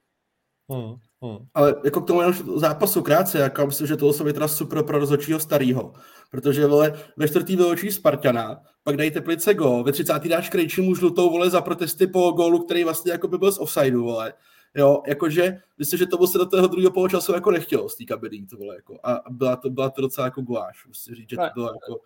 [0.71, 1.47] Hmm, hmm.
[1.55, 4.99] Ale jako k tomu jenom zápasu krátce, jako myslím, že to jsou teda super pro
[4.99, 5.93] rozhodčího starýho,
[6.31, 10.19] protože vole, ve čtvrtý vyločí Spartana, pak dají Teplice go, ve 30.
[10.25, 14.05] dáš Krejčímu žlutou vole za protesty po gólu, který vlastně jako by byl z offsideu,
[14.05, 14.33] vole.
[14.74, 18.47] Jo, jakože myslím, že tomu se do toho druhého poločasu jako nechtělo z té kabiny,
[18.47, 21.51] to bylo jako, a byla to, byla to docela jako guláš, musím říct, že to
[21.55, 22.01] bylo jako,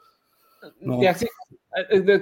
[0.81, 0.99] No.
[1.03, 1.27] Jak si,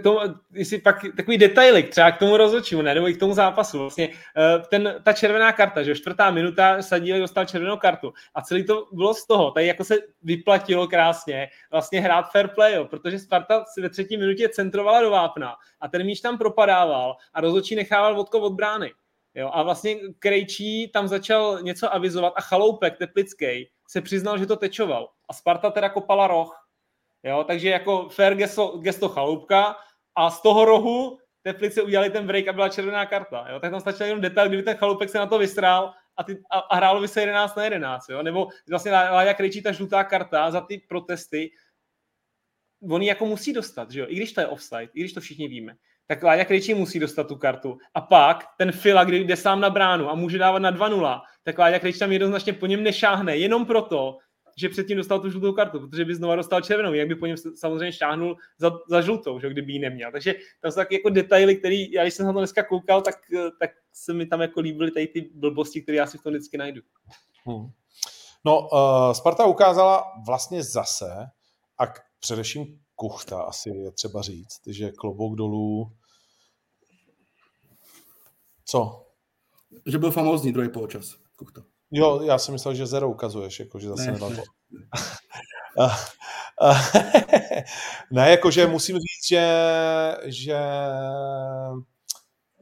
[0.03, 3.79] to, jestli pak takový detailik třeba k tomu rozhodčímu, ne, nebo i k tomu zápasu.
[3.79, 8.65] Vlastně eh, ten, ta červená karta, že čtvrtá minuta Sadílek dostal červenou kartu a celý
[8.65, 13.19] to bylo z toho, tady jako se vyplatilo krásně vlastně hrát fair play, jo, protože
[13.19, 17.77] Sparta si ve třetí minutě centrovala do vápna a ten míč tam propadával a rozhodčí
[17.77, 18.93] nechával vodko od brány.
[19.35, 24.57] Jo, a vlastně Krejčí tam začal něco avizovat a Chaloupek Teplický se přiznal, že to
[24.57, 25.11] tečoval.
[25.29, 26.69] A Sparta teda kopala roh.
[27.23, 29.77] Jo, takže jako fair gesto, gesto Chaloupka
[30.15, 33.47] a z toho rohu Teplice udělali ten break a byla červená karta.
[33.51, 33.61] Jo?
[33.61, 36.59] Tak tam stačil jenom detail, kdyby ten Chaloupek se na to vystrál a, ty, a,
[36.59, 38.09] a hrálo by se 11 na 11.
[38.09, 38.23] Jo?
[38.23, 41.51] Nebo vlastně Láďa Krejčí ta žlutá karta za ty protesty,
[42.91, 44.07] oni jako musí dostat, že jo?
[44.09, 45.77] i když to je offside, i když to všichni víme
[46.07, 47.79] tak Láďa Krejčí musí dostat tu kartu.
[47.95, 51.59] A pak ten Fila, kdy jde sám na bránu a může dávat na 2-0, tak
[51.59, 54.19] Láďa Krejčí tam jednoznačně po něm nešáhne, jenom proto,
[54.57, 57.37] že předtím dostal tu žlutou kartu, protože by znova dostal červenou, jak by po něm
[57.55, 60.13] samozřejmě šáhnul za, za žlutou, že, kdyby ji neměl.
[60.13, 63.15] Takže tam jsou taky jako detaily, který, já když jsem na to dneska koukal, tak,
[63.61, 66.59] tak se mi tam jako líbily tady ty blbosti, které já si v tom vždycky
[66.59, 66.81] najdu.
[67.45, 67.71] Hmm.
[68.45, 71.11] No, uh, Sparta ukázala vlastně zase,
[71.79, 71.85] a
[72.21, 75.93] především Kuchta asi je třeba říct, že klobouk dolů.
[78.65, 79.07] Co?
[79.87, 81.63] Že byl famózní druhý poločas, Kuchta.
[81.91, 84.43] Jo, já jsem myslel, že zero ukazuješ, jako, že zase ne, ne.
[88.11, 89.47] ne, jakože musím říct, že,
[90.25, 90.61] že,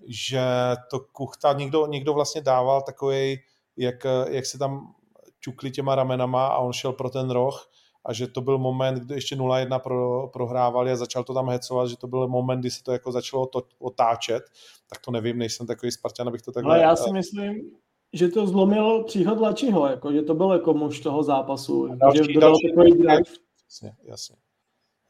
[0.07, 0.43] že
[0.91, 3.39] to Kuchta, někdo, někdo vlastně dával takový,
[3.77, 4.95] jak, jak se tam
[5.41, 7.71] čukli těma ramenama a on šel pro ten roh
[8.05, 11.89] a že to byl moment, kdy ještě 0-1 pro, prohrávali a začal to tam hecovat,
[11.89, 14.43] že to byl moment, kdy se to jako začalo to, otáčet,
[14.89, 16.75] tak to nevím, nejsem takový Spartan, abych to takhle...
[16.75, 17.71] Ale já si myslím,
[18.13, 21.87] že to zlomil příchod Lačiho, jako, že to byl jako muž toho zápasu.
[21.95, 23.23] Další, že byl další, takový drive.
[23.65, 24.37] Jasně, jasně.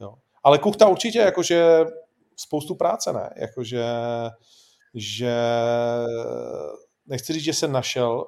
[0.01, 0.15] Jo.
[0.43, 1.85] Ale Kuchta určitě jakože
[2.37, 3.31] spoustu práce, ne?
[3.37, 3.85] Jakože
[4.95, 5.35] že
[7.07, 8.25] nechci říct, že se našel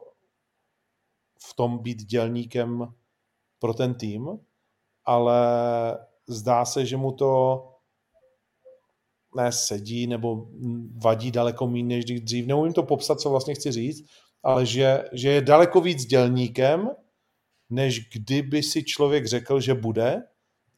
[1.48, 2.94] v tom být dělníkem
[3.58, 4.38] pro ten tým,
[5.04, 5.38] ale
[6.28, 7.62] zdá se, že mu to
[9.36, 10.46] ne sedí nebo
[11.02, 12.46] vadí daleko méně než dřív.
[12.46, 14.06] Neumím to popsat, co vlastně chci říct,
[14.42, 16.90] ale že, že je daleko víc dělníkem,
[17.70, 20.22] než kdyby si člověk řekl, že bude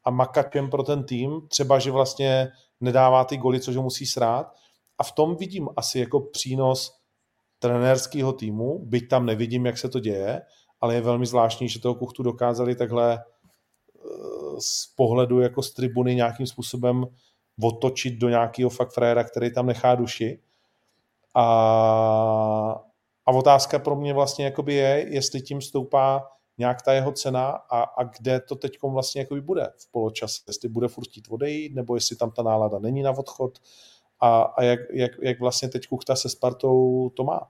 [0.03, 4.55] a makačem pro ten tým, třeba, že vlastně nedává ty goly, což ho musí srát.
[4.97, 6.99] A v tom vidím asi jako přínos
[7.59, 10.41] trenérského týmu, byť tam nevidím, jak se to děje,
[10.81, 13.23] ale je velmi zvláštní, že toho kuchtu dokázali takhle
[14.59, 17.05] z pohledu jako z tribuny nějakým způsobem
[17.61, 20.39] otočit do nějakého fakt fréra, který tam nechá duši.
[21.33, 21.45] A,
[23.25, 27.81] a otázka pro mě vlastně jakoby je, jestli tím stoupá nějak ta jeho cena a,
[27.81, 30.41] a kde to teď vlastně jakoby bude v poločase.
[30.47, 33.59] Jestli bude furt chtít odejít, nebo jestli tam ta nálada není na odchod
[34.19, 37.47] a, a jak, jak, jak vlastně teď Kuchta se Spartou to má.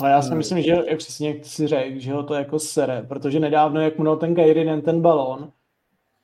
[0.00, 3.40] Ale já si myslím, že jak přesně si řekl, že ho to jako sere, protože
[3.40, 5.50] nedávno, jak mu ten Gairinen ten balón,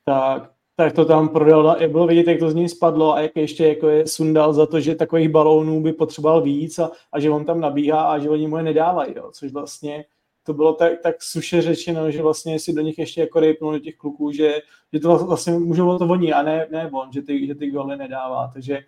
[0.05, 3.37] tak, tak to tam prodal, jak bylo vidět, jak to z něj spadlo a jak
[3.37, 7.31] ještě jako je sundal za to, že takových balónů by potřeboval víc a, a že
[7.31, 10.05] on tam nabíhá a že oni mu je nedávají, jo, což vlastně
[10.45, 13.79] to bylo tak, tak suše řečeno, že vlastně si do nich ještě jako rejpnul do
[13.79, 14.61] těch kluků, že,
[14.93, 17.97] že to vlastně můžou to oni a ne, ne on, že ty, že ty goly
[17.97, 18.79] nedává, takže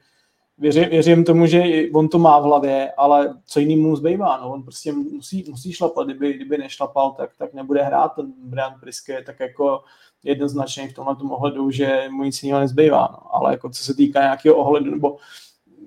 [0.58, 1.62] věřím, věřím tomu, že
[1.94, 6.06] on to má v hlavě, ale co jinému zbývá, no, on prostě musí, musí šlapat,
[6.06, 9.84] kdyby, kdyby nešlapal, tak, tak nebude hrát, ten Brian Priske je tak jako
[10.24, 13.34] jednoznačně v tomhle ohledu, že mu nic jiného nezbývá, no.
[13.36, 15.16] ale jako co se týká nějakého ohledu, nebo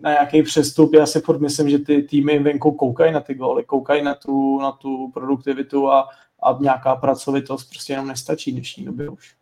[0.01, 3.63] na nějaký přestup, já si furt myslím, že ty týmy venku koukají na ty góly,
[3.63, 6.09] koukají na tu, na tu produktivitu a,
[6.43, 9.35] a nějaká pracovitost prostě jenom nestačí dnešní době už.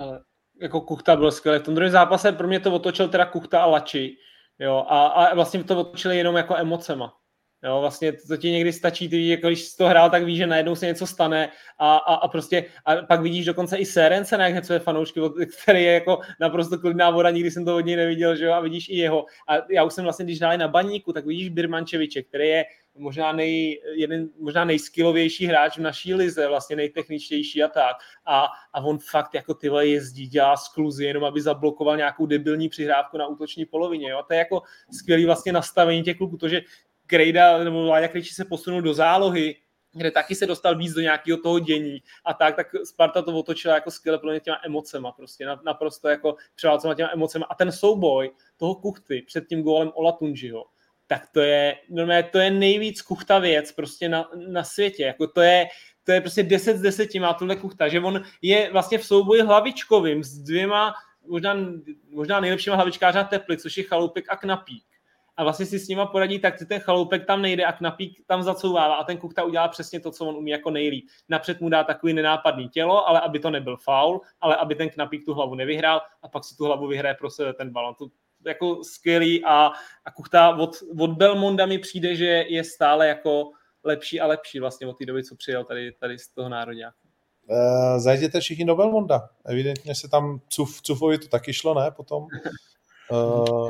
[0.00, 0.20] Ale
[0.60, 1.58] jako Kuchta byl skvělý.
[1.58, 4.16] V tom druhém zápase pro mě to otočil teda Kuchta a Lači.
[4.58, 7.14] Jo, a, a vlastně to otočili jenom jako emocema.
[7.64, 10.46] Jo, vlastně to ti někdy stačí, ty jako když jsi to hrál, tak víš, že
[10.46, 14.44] najednou se něco stane a, a, a prostě a pak vidíš dokonce i Sérence na
[14.44, 15.20] hecuje fanoušky,
[15.62, 18.60] který je jako naprosto klidná voda, nikdy jsem to od něj neviděl, že jo, a
[18.60, 19.26] vidíš i jeho.
[19.48, 22.64] A já už jsem vlastně, když dali na baníku, tak vidíš Birmančeviče, který je
[22.98, 27.96] možná, nej, jeden, možná nejskillovější hráč v naší lize, vlastně nejtechničtější a tak.
[28.26, 33.18] A, a on fakt jako tyhle jezdí, dělá skluzy, jenom aby zablokoval nějakou debilní přihrávku
[33.18, 34.10] na útoční polovině.
[34.10, 34.18] Jo?
[34.18, 34.62] A to je jako
[34.98, 36.60] skvělý vlastně nastavení těch kluků, to, že
[37.06, 39.56] Krejda nebo Láďa Krejčí se posunul do zálohy,
[39.92, 43.74] kde taky se dostal víc do nějakého toho dění a tak, tak Sparta to otočila
[43.74, 48.74] jako skvěle pro těma emocema, prostě naprosto jako převálcovat těma emocema a ten souboj toho
[48.74, 50.64] Kuchty před tím gólem Ola Tunžiho,
[51.08, 55.40] tak to je, normálně to je nejvíc kuchta věc prostě na, na světě, jako to
[55.40, 55.66] je,
[56.04, 59.42] to je prostě 10 z 10 má tuhle kuchta, že on je vlastně v souboji
[59.42, 60.94] hlavičkovým s dvěma
[61.28, 61.56] možná,
[62.10, 64.84] možná nejlepšíma hlavičkářa Tepli, což je Chalupek a Knapík
[65.38, 68.94] a vlastně si s nima poradí, tak ten chaloupek tam nejde a knapík tam zacouvává
[68.94, 71.08] a ten Kuchta udělá přesně to, co on umí jako nejlíp.
[71.28, 75.24] Napřed mu dá takový nenápadný tělo, ale aby to nebyl faul, ale aby ten knapík
[75.24, 77.94] tu hlavu nevyhrál a pak si tu hlavu vyhraje pro sebe ten balon.
[77.94, 78.08] To
[78.46, 79.70] jako skvělý a,
[80.04, 83.50] a Kuchta od, od Belmonda mi přijde, že je stále jako
[83.84, 86.98] lepší a lepší vlastně od té doby, co přijel tady, tady z toho národňáku.
[87.50, 89.28] Uh, zajděte všichni do Belmonda.
[89.44, 91.90] Evidentně se tam Cuf, Cufovi to taky šlo, ne?
[91.90, 92.26] Potom.
[93.10, 93.68] Uh...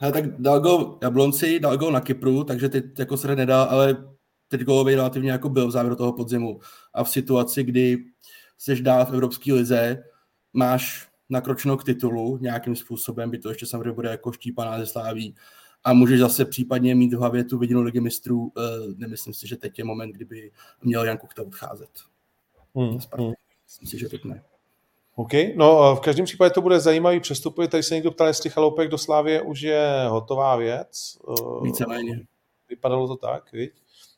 [0.00, 3.96] Ale tak dal go Jablonci, dal go na Kypru, takže teď jako se nedá, ale
[4.48, 6.60] teď golový relativně jako byl v závěru toho podzimu.
[6.94, 7.98] A v situaci, kdy
[8.58, 10.04] seš dál v Evropské lize,
[10.52, 15.34] máš nakročeno k titulu nějakým způsobem, by to ještě samozřejmě bude jako štípaná ze sláví
[15.84, 18.40] a můžeš zase případně mít v hlavě tu vidinu ligy mistrů.
[18.40, 18.52] Uh,
[18.96, 20.50] nemyslím si, že teď je moment, kdyby
[20.82, 21.90] měl Jan Kuchta odcházet.
[22.74, 22.98] Hmm.
[23.18, 23.32] hmm.
[23.66, 24.42] Myslím si, že teď ne.
[25.16, 27.56] OK, no v každém případě to bude zajímavý přestup.
[27.68, 31.18] Tady se někdo ptal, jestli Chaloupek do Slávě už je hotová věc.
[31.28, 32.20] Eh, Víceméně.
[32.68, 33.72] Vypadalo to tak, viď?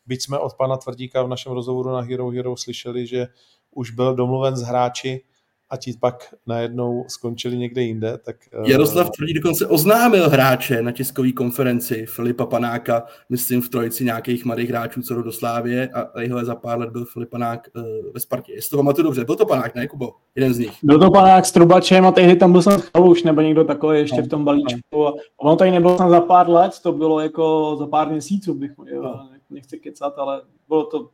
[0.07, 3.27] Byť jsme od pana Tvrdíka v našem rozhovoru na Hero Hero slyšeli, že
[3.71, 5.25] už byl domluven s hráči
[5.71, 8.19] a ti pak najednou skončili někde jinde.
[8.25, 8.69] Tak, uh...
[8.69, 14.69] Jaroslav Tvrdí dokonce oznámil hráče na tiskové konferenci Filipa Panáka, myslím v trojici nějakých mladých
[14.69, 17.83] hráčů, co do Slávě a jeho za pár let byl Filip Panák uh,
[18.15, 18.53] ve Spartě.
[18.53, 20.15] Jestli to pamatuju dobře, byl to Panák, ne Kubo?
[20.35, 20.79] Jeden z nich.
[20.83, 24.23] Byl to Panák s Trubačem a tehdy tam byl jsem Chaluš nebo někdo takový ještě
[24.23, 25.09] v tom balíčku.
[25.09, 28.71] A ono tady nebylo tam za pár let, to bylo jako za pár měsíců, bych
[28.87, 29.29] jo, no.
[29.51, 31.11] nechci kecat, ale bylo to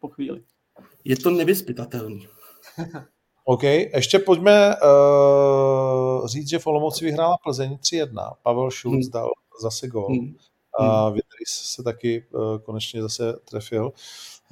[0.00, 0.42] po chvíli.
[1.04, 2.26] Je to nevyspytatelný.
[3.44, 8.32] OK, ještě pojďme uh, říct, že v Olomouci vyhrála Plzeň 3-1.
[8.42, 9.12] Pavel Šulc hmm.
[9.12, 9.30] dal
[9.62, 10.06] zase gol.
[10.06, 10.34] Hmm.
[10.78, 11.16] A uh,
[11.48, 13.92] se taky uh, konečně zase trefil,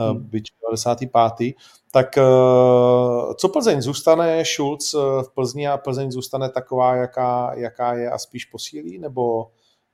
[0.00, 0.28] uh, hmm.
[0.28, 1.54] byť 95.
[1.92, 3.82] Tak uh, co Plzeň?
[3.82, 8.98] Zůstane Šulc v Plzni a Plzeň zůstane taková, jaká, jaká je a spíš posílí?
[8.98, 9.50] Nebo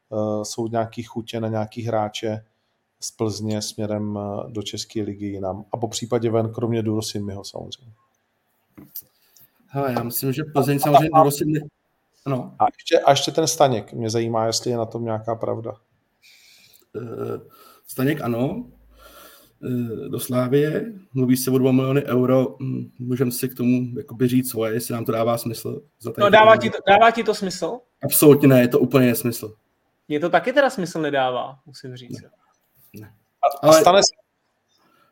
[0.09, 2.44] uh, jsou nějaký chutě na nějaký hráče
[3.01, 4.18] z Plzně směrem
[4.48, 5.64] do České ligy jinam?
[5.73, 7.93] A po případě ven, kromě Durosinmiho samozřejmě.
[9.69, 11.44] Hele, já myslím, že Plzeň samozřejmě dorostl...
[12.27, 12.55] No.
[12.59, 13.93] A, ještě, a ještě ten Staněk.
[13.93, 15.73] Mě zajímá, jestli je na tom nějaká pravda.
[16.93, 17.40] Uh,
[17.86, 18.48] Staněk ano.
[19.62, 20.93] Uh, do Slávie.
[21.15, 22.57] Mluví se o 2 miliony euro.
[22.61, 25.82] Hm, můžeme si k tomu jakoby říct svoje, jestli nám to dává smysl.
[26.01, 27.78] Za no dává ti, to, dává ti to smysl?
[28.05, 29.55] Absolutně ne, je to úplně nesmysl.
[30.09, 32.23] Mně to taky teda smysl nedává, musím říct.
[32.23, 32.31] Ne.
[32.94, 33.15] ne.
[33.62, 34.12] A, a stane, se...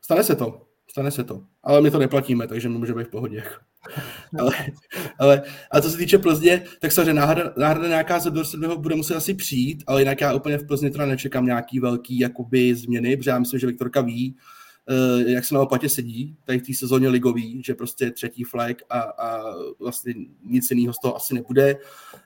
[0.02, 0.66] stane se to.
[0.94, 1.44] Stane se to.
[1.62, 3.42] Ale my to neplatíme, takže my můžeme být v pohodě.
[4.38, 4.52] ale,
[5.18, 9.14] ale, a co se týče Plzně, tak samozřejmě náhrada, náhrada nějaká ze Dorsedného bude muset
[9.14, 13.30] asi přijít, ale jinak já úplně v Plzni teda nečekám nějaký velký jakoby změny, protože
[13.30, 14.36] já myslím, že Viktorka ví,
[14.90, 18.76] uh, jak se na opatě sedí, tady v té sezóně ligový, že prostě třetí flag
[18.90, 19.42] a, a
[19.78, 20.14] vlastně
[20.44, 21.76] nic jiného z toho asi nebude.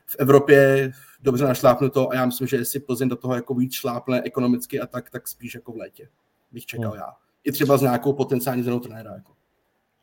[0.07, 0.91] V Evropě
[1.21, 4.87] dobře našlápnuto a já myslím, že jestli Plzeň do toho jako víc šlápne ekonomicky a
[4.87, 6.09] tak, tak spíš jako v létě
[6.53, 7.01] bych čekal hmm.
[7.01, 9.15] já i třeba s nějakou potenciální změnou trenéra.
[9.15, 9.33] Jako.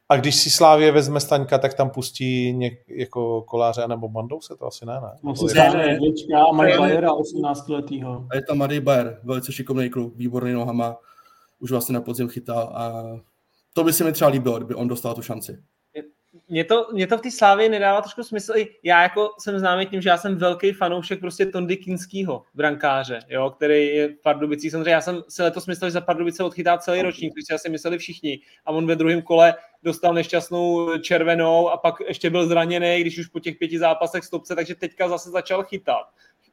[0.10, 4.56] A když si Slávě vezme Staňka, tak tam pustí něk, jako koláře nebo bandou se
[4.56, 5.12] to asi ne, ne?
[5.24, 5.60] No, se
[5.90, 8.28] jedlička a mají Bajera 18 letýho.
[8.32, 10.98] A je tam Mladý Bayer, velice šikovný kluk, výborný nohama,
[11.60, 13.04] už vlastně na podzim chytal a
[13.74, 15.58] to by se mi třeba líbilo, kdyby on dostal tu šanci
[16.48, 18.54] mě to, mě to v té slávě nedává trošku smysl.
[18.84, 23.50] Já jako jsem známý tím, že já jsem velký fanoušek prostě Tondy Kinskýho, brankáře, jo,
[23.50, 24.72] který je v Pardubicích.
[24.72, 27.70] Samozřejmě já jsem si letos myslel, že za Pardubice odchytá celý ročník, když si asi
[27.70, 28.40] mysleli všichni.
[28.66, 33.28] A on ve druhém kole dostal nešťastnou červenou a pak ještě byl zraněný, když už
[33.28, 36.06] po těch pěti zápasech stopce, takže teďka zase začal chytat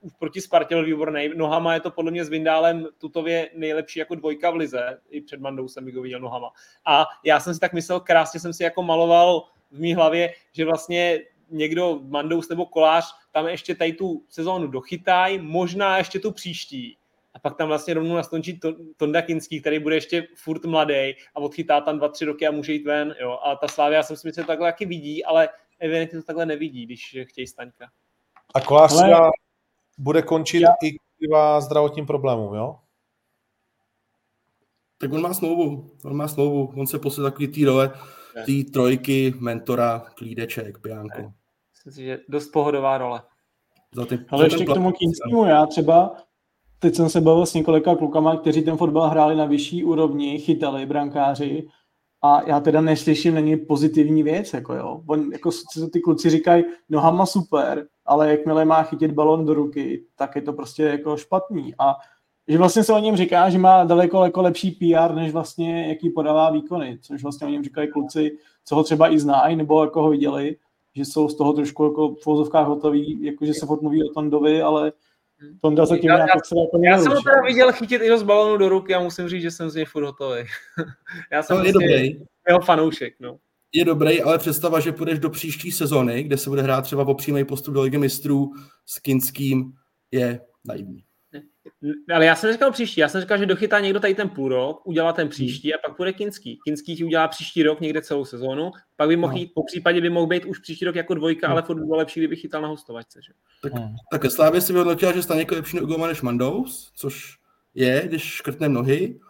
[0.03, 1.31] už proti Spartě byl výborný.
[1.37, 4.99] Nohama je to podle mě s Vindálem tutově nejlepší jako dvojka v lize.
[5.11, 6.51] I před Mandou jsem ho viděl nohama.
[6.87, 10.65] A já jsem si tak myslel, krásně jsem si jako maloval v mý hlavě, že
[10.65, 11.21] vlastně
[11.51, 16.97] někdo, Mandous nebo Kolář, tam ještě tady tu sezónu dochytají, možná ještě tu příští.
[17.35, 18.61] A pak tam vlastně rovnou nastončí
[18.97, 22.73] Tonda Kinský, který bude ještě furt mladý a odchytá tam dva, tři roky a může
[22.73, 23.15] jít ven.
[23.21, 23.39] Jo.
[23.45, 26.47] A ta Slávia jsem si myslel, že to takhle taky vidí, ale evidentně to takhle
[26.47, 27.91] nevidí, když chtějí Staňka.
[28.55, 29.31] A Kolář ale...
[29.99, 30.69] bude končit Já...
[30.83, 32.79] i kvůli zdravotním problémům, jo?
[34.99, 37.91] Tak on má smlouvu, on má smlouvu, on se posledně takový role,
[38.47, 41.33] té trojky, mentora, klídeček, piánko.
[41.73, 43.23] Myslím si, že dost pohodová role.
[43.95, 46.17] Za ty, Ale ještě k tomu Kýnskému, já třeba
[46.83, 50.87] teď jsem se bavil s několika klukama, kteří ten fotbal hráli na vyšší úrovni, chytali
[50.87, 51.69] brankáři
[52.23, 55.03] a já teda neslyším, není pozitivní věc, jako jo.
[55.07, 55.51] On, jako
[55.93, 60.53] ty kluci říkají, nohama super, ale jakmile má chytit balon do ruky, tak je to
[60.53, 61.95] prostě jako špatný a
[62.49, 66.11] že vlastně se o něm říká, že má daleko jako lepší PR, než vlastně jaký
[66.11, 70.03] podává výkony, což vlastně o něm říkají kluci, co ho třeba i znají, nebo jako
[70.03, 70.57] ho viděli,
[70.95, 74.63] že jsou z toho trošku jako v vozovkách hotoví, jakože se furt mluví o Tondovi,
[74.63, 74.93] ale
[75.61, 78.23] Tonda zatím já, nějak já, extra jako Já jsem ho teda viděl chytit i z
[78.23, 80.43] balonu do ruky a musím říct, že jsem z něj furt hotový.
[81.33, 82.27] já jsem no, je prostě dobrý.
[82.49, 83.39] jeho fanoušek, no.
[83.75, 87.15] Je dobrý, ale představa, že půjdeš do příští sezóny, kde se bude hrát třeba o
[87.15, 88.53] přímý postup do Ligy mistrů
[88.87, 89.73] s Kinským,
[90.11, 91.05] je naivní.
[92.15, 94.87] Ale já jsem říkal příští, já jsem říkal, že dochytá někdo tady ten půl rok,
[94.87, 96.59] udělá ten příští a pak bude Kinský.
[96.65, 99.39] Kinský ti udělá příští rok někde celou sezónu, pak by mohl no.
[99.39, 101.53] jít, po případě by mohl být už příští rok jako dvojka, no.
[101.53, 103.21] ale furt by bylo lepší, kdyby chytal na hostovačce.
[103.23, 103.33] Že?
[103.63, 103.95] Tak, no.
[104.11, 107.39] tak Slávě si vyhodnotila, že stane jako lepší Ugoma než Mandous, což
[107.75, 109.21] je, když škrtne nohy.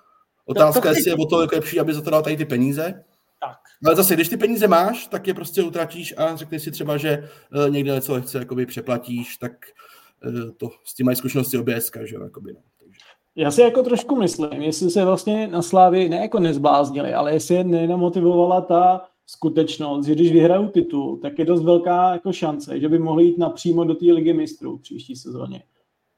[0.44, 2.44] Otázka to, to jestli je o to jako lepší, aby za to dal tady ty
[2.44, 3.04] peníze.
[3.40, 3.58] Tak.
[3.86, 7.28] Ale zase, když ty peníze máš, tak je prostě utratíš a řekneš si třeba, že
[7.54, 9.91] uh, někde něco lehce jakoby přeplatíš, tak Eh,
[10.56, 12.60] to s tím mají zkušenosti OBSK, že jo, jakoby, no.
[13.36, 17.54] Já si jako trošku myslím, jestli se vlastně na Slávě ne jako nezbláznili, ale jestli
[17.54, 22.88] je nenamotivovala ta skutečnost, že když vyhrajou titul, tak je dost velká jako šance, že
[22.88, 25.62] by mohli jít napřímo do té ligy mistrů příští sezóně.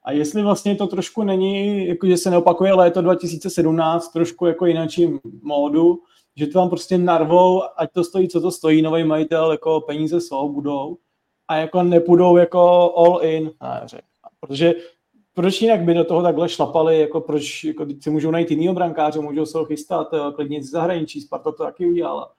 [0.03, 5.19] A jestli vlastně to trošku není, jako že se neopakuje léto 2017, trošku jako jinačím
[5.41, 5.99] módu,
[6.35, 10.21] že to tam prostě narvou, ať to stojí, co to stojí, nový majitel, jako peníze
[10.21, 10.97] jsou, budou,
[11.47, 12.59] a jako nepůjdou jako
[12.97, 13.51] all in.
[14.39, 14.73] Protože
[15.33, 19.19] proč jinak by do toho takhle šlapali, jako proč, jako si můžou najít jinýho brankáře,
[19.19, 22.31] můžou se ho chystat, eh, klidně z zahraničí, Sparta to taky udělala.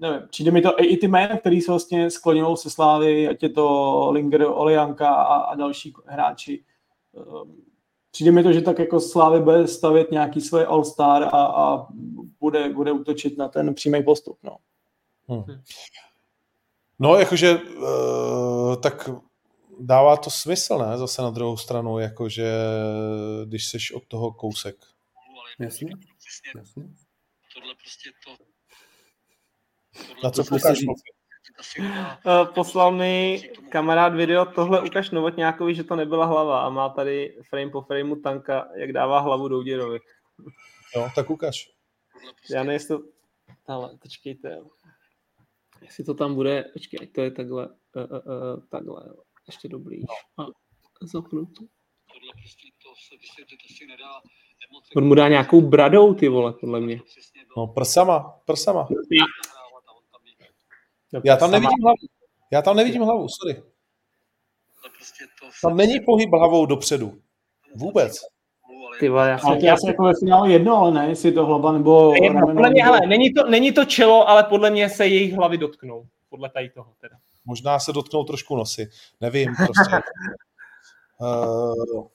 [0.00, 3.42] Nevím, přijde mi to i, i ty jména, který se vlastně skloňují se Slávy, ať
[3.42, 6.64] je to Linger, Olianka a, a další hráči.
[7.12, 7.62] Um,
[8.10, 11.86] přijde mi to, že tak jako Slávy bude stavět nějaký svoje all-star a, a
[12.40, 14.38] bude, bude útočit na ten přímý postup.
[14.42, 14.56] No.
[15.28, 15.44] Hmm.
[16.98, 19.10] No, jakože uh, tak
[19.80, 20.98] dává to smysl, ne?
[20.98, 22.52] Zase na druhou stranu, jakože
[23.44, 24.76] když seš od toho kousek.
[25.58, 25.90] Jasně.
[26.56, 26.82] Jasně.
[27.54, 28.36] Tohle prostě to...
[30.06, 30.78] Tohle na co koukáš?
[31.78, 37.38] Uh, poslal mi kamarád video, tohle ukaž Novotňákovi, že to nebyla hlava a má tady
[37.50, 39.98] frame po frameu tanka, jak dává hlavu Douděrovi.
[40.96, 41.70] Jo, tak ukaž.
[42.50, 43.04] Já nejsem to...
[43.66, 44.60] Ale, počkejte.
[45.84, 49.14] Jestli to tam bude, počkej, to je takhle, uh, uh, uh, takhle,
[49.46, 50.00] ještě dobrý.
[50.38, 50.44] No.
[50.44, 51.64] A zapnu to.
[52.12, 54.10] Tohle prostě to se vysvětlit asi nedá.
[54.96, 57.00] On mu dá nějakou bradou, ty vole, podle mě.
[57.56, 58.88] No, prsama, prsama.
[61.12, 61.96] Já, já tam nevidím hlavu.
[62.52, 63.62] Já tam nevidím hlavu, sorry.
[64.96, 65.24] Prostě
[65.62, 67.22] tam není pohyb hlavou dopředu.
[67.74, 68.33] Vůbec.
[69.00, 71.72] Ty vole, já jsem, já jsem jako ve finále jedno, ale ne, jestli to hlava
[71.72, 72.14] nebo...
[72.22, 75.58] Jedno, podle mě, hele, není to, není to čelo, ale podle mě se jejich hlavy
[75.58, 76.06] dotknou.
[76.28, 77.16] Podle tady toho teda.
[77.44, 78.90] Možná se dotknou trošku nosy.
[79.20, 79.96] Nevím, prostě.
[81.20, 82.06] uh,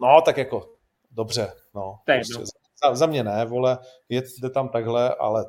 [0.00, 0.72] no, tak jako,
[1.10, 1.98] dobře, no.
[2.04, 2.44] Prostě,
[2.84, 3.78] za, za, mě ne, vole,
[4.08, 5.44] jde tam takhle, ale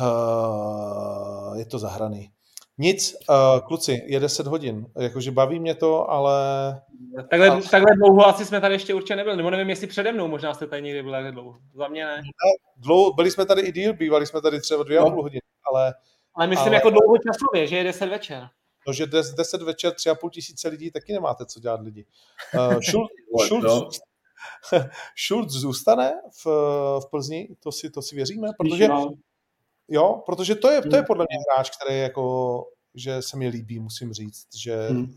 [0.00, 2.32] uh, je to zahraný.
[2.80, 6.32] Nic, uh, kluci, je 10 hodin, jakože baví mě to, ale...
[7.30, 7.62] Takhle, ale...
[7.62, 10.66] takhle dlouho asi jsme tady ještě určitě nebyli, nebo nevím, jestli přede mnou možná jste
[10.66, 11.58] tady někdy byli dlouho.
[11.74, 12.22] Za mě ne.
[12.76, 15.10] Dlouho, byli jsme tady i díl, bývali jsme tady třeba dvě a no.
[15.10, 15.40] půl hodiny,
[15.72, 15.94] ale...
[16.34, 16.74] Ale myslím ale...
[16.74, 18.48] jako dlouho časově, že je 10 večer.
[18.86, 22.06] No, že 10 večer, tři a půl tisíce lidí, taky nemáte co dělat lidi.
[22.54, 23.10] Uh, Schulz,
[23.46, 24.00] Schulz,
[25.26, 26.12] Schulz zůstane
[26.44, 26.46] v,
[27.00, 28.88] v Plzni, to si, to si věříme, protože
[29.90, 31.06] Jo, protože to je, to je hmm.
[31.06, 32.64] podle mě hráč, který jako,
[32.94, 34.88] že se mi líbí, musím říct, že...
[34.88, 35.14] Hmm.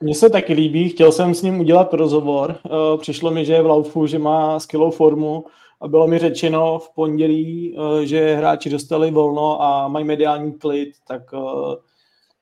[0.00, 3.62] Mně se taky líbí, chtěl jsem s ním udělat rozhovor, uh, přišlo mi, že je
[3.62, 5.44] v laufu, že má skvělou formu
[5.80, 10.90] a bylo mi řečeno v pondělí, uh, že hráči dostali volno a mají mediální klid,
[11.06, 11.74] tak uh,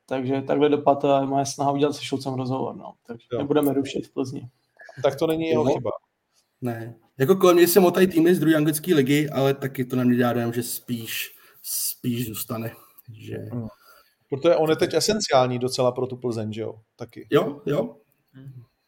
[0.06, 2.94] takže takhle dopad je moje snaha udělat se Šulcem rozhovor, no.
[3.06, 3.38] takže jo.
[3.38, 4.48] nebudeme rušit v Plzni.
[5.02, 5.90] Tak to není jeho chyba.
[6.60, 6.94] Ne.
[7.18, 10.16] Jako kolem mě se motají týmy z druhé anglické ligy, ale taky to na mě
[10.16, 12.72] dělá že spíš spíš zůstane.
[13.12, 13.36] Že...
[13.36, 13.68] Hmm.
[14.28, 16.74] Protože on je teď esenciální docela pro tu Plzeň, že jo?
[16.96, 17.26] Taky.
[17.30, 17.96] Jo, jo.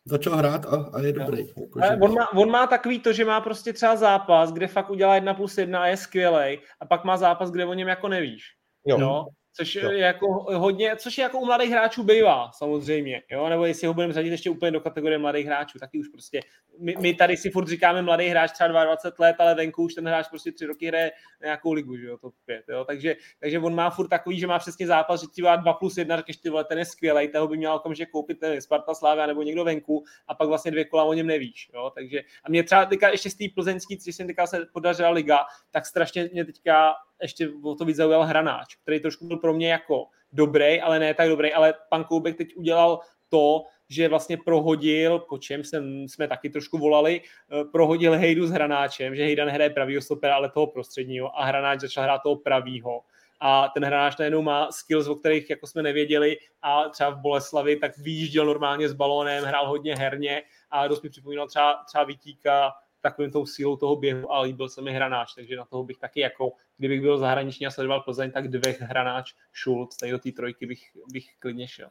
[0.05, 1.39] Začal hrát a, a je dobrý.
[1.49, 1.99] Jako, že...
[2.01, 5.35] on, má, on má takový to, že má prostě třeba zápas, kde fakt udělá jedna
[5.35, 8.43] plus jedna a je skvělej a pak má zápas, kde o něm jako nevíš.
[8.87, 9.01] Jo.
[9.01, 9.27] jo?
[9.55, 9.91] Což jo.
[9.91, 10.27] je jako
[10.59, 14.31] hodně, což je jako u mladých hráčů bývá, samozřejmě, jo, nebo jestli ho budeme řadit
[14.31, 16.41] ještě úplně do kategorie mladých hráčů, taky už prostě,
[16.79, 20.09] my, my tady si furt říkáme mladý hráč třeba 22 let, ale venku už ten
[20.09, 21.13] hráč prostě tři roky hraje
[21.43, 24.59] nějakou ligu, že jo, to pět, jo, takže, takže on má furt takový, že má
[24.59, 27.57] přesně zápas, že ti 2 plus 1, řekneš ty vole, ten je skvělý, toho by
[27.57, 31.13] měl okamžitě koupit ten Sparta Slávia nebo někdo venku a pak vlastně dvě kola o
[31.13, 34.47] něm nevíš, jo, takže a mě třeba teďka ještě z té plzeňský, když jsem teďka
[34.47, 35.39] se podařila liga,
[35.71, 39.71] tak strašně mě teďka ještě o to víc zaujal hranáč, který trošku byl pro mě
[39.71, 45.19] jako dobrý, ale ne tak dobrý, ale pan Koubek teď udělal to, že vlastně prohodil,
[45.19, 49.71] po čem jsem, jsme taky trošku volali, eh, prohodil Hejdu s Hranáčem, že Hejda nehraje
[49.71, 53.01] pravýho stopera, ale toho prostředního a Hranáč začal hrát toho pravýho.
[53.41, 57.77] A ten hráč najednou má skills, o kterých jako jsme nevěděli a třeba v Boleslavi
[57.77, 62.73] tak vyjížděl normálně s balónem, hrál hodně herně a dost mi připomínal třeba, třeba Vítíka
[63.03, 66.21] takovým tou sílou toho běhu a líbil se mi hranáč, takže na toho bych taky
[66.21, 70.67] jako, kdybych byl zahraniční a sledoval Plzeň, tak dvě hranáč Schulz, tady do té trojky
[70.67, 70.81] bych,
[71.13, 71.89] bych klidně šel.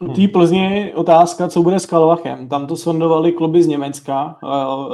[0.00, 2.48] U té Plzně otázka, co bude s Kalvachem.
[2.48, 4.38] Tam to sondovali kluby z Německa,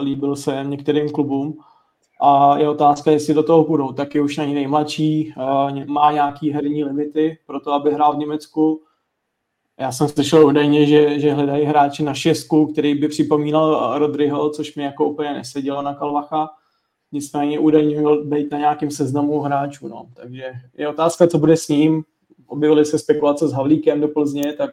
[0.01, 1.59] líbil se některým klubům
[2.20, 3.93] a je otázka, jestli do toho budou.
[3.93, 5.35] Taky už není nejmladší,
[5.86, 8.82] má nějaký herní limity pro to, aby hrál v Německu
[9.78, 14.74] já jsem slyšel údajně, že, že hledají hráči na šestku, který by připomínal Rodryho, což
[14.74, 16.50] mi jako úplně nesedělo na Kalvacha.
[17.12, 19.88] Nicméně údajně měl být na nějakém seznamu hráčů.
[19.88, 20.09] No.
[20.14, 22.05] Takže je otázka, co bude s ním.
[22.46, 24.70] Objevily se spekulace s Havlíkem do Plzně, tak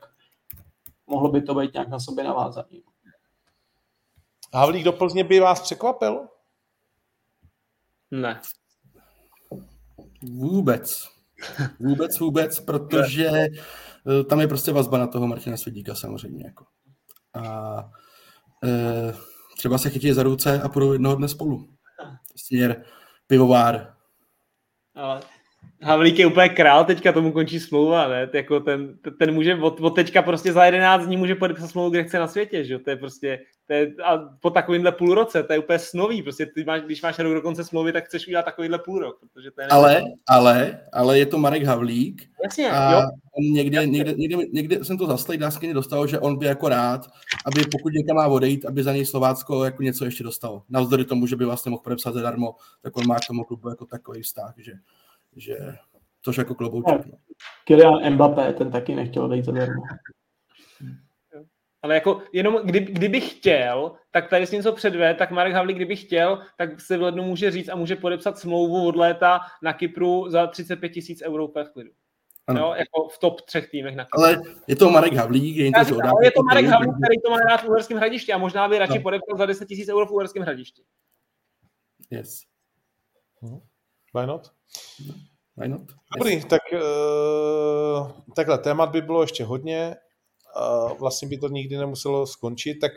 [1.07, 2.83] mohlo by to být nějak na sobě navázaný.
[4.53, 6.27] Havlík do Plzně by vás překvapil?
[8.11, 8.41] Ne.
[10.21, 11.07] Vůbec.
[11.79, 13.47] Vůbec, vůbec, protože
[14.29, 16.45] tam je prostě vazba na toho Martina Svědíka samozřejmě.
[16.45, 16.65] Jako.
[17.33, 17.75] A
[18.63, 19.13] e,
[19.57, 21.67] třeba se chytí za ruce a půjdou jednoho dne spolu.
[22.35, 22.85] Směr,
[23.27, 23.95] pivovár,
[24.95, 25.21] Ale
[25.81, 28.29] Havlík je úplně král, teďka tomu končí smlouva, ne?
[28.33, 32.03] Jako ten, ten může od, od, teďka prostě za 11 dní může podepsat smlouvu, kde
[32.03, 32.79] chce na světě, že?
[32.79, 36.45] To je prostě, to je, a po takovýmhle půl roce, to je úplně snový, prostě
[36.45, 39.51] ty máš, když máš rok do konce smlouvy, tak chceš udělat takovýhle půl rok, protože
[39.51, 43.07] to je ale, ale, ale je to Marek Havlík Jasně, a jo.
[43.37, 43.91] on někde, Jasně.
[43.91, 47.07] někde, někde, někde, jsem to zaslej dáskyně dostal, že on by jako rád,
[47.45, 50.63] aby pokud někam má odejít, aby za něj Slovácko jako něco ještě dostalo.
[50.69, 53.85] Navzdory tomu, že by vlastně mohl podepsat zadarmo, tak on má k tomu klubu jako
[53.85, 54.71] takový vztah, že,
[55.35, 55.57] že
[56.21, 57.05] což jako klobouček.
[57.05, 57.17] No.
[57.65, 59.83] Kylian Mbappé, ten taky nechtěl odejít zadarmo.
[61.81, 65.95] Ale jako jenom kdy, kdyby chtěl, tak tady si něco předve, tak Marek Havlík, kdyby
[65.95, 70.29] chtěl, tak se v lednu může říct a může podepsat smlouvu od léta na Kypru
[70.29, 71.91] za 35 tisíc eur v klidu.
[72.47, 72.59] Ano.
[72.59, 74.23] Jo, jako v top třech týmech na Kypru.
[74.23, 77.31] Ale je to Marek Havlík, je to říkám, ale je to Marek Havlík, který to
[77.31, 79.01] má rád v Uherském hradišti a možná by radši no.
[79.01, 80.81] podepsal za 10 tisíc eur v Uherském hradišti.
[82.11, 82.41] Yes.
[84.15, 84.51] Why not?
[85.57, 85.81] Why not?
[86.17, 89.95] Dobrý, tak uh, takhle, témat by bylo ještě hodně,
[90.85, 92.91] uh, vlastně by to nikdy nemuselo skončit, tak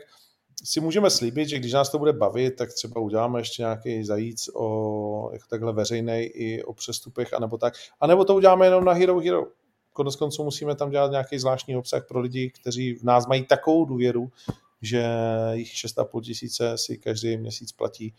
[0.63, 4.49] si můžeme slíbit, že když nás to bude bavit, tak třeba uděláme ještě nějaký zajíc
[4.55, 7.73] o jako takhle veřejný i o přestupech, anebo tak.
[7.99, 9.47] A nebo to uděláme jenom na Hero Hero.
[9.93, 13.85] Konec konců musíme tam dělat nějaký zvláštní obsah pro lidi, kteří v nás mají takovou
[13.85, 14.31] důvěru,
[14.81, 15.05] že
[15.51, 18.13] jich 6,5 tisíce si každý měsíc platí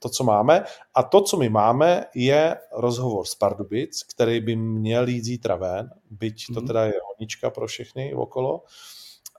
[0.00, 0.64] to, co máme.
[0.94, 5.90] A to, co my máme, je rozhovor s Pardubic, který by měl jít zítra ven,
[6.10, 8.62] byť to teda je honička pro všechny okolo,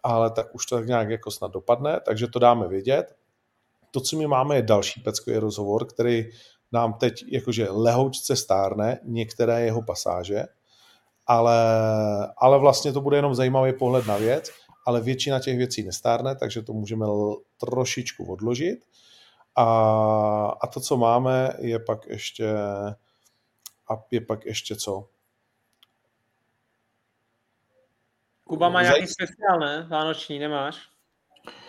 [0.03, 3.15] ale tak už to tak nějak jako snad dopadne, takže to dáme vědět.
[3.91, 6.26] To, co my máme, je další peckový rozhovor, který
[6.72, 10.43] nám teď jakože lehoučce stárne některé jeho pasáže,
[11.27, 11.57] ale,
[12.38, 14.52] ale vlastně to bude jenom zajímavý pohled na věc
[14.86, 17.06] ale většina těch věcí nestárne, takže to můžeme
[17.60, 18.80] trošičku odložit.
[19.56, 19.66] A,
[20.62, 22.53] a to, co máme, je pak ještě
[23.90, 25.08] a je pak ještě co?
[28.44, 29.88] Kuba má nějaký speciál, ne?
[29.90, 30.78] Vánoční, nemáš?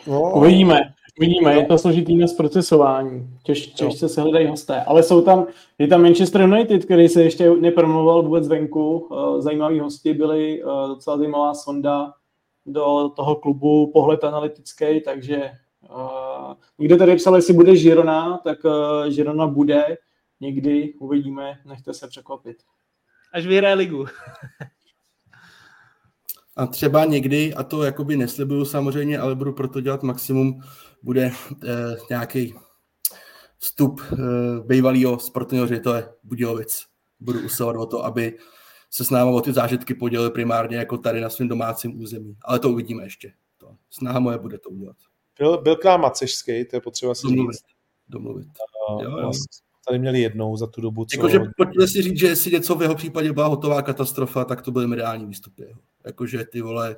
[0.06, 0.32] No.
[0.34, 0.80] Uvidíme,
[1.18, 5.46] uvidíme, je to složitý na zprocesování, Těž, těžce se hledají hosté, ale jsou tam,
[5.78, 9.08] je tam Manchester United, který se ještě nepromluval vůbec venku,
[9.38, 12.14] zajímaví hosti byli, docela zajímavá sonda,
[12.66, 15.50] do toho klubu pohled analytický, takže
[15.90, 19.96] uh, někdo tady psal, jestli bude Žirona, tak uh, Žirona bude
[20.40, 22.56] někdy, uvidíme, nechte se překvapit.
[23.32, 24.06] Až vyhraje ligu.
[26.56, 30.60] a třeba někdy, a to jakoby neslibuju samozřejmě, ale budu proto dělat maximum,
[31.02, 31.32] bude
[31.64, 32.54] eh, nějaký
[33.58, 34.16] vstup eh,
[34.66, 36.86] bývalého sportovního ředitele Budějovic.
[37.20, 38.38] Budu usilovat o to, aby
[38.94, 42.36] se s námi o ty zážitky podělili primárně jako tady na svém domácím území.
[42.42, 43.32] Ale to uvidíme ještě.
[43.58, 43.76] To.
[43.90, 44.96] Snaha moje bude to udělat.
[45.38, 47.52] Byl, byl k nám Macešský, to je potřeba si domluvit.
[47.52, 47.64] říct.
[48.08, 48.48] Domluvit.
[48.90, 49.30] Uh, jo, jo.
[49.86, 51.16] Tady měli jednou za tu dobu, co...
[51.16, 54.70] Jakože pojďme si říct, že jestli něco v jeho případě byla hotová katastrofa, tak to
[54.70, 55.74] byly mediální výstupy.
[56.04, 56.96] Jakože ty vole...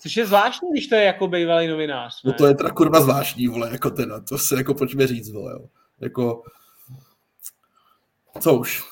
[0.00, 2.24] Což je zvláštní, když to je jako bývalý novinář.
[2.24, 2.32] Ne?
[2.32, 5.52] No to je teda kurva zvláštní, vole, jako teda, to se jako pojďme říct, vole,
[5.52, 5.68] jo.
[6.00, 6.42] Jako,
[8.40, 8.82] co už,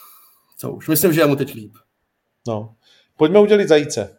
[0.56, 1.74] co už, myslím, že já mu teď líp.
[2.46, 2.74] No.
[3.16, 4.18] Pojďme udělit zajíce.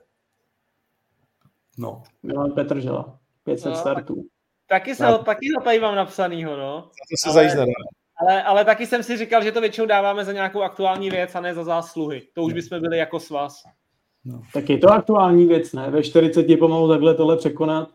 [1.78, 2.04] No.
[2.24, 3.20] Milan Petržela.
[3.44, 4.26] 500 no, startů.
[4.68, 6.82] Taky, se ho, taky ho tady mám napsanýho, no.
[6.82, 7.72] Za to se zajíc nedá.
[8.18, 11.42] Ale, ale taky jsem si říkal, že to většinou dáváme za nějakou aktuální věc a
[11.42, 12.22] ne za zásluhy.
[12.34, 13.64] To už bychom byli jako s vás.
[14.26, 14.42] No.
[14.54, 15.90] Tak je to aktuální věc, ne?
[15.90, 17.90] Ve 40 pomalu takhle tohle překonat.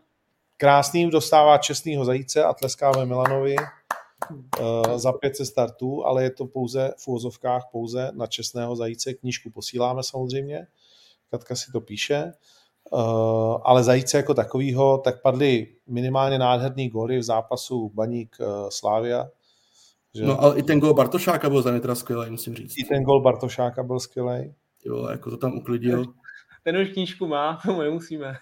[0.57, 3.55] Krásným dostává čestného zajíce a tleskáme Milanovi
[4.95, 9.13] za 500 startů, ale je to pouze v úvozovkách pouze na čestného zajíce.
[9.13, 10.67] Knížku posíláme samozřejmě,
[11.31, 12.33] Katka si to píše,
[12.91, 12.99] uh,
[13.63, 19.29] ale zajíce jako takovýho, tak padly minimálně nádherný góly v zápasu Baník uh, Slávia.
[20.13, 20.23] Že...
[20.25, 22.73] No ale i ten gol Bartošáka byl za mě teda skvělý, musím říct.
[22.77, 24.53] I ten gol Bartošáka byl skvělý.
[24.85, 26.05] Jo, jako to tam uklidil.
[26.63, 28.37] Ten už knížku má, tomu nemusíme.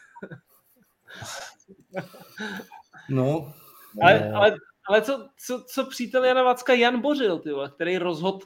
[3.09, 3.53] no.
[4.01, 4.55] Ale, ale
[4.89, 8.39] ale co, co, co přítel Jana Vacka Jan Bořil, ty vole, který rozhodl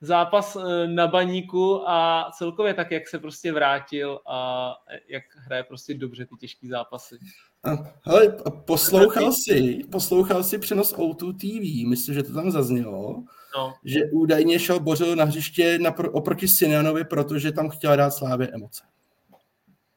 [0.00, 4.70] zápas eh, na baníku a celkově tak, jak se prostě vrátil a
[5.08, 7.18] jak hraje prostě dobře ty těžké zápasy.
[7.64, 7.70] A,
[8.02, 13.24] hele, poslouchal jsi, poslouchal jsi přenos O2 TV, myslím, že to tam zaznělo,
[13.56, 13.74] no.
[13.84, 18.82] že údajně šel Bořil na hřiště napr- oproti Sinanovi, protože tam chtěl dát Slávě emoce.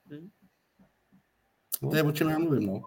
[0.09, 0.29] Hmm.
[1.89, 2.81] To je o čem já mluvím, no.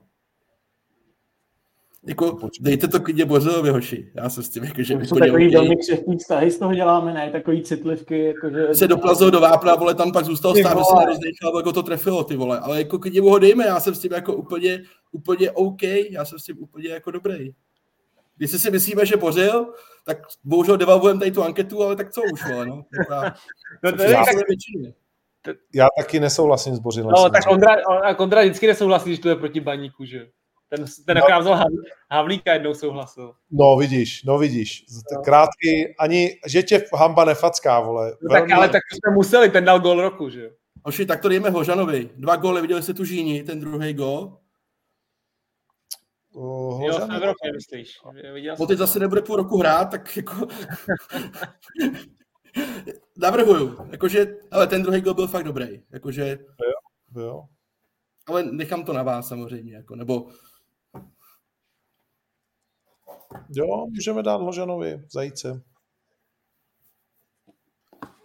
[2.06, 4.12] Jako, dejte to klidně Bořilovi, hoši.
[4.14, 7.30] Já jsem s tím jako, že jsou takový velmi křehký vztahy z toho děláme, ne?
[7.30, 8.74] Takový citlivky, jako že...
[8.74, 12.24] Se doplazil do vápna, vole, tam pak zůstal stát, že se nerozdechal, jako to trefilo,
[12.24, 12.58] ty vole.
[12.58, 14.82] Ale jako klidně mu ho dejme, já jsem s tím jako úplně,
[15.12, 17.50] úplně OK, já jsem s tím úplně jako dobrý.
[18.40, 19.72] Jestli si myslíme, že bořil,
[20.06, 22.84] tak bohužel devalvujeme tady tu anketu, ale tak co už, vole, no.
[23.82, 24.92] No, to je tak, většině.
[25.74, 27.12] Já taky nesouhlasím s Bořilem.
[27.16, 27.76] no, tak Ondra,
[28.18, 30.26] Ondra vždycky nesouhlasí, když to je proti baníku, že jo.
[30.76, 33.34] Ten, ten vzal Hav- Havlíka jednou souhlasil.
[33.50, 34.84] No vidíš, no vidíš.
[35.12, 35.22] No.
[35.22, 38.16] Krátký, ani, že tě hamba nefacká, vole.
[38.22, 40.50] No, tak, ale tak jsme museli, ten dal gol roku, že jo.
[40.82, 42.10] Oši, tak to dejme Hožanovi.
[42.16, 44.38] Dva góly, viděli jste tu Žíni, ten druhý gól.
[46.32, 47.98] Uh, Jo, v Evropě, myslíš.
[48.34, 48.86] Viděl On jsem teď to.
[48.86, 50.46] zase nebude půl roku hrát, tak jako...
[53.16, 56.38] Navrhuju, jakože, ale ten druhý gol byl fakt dobrý, jakože,
[57.16, 57.44] jo.
[58.26, 60.26] ale nechám to na vás samozřejmě, jako, nebo
[63.48, 65.62] jo, můžeme dát Ložanovi, zajíce.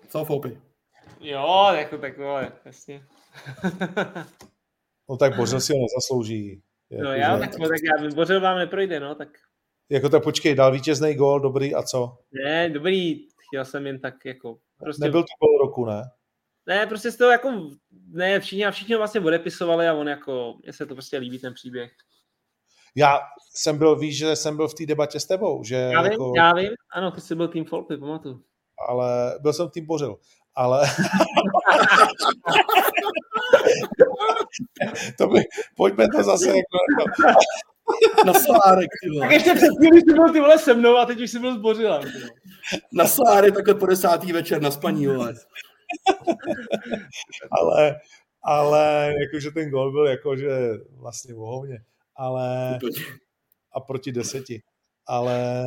[0.08, 0.62] co Foupy.
[1.20, 3.04] Jo, jako takové, jasně.
[5.10, 6.62] No tak Bořil si ho nezaslouží.
[6.92, 9.30] No Jako, já, že- tak, tak já, Bořil vám neprojde, no, tak
[9.90, 12.18] Jako tak počkej, dal vítězný gól, dobrý a co?
[12.44, 16.02] ne, dobrý, chtěl jsem jen tak jako, prostě, Nebyl to gól roku, ne?
[16.68, 17.70] ne, prostě z toho jako,
[18.08, 21.40] ne, všichni a všichni ho vlastně odepisovali a on jako, mně se to prostě líbí
[21.40, 21.92] ten příběh.
[22.96, 23.20] Já
[23.56, 26.34] jsem byl, víš, že jsem byl v té debatě s tebou, že Já vím, jako,
[26.36, 28.42] já vím, ano, ty jsi byl tým Folpy, pamatuju.
[28.88, 30.18] ale byl jsem tým Bořil.
[30.56, 30.82] Ale
[35.18, 35.42] to by,
[35.78, 36.78] pojďme to zase jako,
[38.26, 39.34] Na Solárek, ty Tak vole.
[39.34, 41.62] ještě před chvílí jsi byl ty vole se mnou a teď už jsi byl s
[41.62, 42.02] Bořilem.
[42.02, 42.30] ty vole.
[42.94, 45.34] Na Solárek takhle po desátý večer na spaní, vole.
[47.62, 47.96] ale,
[48.44, 50.50] ale jakože ten gol byl jakože
[51.00, 51.78] vlastně vohovně,
[52.20, 53.06] ale Úplně.
[53.74, 54.62] a proti deseti.
[55.08, 55.64] Ale,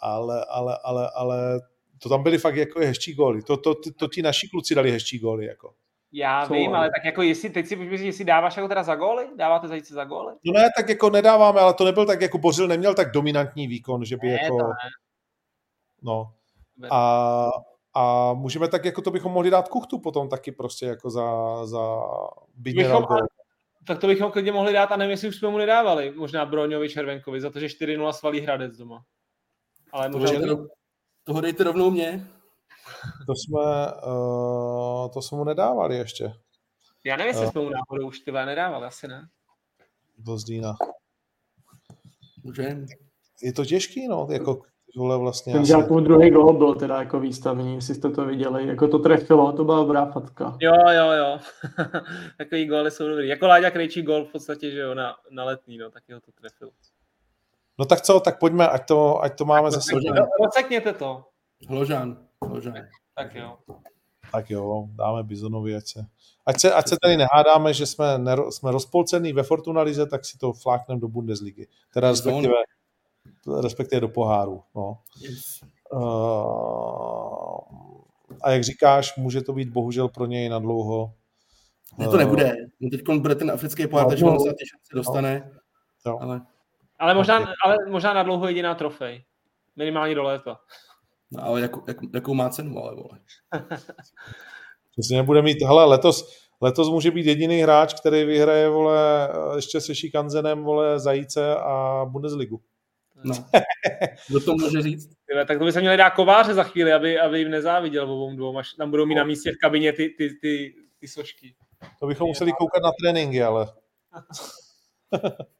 [0.00, 1.60] ale, ale, ale, ale
[2.02, 3.42] to tam byly fakt jako hezčí góly.
[3.42, 5.46] To, to, to, to ti naši kluci dali hezčí góly.
[5.46, 5.74] Jako.
[6.12, 8.94] Já Co, vím, ale- tak jako jestli, teď si myslíš, jestli dáváš jako teda za
[8.94, 9.28] góly?
[9.36, 10.34] Dáváte zajíce za góly?
[10.44, 14.04] No ne, tak jako nedáváme, ale to nebyl tak, jako Bořil neměl tak dominantní výkon,
[14.04, 14.74] že by Ne, jako, to ne.
[16.02, 16.32] no.
[16.90, 17.48] A,
[17.94, 21.26] a můžeme tak, jako to bychom mohli dát kuchtu potom taky prostě jako za,
[21.66, 22.00] za
[22.54, 23.06] byť Bychom-.
[23.84, 26.10] Tak to bychom klidně mohli dát a nevím, jestli už jsme mu nedávali.
[26.16, 29.04] Možná Broňovi Červenkovi za to, že 4-0 svalí Hradec doma.
[29.92, 30.38] Ale Toho možná...
[30.38, 30.62] dejte,
[31.24, 32.26] toho dejte rovnou mě.
[33.26, 33.60] To jsme,
[34.06, 36.32] uh, to jsme mu nedávali ještě.
[37.04, 37.50] Já nevím, jestli Jo.
[37.50, 39.28] jsme mu náhodou už ty vole nedávali, asi ne.
[40.18, 40.76] Do Zdína.
[42.42, 42.86] Můžem.
[43.42, 44.62] Je to těžký, no, jako
[44.96, 45.52] vole vlastně.
[45.52, 48.66] Ten asi- žákův druhý gol byl teda jako výstavní, jestli jste to viděli.
[48.66, 50.56] Jako to trefilo, to byla dobrá fatka.
[50.60, 51.38] Jo, jo, jo.
[52.38, 53.28] Takový góly jsou dobrý.
[53.28, 56.32] Jako Láďa Krejčí gól v podstatě, že jo, na, na letný, no, tak ho to
[56.40, 56.70] trefil.
[57.78, 59.92] No tak co, tak pojďme, ať to, ať to máme zase.
[60.44, 61.24] Rozsekněte to.
[61.68, 62.16] Hložán.
[62.44, 62.74] Hložán.
[63.14, 63.56] Tak jo.
[64.32, 66.06] Tak jo, dáme Bizonovi, ať se,
[66.46, 70.24] ať se, ať se tady nehádáme, že jsme, nero, jsme rozpolcený ve Fortuna Lize, tak
[70.24, 71.66] si to flákneme do Bundesligy.
[71.94, 72.54] Teda respektive,
[73.62, 74.62] respektive do poháru.
[74.76, 74.98] No.
[75.22, 75.60] Yes.
[75.92, 76.00] Uh,
[78.42, 81.14] a jak říkáš, může to být bohužel pro něj na dlouho.
[81.98, 82.52] Ne, to nebude.
[82.80, 84.32] No teď bude ten africký pohár, No, takže no.
[84.32, 85.50] on se na ty šance dostane.
[86.06, 86.18] Jo.
[86.20, 86.40] Ale,
[86.98, 87.48] Ale možná, Ok.
[87.64, 89.24] ale možná na dlouho jediná trofej.
[89.76, 90.58] Minimálně do léta.
[91.30, 93.20] no, ale jakou, jak, jakou má cenu, ale vole.
[94.90, 99.94] Přesně nebude mít, hele, letos, letos může být jediný hráč, který vyhraje, vole, ještě se
[99.94, 102.60] Šikanzenem, vole, Zajíce a Bundesligu.
[103.24, 103.34] No.
[104.28, 105.10] Kdo to může říct?
[105.26, 108.36] Tyhle, tak to by se měli dát kováře za chvíli, aby, aby jim nezáviděl obou
[108.36, 111.54] dvou, až tam budou mít na místě v kabině ty, ty, ty, ty sošky.
[112.00, 113.66] To bychom museli koukat na tréninky, ale...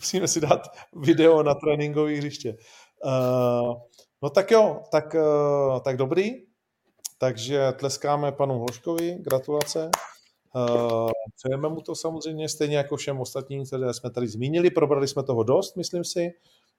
[0.00, 2.56] Musíme si dát video na tréninkové hřiště.
[3.04, 3.74] Uh,
[4.22, 6.30] no tak jo, tak, uh, tak dobrý.
[7.18, 9.90] Takže tleskáme panu Hloškovi, gratulace.
[10.54, 14.70] Uh, přejeme mu to samozřejmě, stejně jako všem ostatním, které jsme tady zmínili.
[14.70, 16.32] Probrali jsme toho dost, myslím si.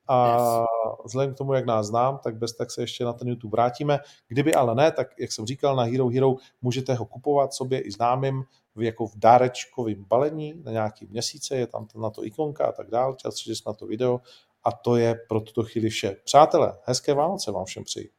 [0.07, 0.67] A Yes.
[1.05, 3.99] vzhledem k tomu, jak nás znám, tak bez tak se ještě na ten YouTube vrátíme.
[4.27, 7.91] Kdyby ale ne, tak jak jsem říkal, na Hero Hero můžete ho kupovat sobě i
[7.91, 8.43] známým
[8.75, 12.89] v, jako v dárečkovém balení na nějaký měsíce, je tam na to ikonka a tak
[12.89, 14.21] dále, čas, že jsme na to video
[14.63, 16.15] a to je pro tuto chvíli vše.
[16.23, 18.09] Přátelé, hezké Vánoce vám všem přeji.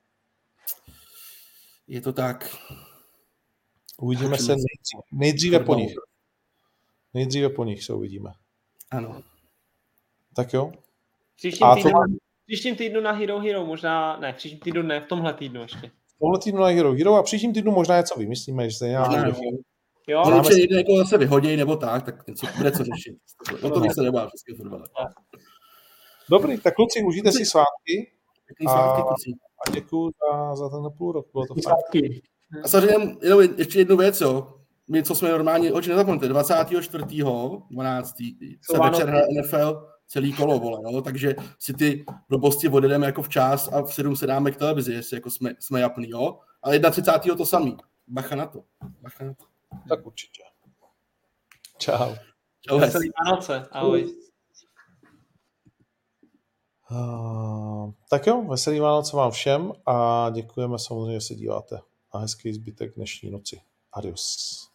[1.88, 2.56] Je to tak.
[4.02, 5.94] Uvidíme se nejdříve, nejdříve po nich.
[7.14, 8.32] Nejdříve po nich se uvidíme.
[8.90, 9.22] Ano.
[10.36, 10.72] Tak jo.
[11.36, 12.06] Příštím to týdnu, má-
[12.46, 15.90] příštím týdnu na Hero Hero, možná, ne, příštím týdnu ne, v tomhle týdnu ještě.
[16.20, 19.10] Tohle týdnu na Hero Hero a příštím týdnu možná něco vymyslíme, že se nějak
[20.08, 20.22] jo.
[20.24, 23.16] Máme určitě někde jako zase vyhodí nebo tak, tak něco bude co řešit.
[23.62, 24.84] O to bych se nebál české fotbale.
[26.30, 28.12] Dobrý, tak kluci, užijte si svátky
[28.46, 29.30] Pěkný A- svátky, kluci.
[29.66, 31.26] a děkuji za, za ten půl rok.
[31.32, 32.20] Bylo to fajn.
[32.64, 34.54] A samozřejmě jenom ještě jednu věc, jo.
[34.88, 37.04] my, co jsme normálně, oči nezapomeňte, 24.
[37.70, 38.16] 12.
[38.60, 43.68] se večer hraje NFL celý kolo, vole, no, takže si ty blbosti odjedeme jako včas
[43.72, 46.38] a v 7 se dáme k televizi, jestli jako jsme, jsme japný, jo.
[46.62, 47.36] A 31.
[47.36, 47.76] to samý.
[48.06, 48.64] Bacha na to.
[49.00, 49.44] Bacha na to.
[49.88, 50.42] Tak určitě.
[51.78, 52.14] Čau.
[52.60, 52.78] Čau.
[52.78, 53.66] Veselý Vánoce.
[53.70, 54.14] Ahoj.
[56.90, 61.78] Uh, tak jo, veselý Vánoce vám všem a děkujeme samozřejmě, že se díváte
[62.12, 63.60] a hezký zbytek dnešní noci.
[63.92, 64.71] Adios.